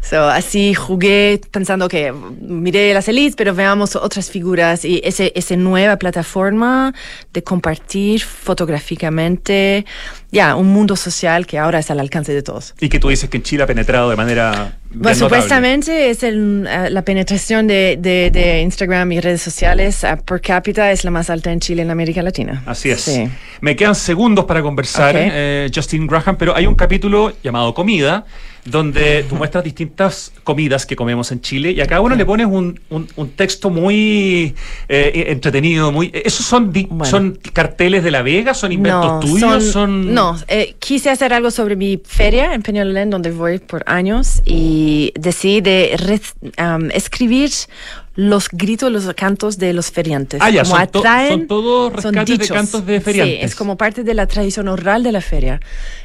So, 0.00 0.24
así 0.28 0.74
jugué 0.74 1.40
pensando 1.52 1.88
que 1.88 2.12
miré 2.40 2.92
las 2.94 3.06
elites, 3.08 3.36
pero 3.36 3.54
veamos 3.54 3.94
otras 3.94 4.30
figuras 4.30 4.84
y 4.84 5.00
ese, 5.04 5.32
esa 5.36 5.54
nueva 5.56 5.96
plataforma 5.96 6.92
de 7.32 7.42
compartir 7.68 8.20
fotográficamente, 8.20 9.86
ya, 10.30 10.54
un 10.54 10.68
mundo 10.68 10.96
social 10.96 11.46
que 11.46 11.58
ahora 11.58 11.78
es 11.78 11.90
al 11.90 11.98
alcance 11.98 12.32
de 12.34 12.42
todos. 12.42 12.74
Y 12.78 12.90
que 12.90 12.98
tú 13.00 13.08
dices 13.08 13.30
que 13.30 13.38
en 13.38 13.42
Chile 13.42 13.62
ha 13.62 13.66
penetrado 13.66 14.10
de 14.10 14.16
manera. 14.16 14.76
Bueno, 14.90 15.14
notable. 15.16 15.16
supuestamente 15.16 16.10
es 16.10 16.22
el, 16.22 16.66
eh, 16.68 16.90
la 16.90 17.02
penetración 17.02 17.66
de, 17.66 17.96
de- 17.98 18.30
de 18.30 18.60
Instagram 18.60 19.10
y 19.12 19.20
redes 19.20 19.40
sociales 19.42 20.04
per 20.26 20.40
cápita 20.42 20.92
es 20.92 21.04
la 21.04 21.10
más 21.10 21.30
alta 21.30 21.50
en 21.52 21.60
Chile 21.60 21.82
en 21.82 21.90
América 21.90 22.22
Latina. 22.22 22.62
Así 22.66 22.90
es. 22.90 23.00
Sí. 23.00 23.28
Me 23.60 23.74
quedan 23.76 23.94
segundos 23.94 24.44
para 24.44 24.60
conversar, 24.62 25.16
Ok. 25.16 25.22
eh, 25.24 25.70
Justin 25.74 26.06
Graham, 26.06 26.36
pero 26.36 26.54
hay 26.54 26.66
un 26.66 26.74
capítulo 26.74 27.32
llamado 27.42 27.72
Comida, 27.74 28.24
donde 28.64 29.24
tú 29.28 29.34
muestras 29.36 29.62
distintas 29.64 30.32
comidas 30.42 30.86
que 30.86 30.96
comemos 30.96 31.30
en 31.32 31.40
Chile 31.40 31.72
y 31.72 31.80
a 31.80 31.86
cada 31.86 32.00
uno 32.00 32.14
le 32.14 32.24
pones 32.24 32.46
un, 32.46 32.80
un- 32.90 33.06
un 33.16 33.30
texto 33.30 33.68
muy 33.70 34.54
eh, 34.88 35.24
entretenido, 35.28 35.92
muy. 35.92 36.10
¿Esos 36.14 36.46
son, 36.46 36.72
di- 36.72 36.86
Bueno. 36.88 37.04
son 37.04 37.38
carteles 37.52 38.02
de 38.02 38.10
La 38.10 38.22
Vega? 38.22 38.54
¿Son 38.54 38.72
inventos 38.72 39.20
tuyos? 39.20 39.64
Son, 39.64 40.14
No, 40.14 40.36
eh, 40.48 40.76
quise 40.78 41.10
hacer 41.10 41.32
algo 41.34 41.50
sobre 41.50 41.76
mi 41.76 42.00
feria 42.04 42.54
en 42.54 42.62
Peñalolén, 42.62 43.10
donde 43.10 43.30
voy 43.32 43.58
por 43.58 43.82
años, 43.86 44.40
y 44.44 45.12
decidí 45.18 45.60
de 45.60 45.96
re- 45.98 46.52
am, 46.56 46.90
escribir 46.92 47.50
los 48.16 48.48
gritos, 48.50 48.92
los 48.92 49.12
cantos 49.14 49.58
de 49.58 49.72
los 49.72 49.90
feriantes. 49.90 50.40
Ah, 50.42 50.50
ya, 50.50 50.62
Como 50.62 50.76
son 50.76 50.86
atraen- 50.86 51.28
son 51.30 51.46
todos 51.48 51.92
rescates 51.92 52.26
de 52.26 52.32
dichos. 52.44 52.56
cantos 52.56 52.86
de 52.86 53.00
feriantes. 53.00 53.38
Sí, 53.40 53.44
es 53.44 53.54
como 53.56 53.76
parte 53.76 54.04
de 54.04 54.14
la 54.14 54.26
tradición 54.26 54.68
oral 54.68 55.02
de 55.02 55.10
la 55.12 55.20
feria. 55.20 55.60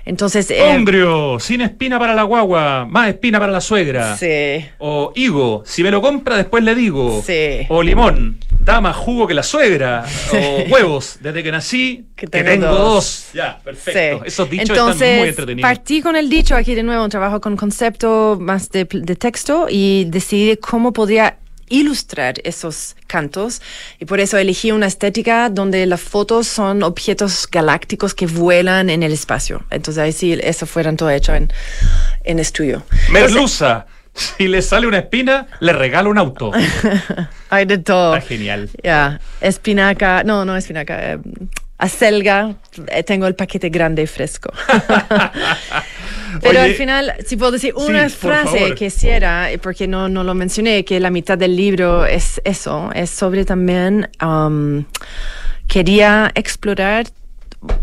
Entonces, 0.05 0.49
eh, 0.49 0.61
Hongrio, 0.75 1.39
sin 1.39 1.61
espina 1.61 1.99
para 1.99 2.13
la 2.15 2.23
guagua, 2.23 2.85
más 2.89 3.09
espina 3.09 3.39
para 3.39 3.51
la 3.51 3.61
suegra. 3.61 4.17
sí. 4.17 4.65
O 4.79 5.11
higo, 5.15 5.63
si 5.65 5.83
me 5.83 5.91
lo 5.91 6.01
compra 6.01 6.35
después 6.37 6.63
le 6.63 6.73
digo. 6.75 7.21
Sí. 7.25 7.65
O 7.69 7.83
limón, 7.83 8.39
da 8.59 8.81
más 8.81 8.95
jugo 8.95 9.27
que 9.27 9.33
la 9.33 9.43
suegra. 9.43 10.03
O 10.33 10.63
huevos, 10.71 11.17
desde 11.21 11.43
que 11.43 11.51
nací, 11.51 12.05
que 12.15 12.25
Que 12.25 12.43
tengo, 12.43 12.49
tengo 12.49 12.67
dos. 12.67 12.77
dos. 12.93 13.29
Ya, 13.33 13.59
perfecto. 13.63 14.19
Sí. 14.23 14.27
Esos 14.27 14.49
dichos 14.49 14.69
Entonces, 14.69 15.01
están 15.01 15.19
muy 15.19 15.29
entretenidos. 15.29 15.69
Partí 15.69 16.01
con 16.01 16.15
el 16.15 16.29
dicho 16.29 16.55
aquí 16.55 16.73
de 16.73 16.83
nuevo, 16.83 17.03
un 17.03 17.09
trabajo 17.09 17.39
con 17.39 17.55
concepto 17.55 18.37
más 18.39 18.69
de, 18.71 18.87
de 18.91 19.15
texto 19.15 19.67
y 19.69 20.05
decidí 20.07 20.57
cómo 20.57 20.91
podría 20.91 21.37
ilustrar 21.69 22.35
esos 22.43 22.95
cantos 23.07 23.61
y 23.99 24.05
por 24.05 24.19
eso 24.19 24.37
elegí 24.37 24.71
una 24.71 24.87
estética 24.87 25.49
donde 25.49 25.85
las 25.85 26.01
fotos 26.01 26.47
son 26.47 26.83
objetos 26.83 27.47
galácticos 27.49 28.13
que 28.13 28.27
vuelan 28.27 28.89
en 28.89 29.03
el 29.03 29.11
espacio. 29.11 29.63
Entonces 29.69 30.01
ahí 30.03 30.11
sí, 30.11 30.37
eso 30.41 30.65
fueron 30.65 30.97
todo 30.97 31.09
hecho 31.09 31.33
en, 31.33 31.51
en 32.23 32.39
estudio. 32.39 32.83
Merluza, 33.11 33.85
si 34.13 34.47
le 34.47 34.61
sale 34.61 34.87
una 34.87 34.99
espina, 34.99 35.47
le 35.59 35.73
regalo 35.73 36.09
un 36.09 36.17
auto. 36.17 36.51
Hay 37.49 37.65
de 37.65 37.77
todo. 37.77 38.15
Está 38.15 38.27
genial. 38.27 38.69
Ya, 38.83 39.19
espinaca, 39.41 40.23
no, 40.23 40.45
no 40.45 40.57
espinaca, 40.57 41.13
eh, 41.13 41.19
acelga, 41.79 42.55
eh, 42.87 43.03
tengo 43.03 43.25
el 43.25 43.35
paquete 43.35 43.69
grande 43.69 44.03
y 44.03 44.07
fresco. 44.07 44.51
Pero 46.41 46.59
Oye, 46.59 46.59
al 46.59 46.73
final, 46.75 47.13
si 47.25 47.37
puedo 47.37 47.53
decir 47.53 47.73
sí, 47.75 47.83
una 47.83 48.03
por 48.03 48.11
frase 48.11 48.75
que 48.75 48.85
hiciera, 48.85 49.51
eh, 49.51 49.57
porque 49.57 49.87
no, 49.87 50.07
no 50.07 50.23
lo 50.23 50.35
mencioné, 50.35 50.85
que 50.85 50.99
la 50.99 51.09
mitad 51.09 51.37
del 51.37 51.55
libro 51.55 52.05
es 52.05 52.39
eso, 52.43 52.91
es 52.93 53.09
sobre 53.09 53.45
también, 53.45 54.09
um, 54.21 54.83
quería 55.67 56.31
explorar 56.35 57.07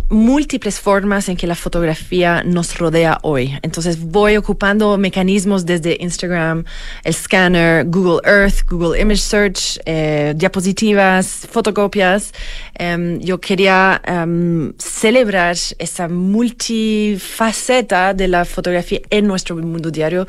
múltiples 0.08 0.80
formas 0.80 1.28
en 1.28 1.36
que 1.36 1.46
la 1.46 1.54
fotografía 1.54 2.42
nos 2.44 2.78
rodea 2.78 3.18
hoy. 3.22 3.58
Entonces 3.62 4.00
voy 4.00 4.36
ocupando 4.36 4.96
mecanismos 4.96 5.66
desde 5.66 5.96
Instagram, 6.00 6.64
el 7.04 7.14
scanner, 7.14 7.84
Google 7.86 8.20
Earth, 8.24 8.64
Google 8.68 9.00
Image 9.00 9.20
Search, 9.20 9.78
eh, 9.84 10.32
diapositivas, 10.36 11.46
fotocopias. 11.50 12.32
Em, 12.74 13.18
yo 13.20 13.40
quería 13.40 14.00
em, 14.04 14.72
celebrar 14.78 15.56
esa 15.78 16.08
multifaceta 16.08 18.14
de 18.14 18.28
la 18.28 18.44
fotografía 18.44 19.00
en 19.10 19.26
nuestro 19.26 19.56
mundo 19.56 19.90
diario 19.90 20.26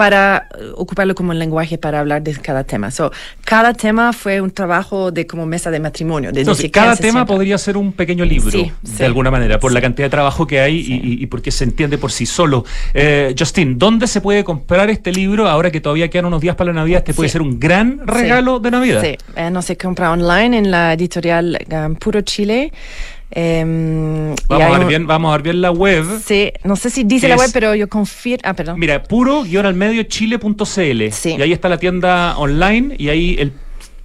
para 0.00 0.48
eh, 0.58 0.70
ocuparlo 0.76 1.14
como 1.14 1.34
lenguaje 1.34 1.76
para 1.76 2.00
hablar 2.00 2.22
de 2.22 2.32
cada 2.36 2.64
tema. 2.64 2.90
So, 2.90 3.12
cada 3.44 3.74
tema 3.74 4.14
fue 4.14 4.40
un 4.40 4.50
trabajo 4.50 5.10
de 5.10 5.26
como 5.26 5.44
mesa 5.44 5.70
de 5.70 5.78
matrimonio. 5.78 6.32
De 6.32 6.40
Entonces, 6.40 6.70
cada 6.70 6.92
¿quién 6.92 6.96
se 6.96 7.02
tema 7.02 7.26
podría 7.26 7.58
ser 7.58 7.76
un 7.76 7.92
pequeño 7.92 8.24
libro, 8.24 8.50
Sí, 8.50 8.72
de 8.80 8.96
sí. 8.96 9.04
alguna 9.04 9.30
manera, 9.30 9.60
por 9.60 9.72
la 9.72 9.80
Sí. 9.80 9.82
cantidad 9.82 10.06
de 10.06 10.10
trabajo 10.10 10.46
que 10.46 10.58
hay 10.58 10.76
y- 10.78 11.22
y, 11.22 11.26
porque 11.26 11.50
se 11.50 11.64
entiende 11.64 11.98
por 11.98 12.12
sí 12.12 12.24
solo. 12.24 12.64
Eh, 12.94 13.34
Justin, 13.38 13.78
¿dónde 13.78 14.06
se 14.06 14.22
puede 14.22 14.42
comprar 14.42 14.88
este 14.88 15.12
libro 15.12 15.46
ahora 15.46 15.70
que 15.70 15.82
todavía 15.82 16.08
quedan 16.08 16.24
unos 16.24 16.40
días 16.40 16.56
para 16.56 16.72
la 16.72 16.80
Navidad? 16.80 17.00
Este 17.00 17.12
puede 17.12 17.28
ser 17.28 17.42
un 17.42 17.60
gran 17.60 18.00
regalo 18.06 18.58
de 18.58 18.70
Navidad. 18.70 19.02
Sí, 19.02 19.18
eh, 19.36 19.50
no 19.50 19.60
se 19.60 19.76
compra 19.76 20.12
online 20.12 20.56
en 20.56 20.70
la 20.70 20.94
editorial 20.94 21.58
um, 21.70 21.94
Puro 21.96 22.22
Chile. 22.22 22.72
Em, 23.32 24.32
y 24.32 24.36
Vamos, 24.48 24.66
a 24.66 24.70
ver 24.72 24.80
un- 24.80 24.88
bien, 24.88 25.06
vamos 25.06 25.28
a 25.30 25.32
ver 25.36 25.42
bien 25.42 25.60
la 25.60 25.70
web. 25.70 26.04
Sí, 26.24 26.52
no 26.64 26.76
sé 26.76 26.90
si 26.90 27.04
dice 27.04 27.26
¿Qué 27.26 27.28
la 27.28 27.36
web, 27.36 27.50
pero 27.52 27.74
yo 27.74 27.88
confirmo. 27.88 28.42
Ah, 28.44 28.54
perdón. 28.54 28.78
Mira, 28.78 29.02
puro 29.02 29.42
guion 29.44 29.66
al 29.66 29.74
medio 29.74 30.02
chile.cl. 30.04 31.10
Sí. 31.12 31.36
Y 31.38 31.42
ahí 31.42 31.52
está 31.52 31.68
la 31.68 31.78
tienda 31.78 32.36
online 32.38 32.94
y 32.98 33.08
ahí 33.08 33.36
el 33.38 33.52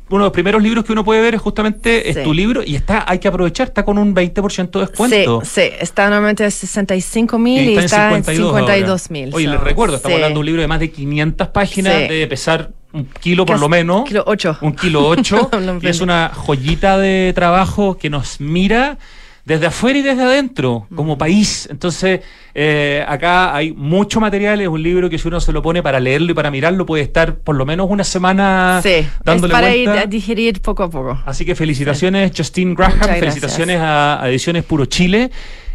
uno 0.08 0.20
de 0.20 0.28
los 0.28 0.34
primeros 0.34 0.62
libros 0.62 0.86
que 0.86 0.92
uno 0.92 1.04
puede 1.04 1.20
ver 1.20 1.34
es 1.34 1.42
justamente 1.42 2.08
es 2.12 2.22
tu 2.24 2.32
libro 2.32 2.62
y 2.64 2.76
está 2.76 3.04
hay 3.08 3.18
que 3.18 3.28
aprovechar, 3.28 3.70
está 3.70 3.84
con 3.84 3.98
un 3.98 4.14
20% 4.14 4.80
de 4.80 4.86
descuento. 4.86 5.42
Sí, 5.44 5.50
sí, 5.64 5.70
está 5.80 6.04
normalmente 6.10 6.46
a 6.46 6.52
65 6.52 7.40
mil 7.40 7.68
y, 7.70 7.74
en 7.74 7.80
está 7.80 8.10
en 8.16 8.24
52 8.24 8.52
52 8.54 9.02
ahora. 9.02 9.04
mil. 9.10 9.34
Oye, 9.34 9.48
les 9.48 9.60
recuerdo, 9.60 9.96
estamos 9.96 10.16
hablando 10.18 10.36
de 10.36 10.40
un 10.42 10.46
libro 10.46 10.62
de 10.62 10.68
más 10.68 10.80
de 10.80 10.92
500 10.92 11.48
páginas, 11.48 11.94
Sí. 12.04 12.08
debe 12.08 12.28
pesar 12.28 12.70
un 12.94 13.06
kilo 13.20 13.48
por 13.48 13.56
Casi 13.56 13.62
lo 13.64 13.68
menos. 13.70 14.04
kilo 14.06 14.24
ocho. 14.28 14.56
Un 14.62 14.74
kilo 14.76 15.08
ocho. 15.08 15.50
Y 15.82 15.88
es 15.88 16.00
una 16.02 16.30
joyita 16.34 17.00
de 17.00 17.32
trabajo 17.34 17.98
que 17.98 18.12
nos 18.12 18.40
mira 18.40 19.00
desde 19.46 19.68
afuera 19.68 20.00
y 20.00 20.02
desde 20.02 20.24
adentro, 20.24 20.88
como 20.96 21.18
país. 21.18 21.68
Entonces, 21.72 22.22
eh, 22.56 23.06
acá 23.08 23.56
hay 23.56 23.72
mucho 23.74 24.20
material, 24.20 24.60
es 24.60 24.68
un 24.68 24.82
libro 24.82 25.08
que 25.10 25.20
si 25.20 25.28
uno 25.28 25.40
se 25.40 25.52
lo 25.52 25.62
pone 25.62 25.84
para 25.84 26.00
leerlo 26.00 26.32
y 26.32 26.34
para 26.34 26.50
mirarlo, 26.50 26.86
puede 26.86 27.04
estar 27.04 27.36
por 27.38 27.56
lo 27.56 27.66
menos 27.66 27.88
una 27.90 28.04
semana 28.04 28.80
Sí, 28.82 28.90
es 28.90 29.08
dándole 29.24 29.54
para 29.54 29.68
vuelta. 29.68 29.94
ir 29.94 30.00
a 30.00 30.06
digerir 30.08 30.62
poco 30.62 30.84
a 30.84 30.90
poco. 30.90 31.22
Así 31.26 31.46
que 31.46 31.54
felicitaciones, 31.54 32.32
Justin 32.36 32.74
Graham, 32.74 33.00
felicitaciones 33.20 33.80
a, 33.80 34.22
a 34.24 34.30
Ediciones 34.30 34.64
Puro 34.64 34.86
Chile. 34.86 35.30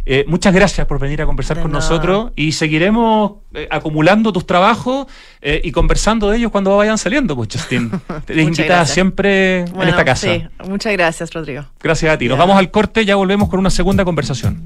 Eh, 0.05 0.25
muchas 0.27 0.53
gracias 0.53 0.87
por 0.87 0.99
venir 0.99 1.21
a 1.21 1.25
conversar 1.25 1.57
De 1.57 1.63
con 1.63 1.71
nada. 1.71 1.83
nosotros 1.83 2.31
y 2.35 2.53
seguiremos 2.53 3.33
eh, 3.53 3.67
acumulando 3.69 4.33
tus 4.33 4.45
trabajos 4.45 5.07
eh, 5.41 5.61
y 5.63 5.71
conversando 5.71 6.29
de 6.29 6.37
ellos 6.37 6.51
cuando 6.51 6.75
vayan 6.75 6.97
saliendo, 6.97 7.35
pues 7.35 7.49
Justin. 7.51 7.91
Te 8.25 8.41
invitada 8.41 8.85
siempre 8.85 9.59
en 9.59 9.81
esta 9.81 10.05
casa. 10.05 10.27
Sí, 10.27 10.43
muchas 10.67 10.93
gracias, 10.93 11.31
Rodrigo. 11.33 11.65
Gracias 11.79 12.13
a 12.13 12.17
ti. 12.17 12.27
Nos 12.27 12.37
vamos 12.37 12.57
al 12.57 12.71
corte, 12.71 13.05
ya 13.05 13.15
volvemos 13.15 13.49
con 13.49 13.59
una 13.59 13.69
segunda 13.69 14.03
conversación. 14.05 14.65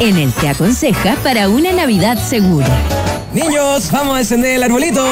En 0.00 0.16
el 0.16 0.32
Te 0.32 0.48
Aconseja 0.48 1.16
para 1.22 1.48
una 1.48 1.72
Navidad 1.72 2.18
segura. 2.18 2.66
Niños, 3.32 3.90
vamos 3.90 4.16
a 4.16 4.20
encender 4.20 4.56
el 4.56 4.62
arbolito. 4.62 5.02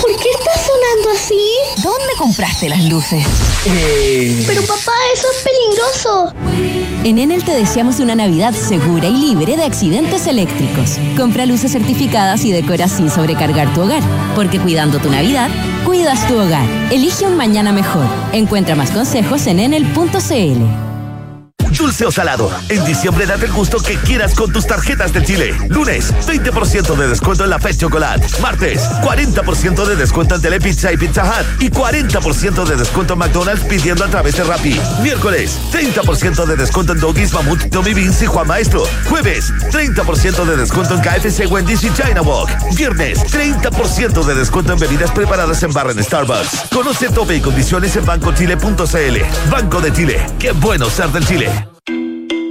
¿Por 0.00 0.10
qué 0.16 0.28
está 0.30 0.52
sonando 0.58 1.10
así? 1.14 1.82
¿Dónde 1.82 2.14
compraste 2.18 2.68
las 2.68 2.84
luces? 2.84 3.24
Eh, 3.66 4.44
Pero 4.46 4.62
papá, 4.62 4.92
eso 5.14 5.26
es 5.30 5.44
peligroso. 5.44 6.32
En 7.04 7.18
Enel 7.18 7.44
te 7.44 7.52
deseamos 7.52 8.00
una 8.00 8.14
Navidad 8.14 8.52
segura 8.52 9.08
y 9.08 9.16
libre 9.16 9.56
de 9.56 9.64
accidentes 9.64 10.26
eléctricos. 10.26 10.98
Compra 11.16 11.46
luces 11.46 11.72
certificadas 11.72 12.44
y 12.44 12.52
decora 12.52 12.88
sin 12.88 13.10
sobrecargar 13.10 13.72
tu 13.74 13.82
hogar. 13.82 14.02
Porque 14.34 14.58
cuidando 14.58 14.98
tu 14.98 15.10
Navidad, 15.10 15.50
cuidas 15.84 16.26
tu 16.26 16.34
hogar. 16.38 16.66
Elige 16.90 17.26
un 17.26 17.36
mañana 17.36 17.72
mejor. 17.72 18.06
Encuentra 18.32 18.74
más 18.74 18.90
consejos 18.90 19.46
en 19.46 19.60
enel.cl. 19.60 20.85
Dulce 21.76 22.06
o 22.06 22.10
salado. 22.10 22.50
En 22.68 22.84
diciembre 22.84 23.26
date 23.26 23.46
el 23.46 23.52
gusto 23.52 23.78
que 23.78 23.96
quieras 23.96 24.34
con 24.34 24.52
tus 24.52 24.66
tarjetas 24.66 25.12
de 25.12 25.22
Chile. 25.22 25.54
Lunes, 25.68 26.12
20% 26.26 26.96
de 26.96 27.08
descuento 27.08 27.44
en 27.44 27.50
la 27.50 27.58
Fest 27.58 27.80
Chocolate. 27.80 28.26
Martes, 28.40 28.82
40% 29.02 29.84
de 29.84 29.96
descuento 29.96 30.36
en 30.36 30.42
Telepizza 30.42 30.92
y 30.92 30.96
Pizza 30.96 31.24
Hut. 31.24 31.62
Y 31.62 31.70
40% 31.70 32.64
de 32.64 32.76
descuento 32.76 33.12
en 33.12 33.18
McDonald's 33.18 33.64
pidiendo 33.64 34.04
a 34.04 34.08
través 34.08 34.36
de 34.36 34.44
Rappi. 34.44 34.80
Miércoles, 35.02 35.58
30% 35.72 36.46
de 36.46 36.56
descuento 36.56 36.92
en 36.92 37.00
Doggies, 37.00 37.32
Mamut, 37.32 37.70
Tommy 37.70 37.94
Beans 37.94 38.22
y 38.22 38.26
Juan 38.26 38.46
Maestro. 38.46 38.84
Jueves, 39.08 39.52
30% 39.70 40.44
de 40.44 40.56
descuento 40.56 40.94
en 40.94 41.00
KFC, 41.00 41.46
Wendy's 41.46 41.84
y 41.84 41.92
China 41.92 42.22
Walk. 42.22 42.50
Viernes, 42.74 43.20
30% 43.32 44.24
de 44.24 44.34
descuento 44.34 44.72
en 44.72 44.78
bebidas 44.78 45.10
preparadas 45.10 45.62
en 45.62 45.72
barra 45.72 45.92
en 45.92 46.02
Starbucks. 46.02 46.68
Conoce 46.72 47.08
tope 47.10 47.36
y 47.36 47.40
condiciones 47.40 47.94
en 47.96 48.06
bancochile.cl. 48.06 49.50
Banco 49.50 49.80
de 49.80 49.92
Chile. 49.92 50.26
Qué 50.38 50.52
bueno 50.52 50.88
ser 50.88 51.08
del 51.10 51.26
Chile. 51.26 51.65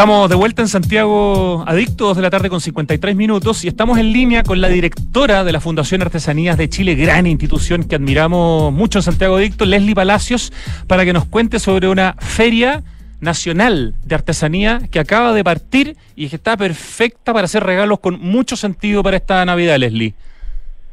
Estamos 0.00 0.30
de 0.30 0.34
vuelta 0.34 0.62
en 0.62 0.68
Santiago 0.68 1.62
Adictos 1.66 2.16
de 2.16 2.22
la 2.22 2.30
tarde 2.30 2.48
con 2.48 2.62
53 2.62 3.14
minutos 3.14 3.66
y 3.66 3.68
estamos 3.68 3.98
en 3.98 4.14
línea 4.14 4.42
con 4.42 4.62
la 4.62 4.70
directora 4.70 5.44
de 5.44 5.52
la 5.52 5.60
Fundación 5.60 6.00
Artesanías 6.00 6.56
de 6.56 6.70
Chile, 6.70 6.94
gran 6.94 7.26
institución 7.26 7.86
que 7.86 7.96
admiramos 7.96 8.72
mucho 8.72 9.00
en 9.00 9.02
Santiago 9.02 9.36
Adictos, 9.36 9.68
Leslie 9.68 9.94
Palacios, 9.94 10.54
para 10.86 11.04
que 11.04 11.12
nos 11.12 11.26
cuente 11.26 11.58
sobre 11.58 11.86
una 11.86 12.14
feria 12.14 12.82
nacional 13.20 13.94
de 14.02 14.14
artesanía 14.14 14.80
que 14.90 15.00
acaba 15.00 15.34
de 15.34 15.44
partir 15.44 15.98
y 16.16 16.30
que 16.30 16.36
está 16.36 16.56
perfecta 16.56 17.34
para 17.34 17.44
hacer 17.44 17.62
regalos 17.62 18.00
con 18.00 18.18
mucho 18.18 18.56
sentido 18.56 19.02
para 19.02 19.18
esta 19.18 19.44
Navidad, 19.44 19.76
Leslie. 19.76 20.14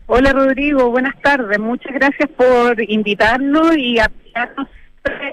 Hola 0.08 0.34
Rodrigo, 0.34 0.92
buenas 0.92 1.18
tardes. 1.22 1.58
Muchas 1.60 1.94
gracias 1.94 2.30
por 2.32 2.76
invitarnos 2.92 3.78
y 3.78 4.00
apoyarnos 4.00 4.68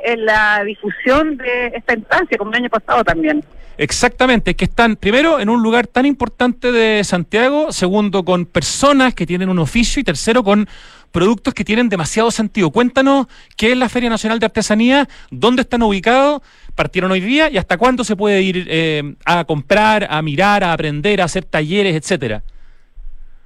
en 0.05 0.25
la 0.27 0.63
difusión 0.63 1.37
de 1.39 1.73
esta 1.75 1.95
instancia, 1.95 2.39
como 2.39 2.53
el 2.53 2.59
año 2.59 2.71
pasado 2.71 3.03
también. 3.03 3.45
Exactamente, 3.77 4.55
que 4.55 4.65
están 4.65 4.97
primero 4.97 5.41
en 5.41 5.49
un 5.49 5.63
lugar 5.63 5.87
tan 5.87 6.07
importante 6.07 6.71
de 6.71 7.03
Santiago, 7.03 7.73
segundo 7.73 8.25
con 8.25 8.47
personas 8.47 9.15
que 9.15 9.27
tienen 9.27 9.49
un 9.49 9.59
oficio 9.59 10.01
y 10.01 10.05
tercero 10.05 10.45
con 10.45 10.69
productos 11.11 11.55
que 11.55 11.65
tienen 11.65 11.89
demasiado 11.89 12.31
sentido. 12.31 12.71
Cuéntanos 12.71 13.27
qué 13.57 13.73
es 13.73 13.79
la 13.79 13.89
Feria 13.89 14.11
Nacional 14.11 14.39
de 14.39 14.47
Artesanía, 14.47 15.09
dónde 15.31 15.63
están 15.63 15.83
ubicados, 15.83 16.43
partieron 16.75 17.11
hoy 17.11 17.21
día 17.21 17.51
y 17.51 17.57
hasta 17.57 17.77
cuándo 17.77 18.05
se 18.05 18.17
puede 18.17 18.43
ir 18.43 18.67
eh, 18.69 19.15
a 19.25 19.45
comprar, 19.45 20.07
a 20.11 20.21
mirar, 20.23 20.65
a 20.65 20.73
aprender, 20.73 21.21
a 21.21 21.25
hacer 21.25 21.45
talleres, 21.45 21.95
etcétera. 21.95 22.43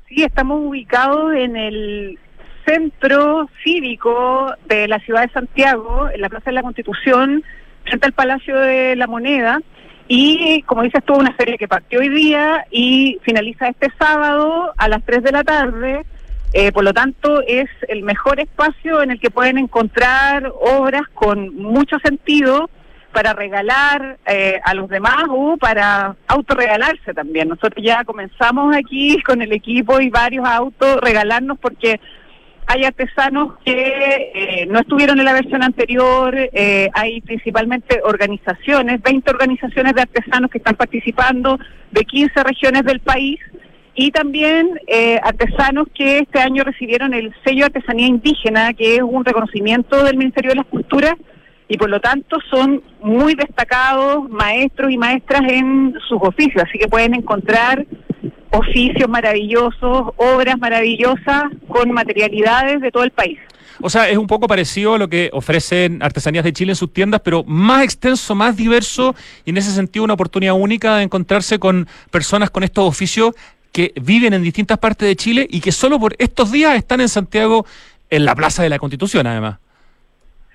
Sí, 0.09 0.23
estamos 0.23 0.61
ubicados 0.63 1.35
en 1.35 1.57
el 1.57 2.19
centro 2.67 3.49
cívico 3.63 4.55
de 4.67 4.89
la 4.89 4.99
ciudad 5.01 5.23
de 5.23 5.33
Santiago, 5.33 6.09
en 6.13 6.21
la 6.21 6.29
Plaza 6.29 6.47
de 6.47 6.53
la 6.53 6.63
Constitución, 6.63 7.45
frente 7.85 8.07
al 8.07 8.13
Palacio 8.13 8.57
de 8.59 8.97
la 8.97 9.07
Moneda. 9.07 9.61
Y 10.09 10.63
como 10.63 10.83
dices 10.83 11.05
tú, 11.05 11.15
una 11.15 11.35
feria 11.35 11.59
que 11.59 11.69
partió 11.69 12.01
hoy 12.01 12.09
día 12.09 12.67
y 12.71 13.19
finaliza 13.23 13.69
este 13.69 13.93
sábado 13.99 14.73
a 14.79 14.89
las 14.89 15.05
3 15.05 15.23
de 15.23 15.33
la 15.33 15.45
tarde. 15.45 16.07
Eh, 16.55 16.73
por 16.73 16.83
lo 16.83 16.95
tanto, 16.95 17.43
es 17.47 17.69
el 17.89 18.03
mejor 18.03 18.41
espacio 18.41 19.03
en 19.03 19.11
el 19.11 19.21
que 19.21 19.31
pueden 19.31 19.59
encontrar 19.59 20.51
obras 20.61 21.03
con 21.13 21.55
mucho 21.55 21.99
sentido 21.99 22.71
para 23.13 23.35
regalar 23.35 24.17
eh, 24.27 24.59
a 24.65 24.73
los 24.73 24.89
demás 24.89 25.25
o 25.29 25.59
para 25.59 26.17
autorregalarse 26.27 27.13
también. 27.13 27.49
Nosotros 27.49 27.85
ya 27.85 28.03
comenzamos 28.05 28.75
aquí 28.75 29.21
con 29.23 29.43
el 29.43 29.53
equipo 29.53 30.01
y 30.01 30.09
varios 30.09 30.47
autos 30.47 31.01
regalarnos 31.03 31.59
porque 31.59 32.01
hay 32.69 32.85
artesanos 32.85 33.55
que 33.65 34.31
eh, 34.35 34.67
no 34.67 34.79
estuvieron 34.79 35.19
en 35.19 35.25
la 35.25 35.33
versión 35.33 35.63
anterior, 35.63 36.35
eh, 36.37 36.91
hay 36.93 37.23
principalmente 37.23 38.01
organizaciones, 38.05 39.01
20 39.01 39.31
organizaciones 39.31 39.95
de 39.95 40.03
artesanos 40.03 40.51
que 40.51 40.59
están 40.59 40.77
participando 40.77 41.59
de 41.91 42.05
15 42.05 42.45
regiones 42.45 42.85
del 42.85 43.01
país 43.01 43.41
y 43.95 44.11
también 44.11 44.79
eh, 44.87 45.19
artesanos 45.23 45.89
que 45.95 46.19
este 46.19 46.41
año 46.41 46.63
recibieron 46.63 47.15
el 47.15 47.35
sello 47.43 47.61
de 47.61 47.79
artesanía 47.79 48.07
indígena, 48.07 48.75
que 48.75 48.97
es 48.97 49.03
un 49.03 49.25
reconocimiento 49.25 50.05
del 50.05 50.19
Ministerio 50.19 50.51
de 50.51 50.57
las 50.57 50.67
Culturas 50.67 51.15
y 51.69 51.79
por 51.79 51.89
lo 51.89 52.01
tanto 52.01 52.37
son 52.51 52.83
muy 53.01 53.35
destacados 53.35 54.29
maestros 54.29 54.93
y 54.93 54.99
maestras 54.99 55.41
en 55.49 55.95
sus 56.07 56.19
oficios, 56.21 56.65
así 56.69 56.79
que 56.79 56.87
pueden 56.87 57.15
encontrar 57.15 57.87
oficios 58.51 59.09
maravillosos, 59.09 60.13
obras 60.17 60.59
maravillosas 60.59 61.45
con 61.69 61.91
materialidades 61.93 62.81
de 62.81 62.91
todo 62.91 63.05
el 63.05 63.11
país. 63.11 63.39
O 63.81 63.89
sea, 63.91 64.09
es 64.09 64.19
un 64.19 64.27
poco 64.27 64.49
parecido 64.49 64.95
a 64.95 64.99
lo 64.99 65.09
que 65.09 65.31
ofrecen 65.33 66.03
Artesanías 66.03 66.45
de 66.45 66.53
Chile 66.53 66.73
en 66.73 66.77
sus 66.77 66.93
tiendas, 66.93 67.21
pero 67.23 67.45
más 67.45 67.85
extenso, 67.85 68.35
más 68.35 68.57
diverso 68.57 69.15
y 69.45 69.51
en 69.51 69.57
ese 69.57 69.71
sentido 69.71 70.05
una 70.05 70.15
oportunidad 70.15 70.55
única 70.55 70.97
de 70.97 71.05
encontrarse 71.05 71.59
con 71.61 71.87
personas 72.11 72.51
con 72.51 72.65
estos 72.65 72.85
oficios 72.85 73.35
que 73.71 73.93
viven 74.03 74.33
en 74.33 74.43
distintas 74.43 74.79
partes 74.79 75.07
de 75.07 75.15
Chile 75.15 75.47
y 75.49 75.61
que 75.61 75.71
solo 75.71 76.01
por 76.01 76.17
estos 76.19 76.51
días 76.51 76.75
están 76.75 77.01
en 77.01 77.09
Santiago 77.09 77.65
en 78.11 78.25
la 78.25 78.35
Plaza 78.35 78.63
de 78.63 78.69
la 78.69 78.79
Constitución, 78.79 79.27
además. 79.27 79.59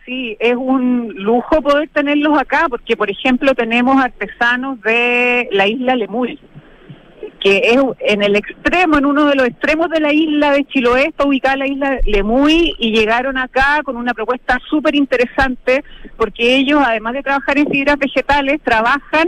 Sí, 0.05 0.35
es 0.39 0.55
un 0.55 1.13
lujo 1.15 1.61
poder 1.61 1.87
tenerlos 1.89 2.37
acá, 2.37 2.65
porque 2.69 2.97
por 2.97 3.09
ejemplo 3.09 3.55
tenemos 3.55 4.03
artesanos 4.03 4.81
de 4.81 5.47
la 5.51 5.65
isla 5.65 5.95
Lemuel, 5.95 6.39
que 7.43 7.57
es 7.57 7.77
en 7.99 8.23
el 8.23 8.37
extremo, 8.37 8.97
en 8.97 9.05
uno 9.05 9.25
de 9.25 9.35
los 9.35 9.47
extremos 9.47 9.89
de 9.89 9.99
la 9.99 10.13
isla 10.13 10.51
de 10.51 10.63
Chiloé, 10.65 11.07
está 11.07 11.25
ubicada 11.25 11.57
la 11.57 11.67
isla 11.67 11.99
Lemuy, 12.05 12.73
y 12.79 12.91
llegaron 12.91 13.37
acá 13.37 13.81
con 13.83 13.97
una 13.97 14.13
propuesta 14.13 14.59
súper 14.69 14.95
interesante, 14.95 15.83
porque 16.15 16.55
ellos, 16.55 16.81
además 16.83 17.13
de 17.13 17.23
trabajar 17.23 17.57
en 17.57 17.67
fibras 17.67 17.99
vegetales, 17.99 18.61
trabajan 18.63 19.27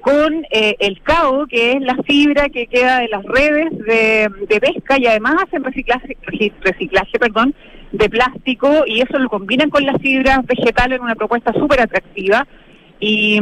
con 0.00 0.46
eh, 0.50 0.76
el 0.78 1.02
cabo, 1.02 1.46
que 1.46 1.72
es 1.72 1.82
la 1.82 1.96
fibra 2.06 2.48
que 2.48 2.66
queda 2.66 3.00
de 3.00 3.08
las 3.08 3.22
redes 3.24 3.70
de, 3.86 4.30
de 4.48 4.60
pesca, 4.60 4.98
y 4.98 5.06
además 5.06 5.36
hacen 5.46 5.62
reciclaje, 5.62 6.16
reciclaje 6.62 7.18
perdón, 7.18 7.54
de 7.92 8.08
plástico 8.08 8.84
y 8.86 9.00
eso 9.00 9.18
lo 9.18 9.28
combinan 9.28 9.68
con 9.68 9.84
las 9.84 10.00
fibras 10.00 10.46
vegetales 10.46 10.98
en 10.98 11.04
una 11.04 11.14
propuesta 11.14 11.52
súper 11.52 11.80
atractiva. 11.80 12.46
Y, 13.02 13.40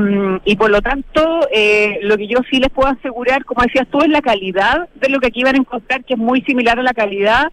por 0.56 0.70
lo 0.70 0.80
tanto, 0.80 1.40
eh, 1.52 1.98
lo 2.02 2.16
que 2.16 2.28
yo 2.28 2.38
sí 2.48 2.60
les 2.60 2.70
puedo 2.70 2.88
asegurar, 2.88 3.44
como 3.44 3.62
decías 3.62 3.88
tú, 3.90 4.00
es 4.00 4.08
la 4.08 4.22
calidad 4.22 4.88
de 4.94 5.08
lo 5.08 5.18
que 5.18 5.26
aquí 5.26 5.42
van 5.42 5.56
a 5.56 5.58
encontrar, 5.58 6.04
que 6.04 6.14
es 6.14 6.18
muy 6.18 6.42
similar 6.42 6.78
a 6.78 6.82
la 6.82 6.94
calidad 6.94 7.50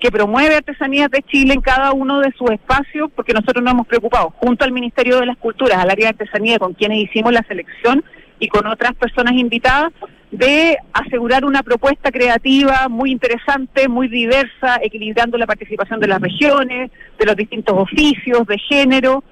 que 0.00 0.10
promueve 0.10 0.56
Artesanías 0.56 1.10
de 1.10 1.22
Chile 1.22 1.54
en 1.54 1.60
cada 1.60 1.92
uno 1.92 2.20
de 2.20 2.32
sus 2.36 2.50
espacios, 2.50 3.10
porque 3.14 3.32
nosotros 3.32 3.62
nos 3.62 3.72
hemos 3.72 3.86
preocupado, 3.86 4.34
junto 4.36 4.64
al 4.64 4.72
Ministerio 4.72 5.20
de 5.20 5.26
las 5.26 5.38
Culturas, 5.38 5.78
al 5.78 5.88
área 5.88 6.06
de 6.06 6.10
Artesanía, 6.10 6.58
con 6.58 6.74
quienes 6.74 6.98
hicimos 6.98 7.32
la 7.32 7.44
selección 7.48 8.04
y 8.38 8.48
con 8.48 8.66
otras 8.66 8.94
personas 8.96 9.34
invitadas, 9.34 9.92
de 10.30 10.76
asegurar 10.92 11.44
una 11.44 11.62
propuesta 11.62 12.10
creativa 12.10 12.88
muy 12.90 13.12
interesante, 13.12 13.88
muy 13.88 14.08
diversa, 14.08 14.80
equilibrando 14.82 15.38
la 15.38 15.46
participación 15.46 16.00
de 16.00 16.08
las 16.08 16.20
regiones, 16.20 16.90
de 17.18 17.24
los 17.24 17.36
distintos 17.36 17.74
oficios, 17.78 18.44
de 18.46 18.58
género, 18.58 19.22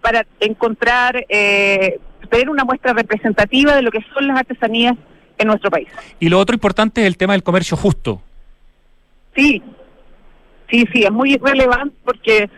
para 0.00 0.26
encontrar, 0.40 1.24
eh, 1.28 1.98
tener 2.30 2.50
una 2.50 2.64
muestra 2.64 2.92
representativa 2.92 3.74
de 3.74 3.82
lo 3.82 3.90
que 3.90 4.04
son 4.14 4.26
las 4.26 4.38
artesanías 4.38 4.96
en 5.38 5.48
nuestro 5.48 5.70
país. 5.70 5.88
Y 6.18 6.28
lo 6.28 6.38
otro 6.38 6.54
importante 6.54 7.00
es 7.00 7.06
el 7.06 7.16
tema 7.16 7.32
del 7.32 7.42
comercio 7.42 7.76
justo. 7.76 8.22
Sí, 9.34 9.62
sí, 10.70 10.84
sí, 10.92 11.02
es 11.02 11.10
muy 11.10 11.36
relevante 11.36 11.96
porque 12.04 12.50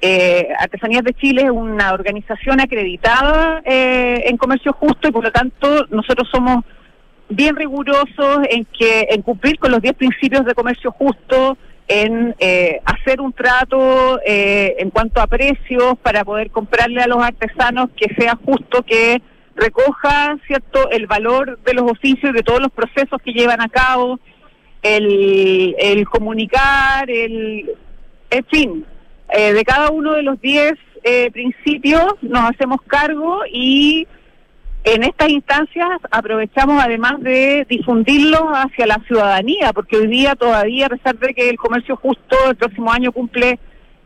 eh, 0.00 0.48
Artesanías 0.58 1.04
de 1.04 1.14
Chile 1.14 1.42
es 1.44 1.50
una 1.50 1.92
organización 1.92 2.60
acreditada 2.60 3.62
eh, 3.64 4.24
en 4.26 4.36
comercio 4.36 4.72
justo 4.74 5.08
y 5.08 5.10
por 5.10 5.24
lo 5.24 5.32
tanto 5.32 5.86
nosotros 5.90 6.28
somos 6.30 6.64
bien 7.30 7.56
rigurosos 7.56 8.40
en 8.50 8.66
que 8.66 9.06
en 9.10 9.22
cumplir 9.22 9.58
con 9.58 9.70
los 9.70 9.80
10 9.80 9.94
principios 9.94 10.44
de 10.44 10.54
comercio 10.54 10.90
justo, 10.90 11.56
en 11.90 12.36
eh, 12.38 12.80
hacer 12.84 13.20
un 13.20 13.32
trato 13.32 14.20
eh, 14.24 14.76
en 14.78 14.90
cuanto 14.90 15.20
a 15.20 15.26
precios 15.26 15.98
para 16.00 16.24
poder 16.24 16.52
comprarle 16.52 17.02
a 17.02 17.08
los 17.08 17.20
artesanos 17.20 17.90
que 17.96 18.14
sea 18.14 18.38
justo, 18.44 18.84
que 18.84 19.20
recoja 19.56 20.38
cierto 20.46 20.88
el 20.90 21.08
valor 21.08 21.58
de 21.64 21.74
los 21.74 21.90
oficios 21.90 22.32
de 22.32 22.44
todos 22.44 22.60
los 22.60 22.70
procesos 22.70 23.20
que 23.24 23.32
llevan 23.32 23.60
a 23.60 23.68
cabo, 23.68 24.20
el, 24.82 25.74
el 25.80 26.08
comunicar, 26.08 27.10
el 27.10 27.68
en 28.30 28.44
fin, 28.44 28.86
eh, 29.28 29.52
de 29.52 29.64
cada 29.64 29.90
uno 29.90 30.12
de 30.12 30.22
los 30.22 30.40
10 30.40 30.74
principios 31.32 32.04
nos 32.20 32.50
hacemos 32.50 32.82
cargo 32.86 33.40
y 33.50 34.06
en 34.84 35.02
estas 35.02 35.28
instancias 35.28 35.88
aprovechamos 36.10 36.82
además 36.82 37.20
de 37.20 37.66
difundirlos 37.68 38.42
hacia 38.52 38.86
la 38.86 39.00
ciudadanía, 39.06 39.72
porque 39.72 39.96
hoy 39.96 40.06
día 40.06 40.34
todavía, 40.34 40.86
a 40.86 40.90
pesar 40.90 41.18
de 41.18 41.34
que 41.34 41.50
el 41.50 41.56
comercio 41.56 41.96
justo 41.96 42.36
el 42.48 42.56
próximo 42.56 42.92
año 42.92 43.12
cumple 43.12 43.58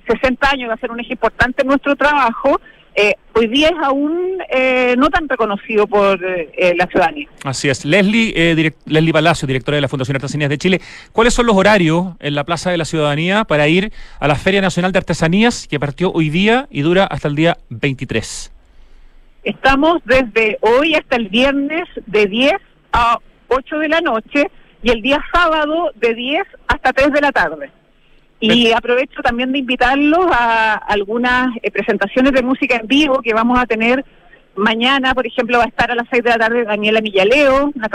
60 0.07 0.51
años, 0.51 0.71
va 0.71 0.75
a 0.75 0.79
ser 0.79 0.91
un 0.91 1.01
eje 1.01 1.13
importante 1.13 1.63
en 1.63 1.69
nuestro 1.69 1.95
trabajo, 1.97 2.61
eh, 2.97 3.15
hoy 3.35 3.49
día 3.49 3.69
es 3.69 3.77
aún 3.83 4.39
eh, 4.51 4.95
no 4.97 5.11
tan 5.11 5.29
reconocido 5.29 5.87
por 5.89 6.25
eh, 6.25 6.75
la 6.77 6.87
ciudadanía. 6.87 7.29
Así 7.43 7.69
es. 7.69 7.85
Leslie, 7.85 8.73
Leslie 8.87 9.13
Palacio, 9.13 9.47
directora 9.47 9.77
de 9.77 9.81
la 9.81 9.89
Fundación 9.89 10.17
Artesanías 10.17 10.51
de 10.51 10.59
Chile, 10.59 10.81
¿cuáles 11.13 11.35
son 11.35 11.47
los 11.47 11.57
horarios 11.57 12.15
en 12.21 12.37
la 12.37 12.45
Plaza 12.45 12.71
de 12.71 12.79
la 12.79 12.85
Ciudadanía 12.85 13.45
para 13.45 13.67
ir 13.67 13.93
a 14.21 14.29
la 14.29 14.37
Feria 14.37 14.61
Nacional 14.61 14.93
de 14.93 14.99
Artesanías 14.99 15.67
que 15.67 15.81
partió 15.81 16.13
hoy 16.13 16.31
día 16.31 16.69
y 16.71 16.83
dura 16.83 17.05
hasta 17.05 17.27
el 17.27 17.35
día 17.35 17.59
23? 17.71 18.54
Estamos 19.45 19.99
desde 20.07 20.57
hoy 20.63 20.95
hasta 20.95 21.17
el 21.17 21.29
viernes 21.29 21.85
de 22.07 22.27
10 22.27 22.55
a 22.93 23.19
8 23.49 23.79
de 23.79 23.89
la 23.91 24.01
noche 24.01 24.51
y 24.83 24.91
el 24.91 25.03
día 25.03 25.23
sábado 25.33 25.91
de 25.97 26.15
10 26.15 26.43
hasta 26.67 26.93
3 26.95 27.13
de 27.13 27.21
la 27.21 27.31
tarde. 27.31 27.71
Y 28.41 28.73
aprovecho 28.73 29.21
también 29.23 29.53
de 29.53 29.59
invitarlos 29.59 30.27
a 30.31 30.75
algunas 30.75 31.55
eh, 31.63 31.71
presentaciones 31.71 32.33
de 32.33 32.43
música 32.43 32.77
en 32.77 32.87
vivo 32.87 33.21
que 33.21 33.35
vamos 33.35 33.59
a 33.59 33.67
tener. 33.67 34.05
Mañana, 34.57 35.15
por 35.15 35.27
ejemplo, 35.27 35.59
va 35.59 35.65
a 35.65 35.69
estar 35.69 35.91
a 35.91 35.95
las 35.95 36.07
6 36.11 36.25
de 36.25 36.31
la 36.31 36.39
tarde 36.39 36.65
Daniela 36.65 37.03
Millaleo, 37.03 37.71
una 37.75 37.89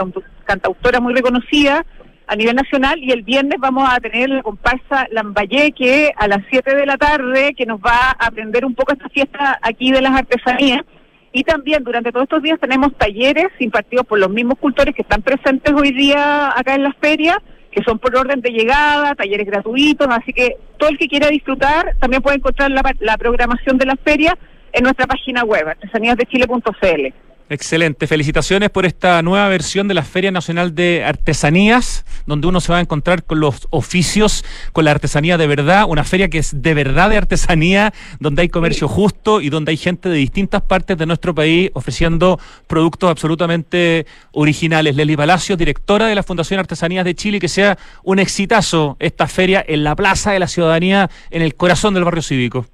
cantautora 0.46 1.00
muy 1.00 1.14
reconocida 1.14 1.84
a 2.28 2.36
nivel 2.36 2.56
nacional, 2.56 3.00
y 3.00 3.12
el 3.12 3.24
viernes 3.24 3.60
vamos 3.60 3.90
a 3.90 4.00
tener 4.00 4.30
la 4.30 4.44
comparsa 4.44 5.08
Lambayeque 5.10 6.12
a 6.16 6.28
las 6.28 6.42
7 6.52 6.76
de 6.76 6.86
la 6.86 6.98
tarde, 6.98 7.56
que 7.56 7.66
nos 7.66 7.80
va 7.80 8.16
a 8.20 8.28
aprender 8.28 8.66
un 8.66 8.76
poco 8.76 8.94
esta 8.94 9.10
fiesta 9.10 9.58
aquí 9.64 9.92
de 9.92 10.02
las 10.02 10.14
artesanías 10.14 10.84
y 11.32 11.44
también 11.44 11.84
durante 11.84 12.12
todos 12.12 12.24
estos 12.24 12.42
días 12.42 12.60
tenemos 12.60 12.96
talleres 12.98 13.48
impartidos 13.60 14.06
por 14.06 14.20
los 14.20 14.30
mismos 14.30 14.58
cultores 14.60 14.96
que 14.96 15.04
están 15.04 15.22
presentes 15.22 15.74
hoy 15.74 15.92
día 15.92 16.50
acá 16.58 16.76
en 16.76 16.84
las 16.84 16.96
ferias, 16.98 17.38
que 17.72 17.84
son 17.84 18.00
por 18.00 18.16
orden 18.16 18.42
de 18.42 18.50
llegada, 18.50 19.14
talleres 19.14 19.46
gratuitos, 19.46 20.08
así 20.10 20.34
que 20.34 20.58
todo 20.78 20.90
el 20.90 20.98
que 20.98 21.08
quiera 21.08 21.28
disfrutar 21.28 21.96
también 22.00 22.22
puede 22.22 22.38
encontrar 22.38 22.72
la, 22.72 22.82
la 23.00 23.18
programación 23.18 23.78
de 23.78 23.86
las 23.86 24.00
ferias 24.00 24.36
en 24.74 24.84
nuestra 24.84 25.06
página 25.06 25.44
web, 25.44 25.68
artesaníasdechile.cl. 25.68 27.14
Excelente, 27.52 28.06
felicitaciones 28.06 28.70
por 28.70 28.86
esta 28.86 29.24
nueva 29.24 29.48
versión 29.48 29.88
de 29.88 29.96
la 29.96 30.04
Feria 30.04 30.30
Nacional 30.30 30.76
de 30.76 31.04
Artesanías, 31.04 32.06
donde 32.28 32.46
uno 32.46 32.62
se 32.62 32.72
va 32.72 32.78
a 32.78 32.82
encontrar 32.82 33.24
con 33.24 33.40
los 33.40 33.68
oficios, 33.72 34.46
con 34.72 34.86
la 34.86 34.92
artesanía 34.92 35.36
de 35.36 35.48
verdad, 35.48 35.86
una 35.88 36.04
feria 36.04 36.30
que 36.30 36.38
es 36.38 36.62
de 36.62 36.76
verdad 36.76 37.10
de 37.10 37.18
artesanía, 37.18 37.92
donde 38.20 38.44
hay 38.44 38.50
comercio 38.50 38.88
justo 38.88 39.42
y 39.42 39.50
donde 39.50 39.72
hay 39.72 39.78
gente 39.78 40.10
de 40.10 40.18
distintas 40.18 40.62
partes 40.62 40.96
de 40.96 41.08
nuestro 41.08 41.34
país 41.34 41.72
ofreciendo 41.74 42.40
productos 42.68 43.10
absolutamente 43.10 44.06
originales. 44.32 44.96
Leslie 44.96 45.18
Palacio, 45.18 45.58
directora 45.58 46.06
de 46.06 46.14
la 46.14 46.22
Fundación 46.22 46.60
Artesanías 46.60 47.04
de 47.04 47.16
Chile, 47.16 47.40
que 47.40 47.48
sea 47.48 47.80
un 48.04 48.20
exitazo 48.20 48.96
esta 49.00 49.26
feria 49.26 49.66
en 49.68 49.84
la 49.84 49.96
Plaza 49.96 50.34
de 50.34 50.40
la 50.40 50.48
Ciudadanía, 50.48 51.10
en 51.32 51.42
el 51.42 51.56
corazón 51.56 51.96
del 51.96 52.04
barrio 52.04 52.22
cívico. 52.22 52.68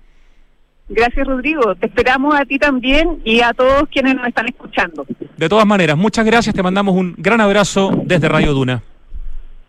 Gracias, 0.87 1.25
Rodrigo. 1.25 1.75
Te 1.75 1.87
esperamos 1.87 2.35
a 2.35 2.45
ti 2.45 2.59
también 2.59 3.19
y 3.23 3.41
a 3.41 3.53
todos 3.53 3.83
quienes 3.91 4.15
nos 4.15 4.27
están 4.27 4.47
escuchando. 4.47 5.05
De 5.35 5.49
todas 5.49 5.65
maneras, 5.65 5.97
muchas 5.97 6.25
gracias. 6.25 6.53
Te 6.53 6.61
mandamos 6.61 6.95
un 6.95 7.15
gran 7.17 7.41
abrazo 7.41 7.91
desde 8.05 8.29
Radio 8.29 8.53
Duna. 8.53 8.83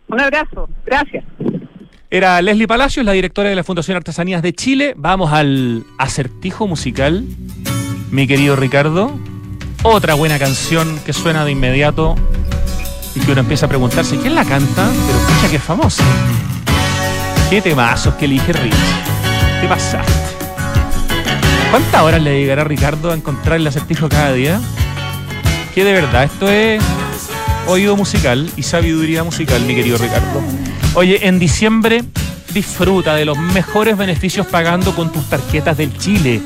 Un 0.07 0.21
abrazo. 0.21 0.69
Gracias. 0.85 1.23
Era 2.09 2.41
Leslie 2.41 2.67
Palacios, 2.67 3.05
la 3.05 3.11
directora 3.11 3.49
de 3.49 3.55
la 3.55 3.63
Fundación 3.63 3.97
Artesanías 3.97 4.41
de 4.41 4.53
Chile. 4.53 4.93
Vamos 4.95 5.33
al 5.33 5.83
acertijo 5.97 6.67
musical, 6.67 7.25
mi 8.11 8.27
querido 8.27 8.55
Ricardo. 8.55 9.11
Otra 9.83 10.13
buena 10.13 10.39
canción 10.39 10.99
que 11.05 11.13
suena 11.13 11.43
de 11.43 11.51
inmediato 11.51 12.15
y 13.15 13.19
que 13.19 13.31
uno 13.31 13.41
empieza 13.41 13.65
a 13.65 13.69
preguntarse 13.69 14.17
quién 14.17 14.35
la 14.35 14.45
canta, 14.45 14.89
pero 15.05 15.19
escucha 15.19 15.49
que 15.49 15.55
es 15.57 15.63
famosa. 15.63 16.03
Qué 17.49 17.61
temazos 17.61 18.13
que 18.15 18.25
elige 18.25 18.53
Rich. 18.53 18.75
¿Qué 19.59 19.67
pasaste? 19.67 20.26
¿Cuántas 21.71 22.01
horas 22.01 22.21
le 22.21 22.39
llegará 22.39 22.61
a 22.61 22.65
Ricardo 22.65 23.11
a 23.11 23.13
encontrar 23.13 23.57
el 23.57 23.67
acertijo 23.67 24.07
cada 24.07 24.31
día? 24.33 24.59
Que 25.75 25.83
de 25.83 25.93
verdad, 25.93 26.23
esto 26.23 26.49
es 26.49 26.81
oído 27.67 27.97
musical 27.97 28.49
y 28.55 28.63
sabiduría 28.63 29.23
musical, 29.23 29.61
mi 29.63 29.75
querido 29.75 29.97
Ricardo. 29.97 30.41
Oye, 30.95 31.27
en 31.27 31.39
diciembre 31.39 32.03
disfruta 32.53 33.15
de 33.15 33.25
los 33.25 33.37
mejores 33.37 33.97
beneficios 33.97 34.47
pagando 34.47 34.95
con 34.95 35.11
tus 35.11 35.29
tarjetas 35.29 35.77
del 35.77 35.95
Chile. 35.97 36.41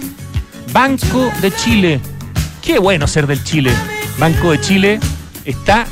Banco 0.74 1.32
de 1.42 1.52
Chile. 1.52 2.00
Qué 2.62 2.80
bueno 2.80 3.08
ser 3.08 3.28
del 3.28 3.44
Chile. 3.44 3.72
Banco 4.18 4.52
de 4.52 4.60
Chile 4.60 5.00
está 5.46 5.86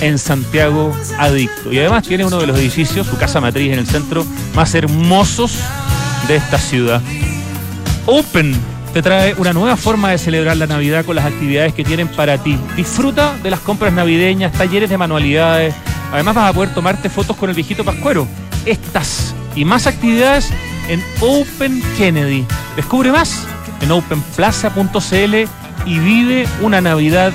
en 0.00 0.18
Santiago 0.18 0.96
Adicto. 1.18 1.72
Y 1.72 1.78
además 1.78 2.04
tiene 2.04 2.24
uno 2.24 2.38
de 2.38 2.46
los 2.46 2.58
edificios, 2.58 3.06
su 3.06 3.18
casa 3.18 3.40
matriz 3.40 3.72
en 3.72 3.78
el 3.78 3.86
centro, 3.86 4.24
más 4.54 4.74
hermosos 4.74 5.58
de 6.26 6.36
esta 6.36 6.58
ciudad. 6.58 7.02
Open 8.06 8.69
te 8.92 9.02
trae 9.02 9.34
una 9.34 9.52
nueva 9.52 9.76
forma 9.76 10.10
de 10.10 10.18
celebrar 10.18 10.56
la 10.56 10.66
Navidad 10.66 11.04
con 11.04 11.16
las 11.16 11.24
actividades 11.24 11.72
que 11.74 11.84
tienen 11.84 12.08
para 12.08 12.38
ti. 12.38 12.58
Disfruta 12.76 13.36
de 13.42 13.50
las 13.50 13.60
compras 13.60 13.92
navideñas, 13.92 14.52
talleres 14.52 14.90
de 14.90 14.98
manualidades. 14.98 15.74
Además 16.12 16.34
vas 16.34 16.50
a 16.50 16.52
poder 16.52 16.74
tomarte 16.74 17.08
fotos 17.08 17.36
con 17.36 17.50
el 17.50 17.54
viejito 17.54 17.84
Pascuero. 17.84 18.26
Estas 18.66 19.34
y 19.54 19.64
más 19.64 19.86
actividades 19.86 20.50
en 20.88 21.02
Open 21.20 21.82
Kennedy. 21.96 22.44
Descubre 22.76 23.12
más 23.12 23.46
en 23.80 23.90
openplaza.cl 23.92 25.34
y 25.86 25.98
vive 25.98 26.48
una 26.60 26.80
Navidad 26.80 27.32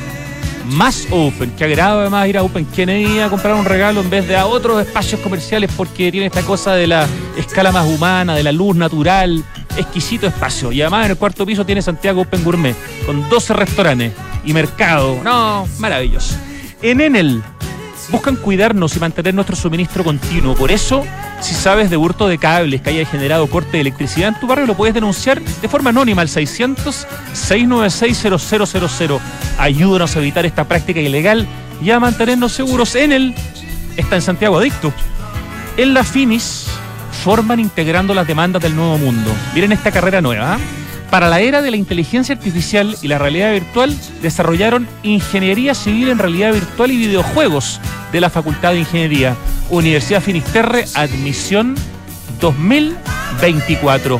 más 0.70 1.08
open, 1.12 1.52
que 1.52 1.64
agrada 1.64 2.02
además 2.02 2.28
ir 2.28 2.38
a 2.38 2.44
Open 2.44 2.66
Kennedy 2.66 3.20
a 3.20 3.30
comprar 3.30 3.56
un 3.56 3.66
regalo 3.66 4.02
en 4.02 4.10
vez 4.10 4.28
de 4.28 4.36
a 4.36 4.46
otros 4.46 4.86
espacios 4.86 5.22
comerciales 5.22 5.72
porque 5.76 6.12
tiene 6.12 6.28
esta 6.28 6.42
cosa 6.42 6.74
de 6.74 6.88
la 6.88 7.08
escala 7.38 7.72
más 7.72 7.88
humana, 7.88 8.36
de 8.36 8.44
la 8.44 8.52
luz 8.52 8.76
natural, 8.76 9.44
exquisito 9.78 10.28
espacio. 10.28 10.72
Y 10.72 10.82
además 10.82 11.06
en 11.06 11.12
el 11.12 11.18
cuarto 11.18 11.46
piso 11.46 11.66
tiene 11.66 11.82
Santiago 11.82 12.22
Open 12.22 12.44
Gourmet, 12.44 12.76
con 13.06 13.28
12 13.30 13.54
restaurantes 13.54 14.14
y 14.44 14.54
mercado. 14.54 15.20
No, 15.24 15.68
maravilloso. 15.80 16.36
En 16.82 17.02
Enel 17.02 17.42
buscan 18.10 18.36
cuidarnos 18.36 18.96
y 18.96 19.00
mantener 19.00 19.34
nuestro 19.34 19.56
suministro 19.56 20.04
continuo. 20.04 20.54
Por 20.56 20.72
eso, 20.72 21.04
si 21.42 21.54
sabes 21.54 21.90
de 21.90 21.98
hurto 21.98 22.28
de 22.28 22.38
cables 22.38 22.82
que 22.82 22.92
haya 22.92 23.06
generado 23.06 23.48
corte 23.48 23.72
de 23.74 23.82
electricidad 23.82 24.30
en 24.30 24.40
tu 24.40 24.48
barrio, 24.48 24.66
lo 24.66 24.76
puedes 24.76 24.94
denunciar 24.94 25.42
de 25.42 25.70
forma 25.70 25.92
anónima 25.92 26.22
al 26.22 26.28
600-696-0000. 26.28 29.20
Ayúdanos 29.58 30.16
a 30.16 30.20
evitar 30.20 30.46
esta 30.46 30.66
práctica 30.66 31.00
ilegal 31.00 31.48
y 31.82 31.92
a 31.92 32.00
mantenernos 32.00 32.52
seguros. 32.52 32.96
Enel 32.96 33.34
está 33.98 34.16
en 34.16 34.22
Santiago 34.22 34.58
Adicto. 34.58 34.94
En 35.78 35.94
la 35.94 36.04
Finis 36.04 36.68
forman 37.24 37.60
integrando 37.60 38.14
las 38.14 38.28
demandas 38.28 38.62
del 38.62 38.76
nuevo 38.76 38.98
mundo. 38.98 39.32
Miren 39.54 39.72
esta 39.72 39.92
carrera 39.92 40.22
nueva. 40.22 40.54
¿ah? 40.54 40.58
Para 41.16 41.30
la 41.30 41.40
era 41.40 41.62
de 41.62 41.72
la 41.72 41.78
inteligencia 41.78 42.36
artificial 42.36 42.98
y 43.02 43.08
la 43.08 43.18
realidad 43.18 43.54
virtual, 43.54 43.98
desarrollaron 44.22 44.86
Ingeniería 45.02 45.74
Civil 45.74 46.10
en 46.10 46.18
Realidad 46.18 46.52
Virtual 46.52 46.92
y 46.92 46.98
Videojuegos 46.98 47.80
de 48.12 48.20
la 48.20 48.30
Facultad 48.30 48.74
de 48.74 48.80
Ingeniería. 48.80 49.34
Universidad 49.70 50.20
Finisterre, 50.20 50.84
admisión 50.94 51.76
2024. 52.42 54.20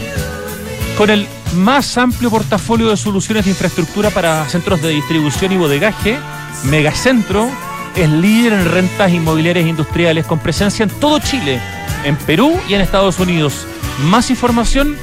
Con 0.98 1.10
el 1.10 1.28
más 1.56 1.98
amplio 1.98 2.30
portafolio 2.30 2.90
de 2.90 2.96
soluciones 2.96 3.44
de 3.44 3.52
infraestructura 3.52 4.10
para 4.10 4.48
centros 4.48 4.82
de 4.82 4.92
distribución 4.92 5.52
y 5.52 5.58
bodegaje, 5.58 6.18
Megacentro 6.64 7.50
es 7.98 8.10
líder 8.10 8.54
en 8.54 8.72
rentas 8.72 9.12
inmobiliarias 9.12 9.68
industriales 9.68 10.26
con 10.26 10.40
presencia 10.40 10.84
en 10.84 10.90
todo 10.92 11.20
Chile, 11.20 11.60
en 12.06 12.16
Perú 12.16 12.58
y 12.70 12.74
en 12.74 12.80
Estados 12.80 13.20
Unidos. 13.20 13.68
Más 14.06 14.30
información 14.30 14.96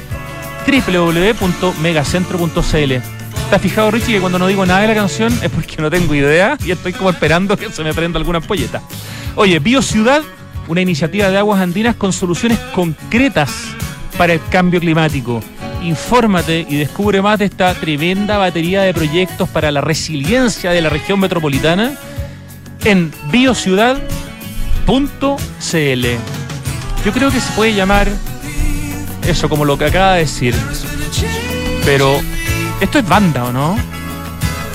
www.megacentro.cl. 0.65 2.91
¿Estás 2.91 3.61
fijado, 3.61 3.91
Richie, 3.91 4.13
que 4.13 4.19
cuando 4.19 4.39
no 4.39 4.47
digo 4.47 4.65
nada 4.65 4.81
de 4.81 4.87
la 4.87 4.95
canción 4.95 5.31
es 5.43 5.51
porque 5.51 5.81
no 5.81 5.91
tengo 5.91 6.15
idea 6.15 6.57
y 6.65 6.71
estoy 6.71 6.93
como 6.93 7.09
esperando 7.09 7.57
que 7.57 7.69
se 7.71 7.83
me 7.83 7.93
prenda 7.93 8.17
alguna 8.17 8.39
ampolleta? 8.39 8.81
Oye, 9.35 9.59
BioCiudad, 9.59 10.21
una 10.67 10.81
iniciativa 10.81 11.29
de 11.29 11.37
aguas 11.37 11.61
andinas 11.61 11.95
con 11.95 12.13
soluciones 12.13 12.57
concretas 12.73 13.51
para 14.17 14.33
el 14.33 14.41
cambio 14.49 14.79
climático. 14.79 15.41
Infórmate 15.83 16.65
y 16.67 16.77
descubre 16.77 17.21
más 17.21 17.39
de 17.39 17.45
esta 17.45 17.73
tremenda 17.73 18.37
batería 18.37 18.83
de 18.83 18.93
proyectos 18.93 19.49
para 19.49 19.71
la 19.71 19.81
resiliencia 19.81 20.71
de 20.71 20.81
la 20.81 20.89
región 20.89 21.19
metropolitana 21.19 21.93
en 22.85 23.11
biociudad.cl. 23.31 23.99
Yo 27.05 27.11
creo 27.11 27.31
que 27.31 27.39
se 27.39 27.51
puede 27.53 27.73
llamar 27.73 28.07
eso, 29.27 29.49
como 29.49 29.65
lo 29.65 29.77
que 29.77 29.85
acaba 29.85 30.13
de 30.13 30.19
decir. 30.19 30.55
Pero, 31.85 32.19
¿esto 32.79 32.99
es 32.99 33.07
banda 33.07 33.45
o 33.45 33.51
no? 33.51 33.77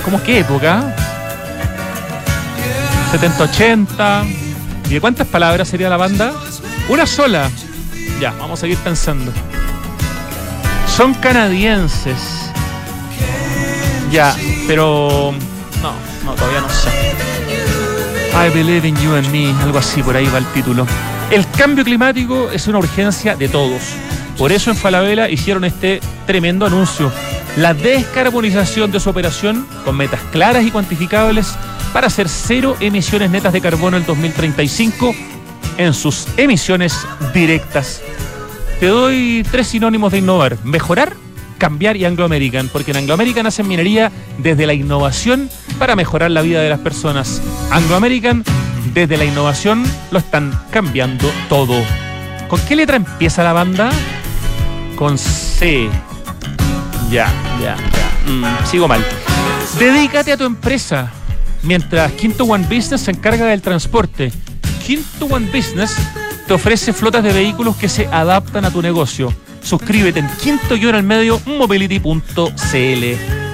¿Cómo 0.03 0.21
qué 0.23 0.39
época? 0.39 0.95
70-80. 3.11 4.27
¿Y 4.89 4.93
de 4.93 5.01
cuántas 5.01 5.27
palabras 5.27 5.67
sería 5.67 5.89
la 5.89 5.97
banda? 5.97 6.33
Una 6.87 7.05
sola. 7.05 7.49
Ya, 8.19 8.31
vamos 8.31 8.59
a 8.59 8.61
seguir 8.61 8.77
pensando. 8.77 9.31
Son 10.87 11.13
canadienses. 11.13 12.51
Ya, 14.11 14.35
pero... 14.67 15.33
No, 15.81 15.93
no, 16.25 16.33
todavía 16.33 16.61
no 16.61 16.69
sé. 16.69 16.89
I 18.33 18.49
believe 18.53 18.87
in 18.87 18.95
you 18.97 19.15
and 19.15 19.29
me, 19.31 19.51
algo 19.63 19.79
así, 19.79 20.01
por 20.01 20.15
ahí 20.15 20.27
va 20.27 20.39
el 20.39 20.45
título. 20.47 20.85
El 21.31 21.45
cambio 21.51 21.83
climático 21.83 22.49
es 22.49 22.67
una 22.67 22.79
urgencia 22.79 23.35
de 23.35 23.47
todos. 23.47 23.83
Por 24.35 24.51
eso 24.51 24.71
en 24.71 24.75
Falabella 24.75 25.29
hicieron 25.29 25.63
este 25.63 25.99
tremendo 26.25 26.65
anuncio. 26.65 27.11
La 27.55 27.75
descarbonización 27.75 28.91
de 28.91 28.99
su 28.99 29.11
operación 29.11 29.67
con 29.85 29.95
metas 29.95 30.21
claras 30.31 30.65
y 30.65 30.71
cuantificables 30.71 31.53
para 31.93 32.07
hacer 32.07 32.27
cero 32.27 32.75
emisiones 32.79 33.29
netas 33.29 33.53
de 33.53 33.61
carbono 33.61 33.97
en 33.97 34.07
2035 34.07 35.13
en 35.77 35.93
sus 35.93 36.25
emisiones 36.37 36.97
directas. 37.31 38.01
Te 38.79 38.87
doy 38.87 39.45
tres 39.51 39.67
sinónimos 39.67 40.11
de 40.11 40.19
innovar. 40.19 40.57
Mejorar, 40.63 41.13
cambiar 41.59 41.95
y 41.95 42.05
Anglo 42.05 42.25
American. 42.25 42.69
Porque 42.69 42.89
en 42.89 42.97
Anglo 42.97 43.13
American 43.13 43.45
hacen 43.45 43.67
minería 43.67 44.11
desde 44.39 44.65
la 44.65 44.73
innovación 44.73 45.47
para 45.77 45.95
mejorar 45.95 46.31
la 46.31 46.41
vida 46.41 46.61
de 46.61 46.69
las 46.69 46.79
personas. 46.79 47.39
Anglo 47.69 47.95
American, 47.95 48.43
desde 48.93 49.17
la 49.17 49.25
innovación, 49.25 49.83
lo 50.11 50.19
están 50.19 50.57
cambiando 50.71 51.31
todo. 51.47 51.81
¿Con 52.47 52.59
qué 52.61 52.75
letra 52.75 52.95
empieza 52.95 53.43
la 53.43 53.53
banda? 53.53 53.91
Con 54.95 55.17
C. 55.17 55.89
Ya, 57.09 57.31
ya, 57.61 57.75
ya. 57.75 58.31
Mm, 58.31 58.65
sigo 58.65 58.87
mal. 58.87 59.03
Dedícate 59.77 60.31
a 60.31 60.37
tu 60.37 60.45
empresa. 60.45 61.11
Mientras 61.61 62.11
Quinto 62.13 62.45
One 62.45 62.65
Business 62.65 63.01
se 63.01 63.11
encarga 63.11 63.45
del 63.45 63.61
transporte. 63.61 64.31
Quinto 64.85 65.25
One 65.25 65.47
Business 65.47 65.95
te 66.47 66.53
ofrece 66.53 66.93
flotas 66.93 67.23
de 67.23 67.33
vehículos 67.33 67.75
que 67.75 67.89
se 67.89 68.07
adaptan 68.07 68.65
a 68.65 68.71
tu 68.71 68.81
negocio. 68.81 69.33
Suscríbete 69.61 70.19
en 70.19 70.29
quinto 70.41 70.75
guion 70.75 70.95
al 70.95 71.03
medio 71.03 71.39
mobility.cl. 71.45 73.48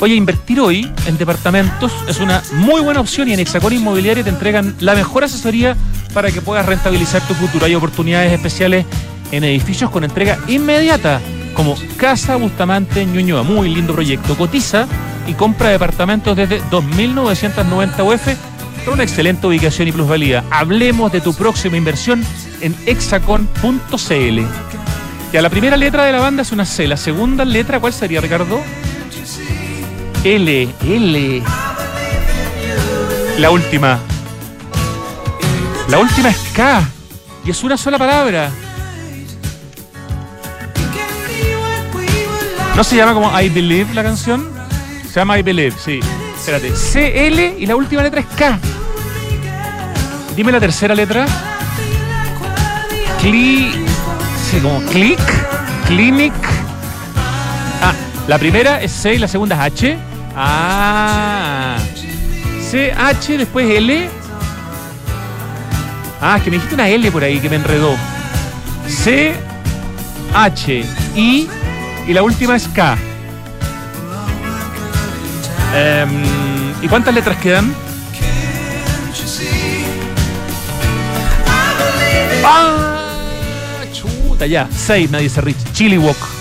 Oye, 0.00 0.14
invertir 0.14 0.60
hoy 0.60 0.90
en 1.06 1.18
departamentos 1.18 1.92
es 2.08 2.20
una 2.20 2.42
muy 2.54 2.80
buena 2.80 3.00
opción 3.00 3.28
y 3.28 3.34
en 3.34 3.40
Hexacón 3.40 3.74
Inmobiliaria 3.74 4.24
te 4.24 4.30
entregan 4.30 4.74
la 4.80 4.94
mejor 4.94 5.24
asesoría 5.24 5.76
para 6.14 6.30
que 6.30 6.40
puedas 6.40 6.64
rentabilizar 6.64 7.20
tu 7.28 7.34
futuro. 7.34 7.66
Hay 7.66 7.74
oportunidades 7.74 8.32
especiales 8.32 8.86
en 9.30 9.44
edificios 9.44 9.90
con 9.90 10.02
entrega 10.02 10.38
inmediata, 10.48 11.20
como 11.52 11.76
Casa 11.98 12.36
Bustamante 12.36 13.04
Ñuñoa. 13.04 13.42
Muy 13.42 13.68
lindo 13.68 13.92
proyecto. 13.92 14.38
Cotiza 14.38 14.86
y 15.26 15.34
compra 15.34 15.68
departamentos 15.68 16.34
desde 16.34 16.62
2.990 16.62 18.02
UF 18.02 18.84
con 18.86 18.94
una 18.94 19.02
excelente 19.02 19.46
ubicación 19.46 19.88
y 19.88 19.92
plusvalía. 19.92 20.44
Hablemos 20.50 21.12
de 21.12 21.20
tu 21.20 21.34
próxima 21.34 21.76
inversión 21.76 22.24
en 22.62 22.74
hexacon.cl. 22.86 24.40
Ya, 25.30 25.42
la 25.42 25.50
primera 25.50 25.76
letra 25.76 26.06
de 26.06 26.12
la 26.12 26.20
banda 26.20 26.40
es 26.40 26.52
una 26.52 26.64
C. 26.64 26.88
La 26.88 26.96
segunda 26.96 27.44
letra, 27.44 27.78
¿cuál 27.80 27.92
sería, 27.92 28.22
Ricardo? 28.22 28.62
L, 30.22 30.68
L. 30.84 31.42
La 33.38 33.50
última. 33.50 33.98
La 35.88 35.98
última 35.98 36.28
es 36.28 36.36
K. 36.54 36.82
Y 37.46 37.50
es 37.50 37.64
una 37.64 37.78
sola 37.78 37.96
palabra. 37.96 38.50
¿No 42.76 42.84
se 42.84 42.96
llama 42.96 43.14
como 43.14 43.40
I 43.40 43.48
Believe 43.48 43.94
la 43.94 44.02
canción? 44.02 44.46
Se 45.10 45.20
llama 45.20 45.38
I 45.38 45.42
Believe, 45.42 45.74
sí. 45.82 46.00
Espérate. 46.36 46.70
CL 46.70 47.58
y 47.58 47.64
la 47.64 47.76
última 47.76 48.02
letra 48.02 48.20
es 48.20 48.26
K. 48.26 48.58
Dime 50.36 50.52
la 50.52 50.60
tercera 50.60 50.94
letra. 50.94 51.24
Cli. 53.22 53.86
Sí, 54.50 54.60
como 54.60 54.82
click. 54.90 55.20
Clinic. 55.86 56.34
Ah, 57.82 57.94
la 58.28 58.36
primera 58.36 58.82
es 58.82 58.92
C 58.92 59.14
y 59.14 59.18
la 59.18 59.26
segunda 59.26 59.56
es 59.56 59.72
H. 59.72 60.09
Ah. 60.36 61.78
C, 62.60 62.92
H, 62.92 63.38
después 63.38 63.68
L. 63.68 64.08
Ah, 66.20 66.36
es 66.36 66.42
que 66.42 66.50
me 66.50 66.56
dijiste 66.56 66.74
una 66.74 66.88
L 66.88 67.10
por 67.10 67.24
ahí 67.24 67.40
que 67.40 67.48
me 67.48 67.56
enredó. 67.56 67.96
C, 68.86 69.34
H, 70.34 70.84
I 71.16 71.48
y 72.06 72.12
la 72.12 72.22
última 72.22 72.56
es 72.56 72.68
K. 72.68 72.96
Em, 75.74 76.22
¿Y 76.82 76.88
cuántas 76.88 77.14
letras 77.14 77.36
quedan? 77.38 77.74
¡Ah! 82.44 83.84
Chuta, 83.92 84.46
ya. 84.46 84.68
Seis, 84.74 85.10
me 85.10 85.20
dice 85.20 85.40
Rich. 85.40 85.72
Chili 85.72 85.98
Walk. 85.98 86.39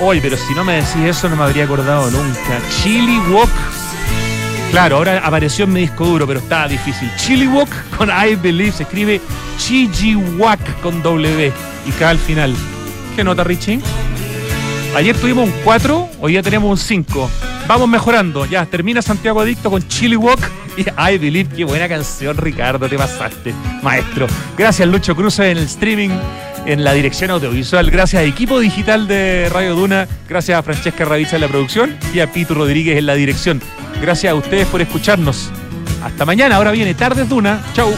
Oye, 0.00 0.20
pero 0.20 0.36
si 0.36 0.54
no 0.54 0.62
me 0.64 0.74
decís 0.74 0.96
eso 1.04 1.28
no 1.28 1.36
me 1.36 1.44
habría 1.44 1.64
acordado 1.64 2.10
nunca. 2.10 2.60
Chili 2.82 3.18
Walk. 3.30 3.50
Claro, 4.70 4.96
ahora 4.96 5.22
apareció 5.24 5.64
en 5.64 5.72
mi 5.72 5.80
disco 5.80 6.04
duro, 6.04 6.26
pero 6.26 6.40
estaba 6.40 6.68
difícil. 6.68 7.10
Chili 7.16 7.46
Walk 7.46 7.70
con 7.96 8.10
I 8.10 8.34
Believe 8.34 8.72
se 8.72 8.82
escribe 8.82 9.20
Chiji 9.58 10.16
Walk 10.16 10.80
con 10.82 11.02
W 11.02 11.52
y 11.86 11.90
K 11.92 12.10
al 12.10 12.18
final. 12.18 12.54
¿Qué 13.14 13.24
nota, 13.24 13.42
Richie? 13.44 13.80
Ayer 14.94 15.16
tuvimos 15.16 15.46
un 15.48 15.54
4, 15.64 16.08
hoy 16.20 16.34
ya 16.34 16.42
tenemos 16.42 16.70
un 16.70 16.76
5. 16.78 17.30
Vamos 17.66 17.88
mejorando. 17.88 18.46
Ya, 18.46 18.64
termina 18.64 19.02
Santiago 19.02 19.40
Adicto 19.40 19.70
con 19.70 19.86
Chili 19.88 20.16
Walk 20.16 20.40
y 20.76 20.82
I 20.82 21.18
Believe. 21.18 21.54
Qué 21.54 21.64
buena 21.64 21.88
canción, 21.88 22.36
Ricardo, 22.36 22.88
te 22.88 22.96
pasaste, 22.96 23.54
maestro. 23.82 24.26
Gracias, 24.56 24.88
Lucho 24.88 25.16
Cruz 25.16 25.38
en 25.40 25.58
el 25.58 25.64
streaming, 25.64 26.10
en 26.64 26.84
la 26.84 26.92
dirección 26.92 27.30
audiovisual. 27.30 27.90
Gracias, 27.90 28.22
equipo 28.24 28.60
digital 28.60 29.08
de 29.08 29.48
Radio 29.52 29.74
Duna. 29.74 30.06
Gracias 30.28 30.58
a 30.58 30.62
Francesca 30.62 31.04
Ravizza 31.04 31.36
en 31.36 31.42
la 31.42 31.48
producción 31.48 31.96
y 32.14 32.20
a 32.20 32.32
Pito 32.32 32.54
Rodríguez 32.54 32.98
en 32.98 33.06
la 33.06 33.14
dirección. 33.14 33.60
Gracias 34.00 34.30
a 34.30 34.34
ustedes 34.36 34.66
por 34.68 34.80
escucharnos. 34.80 35.50
Hasta 36.02 36.24
mañana. 36.24 36.56
Ahora 36.56 36.70
viene 36.70 36.94
Tardes 36.94 37.28
Duna. 37.28 37.60
Chau. 37.74 37.92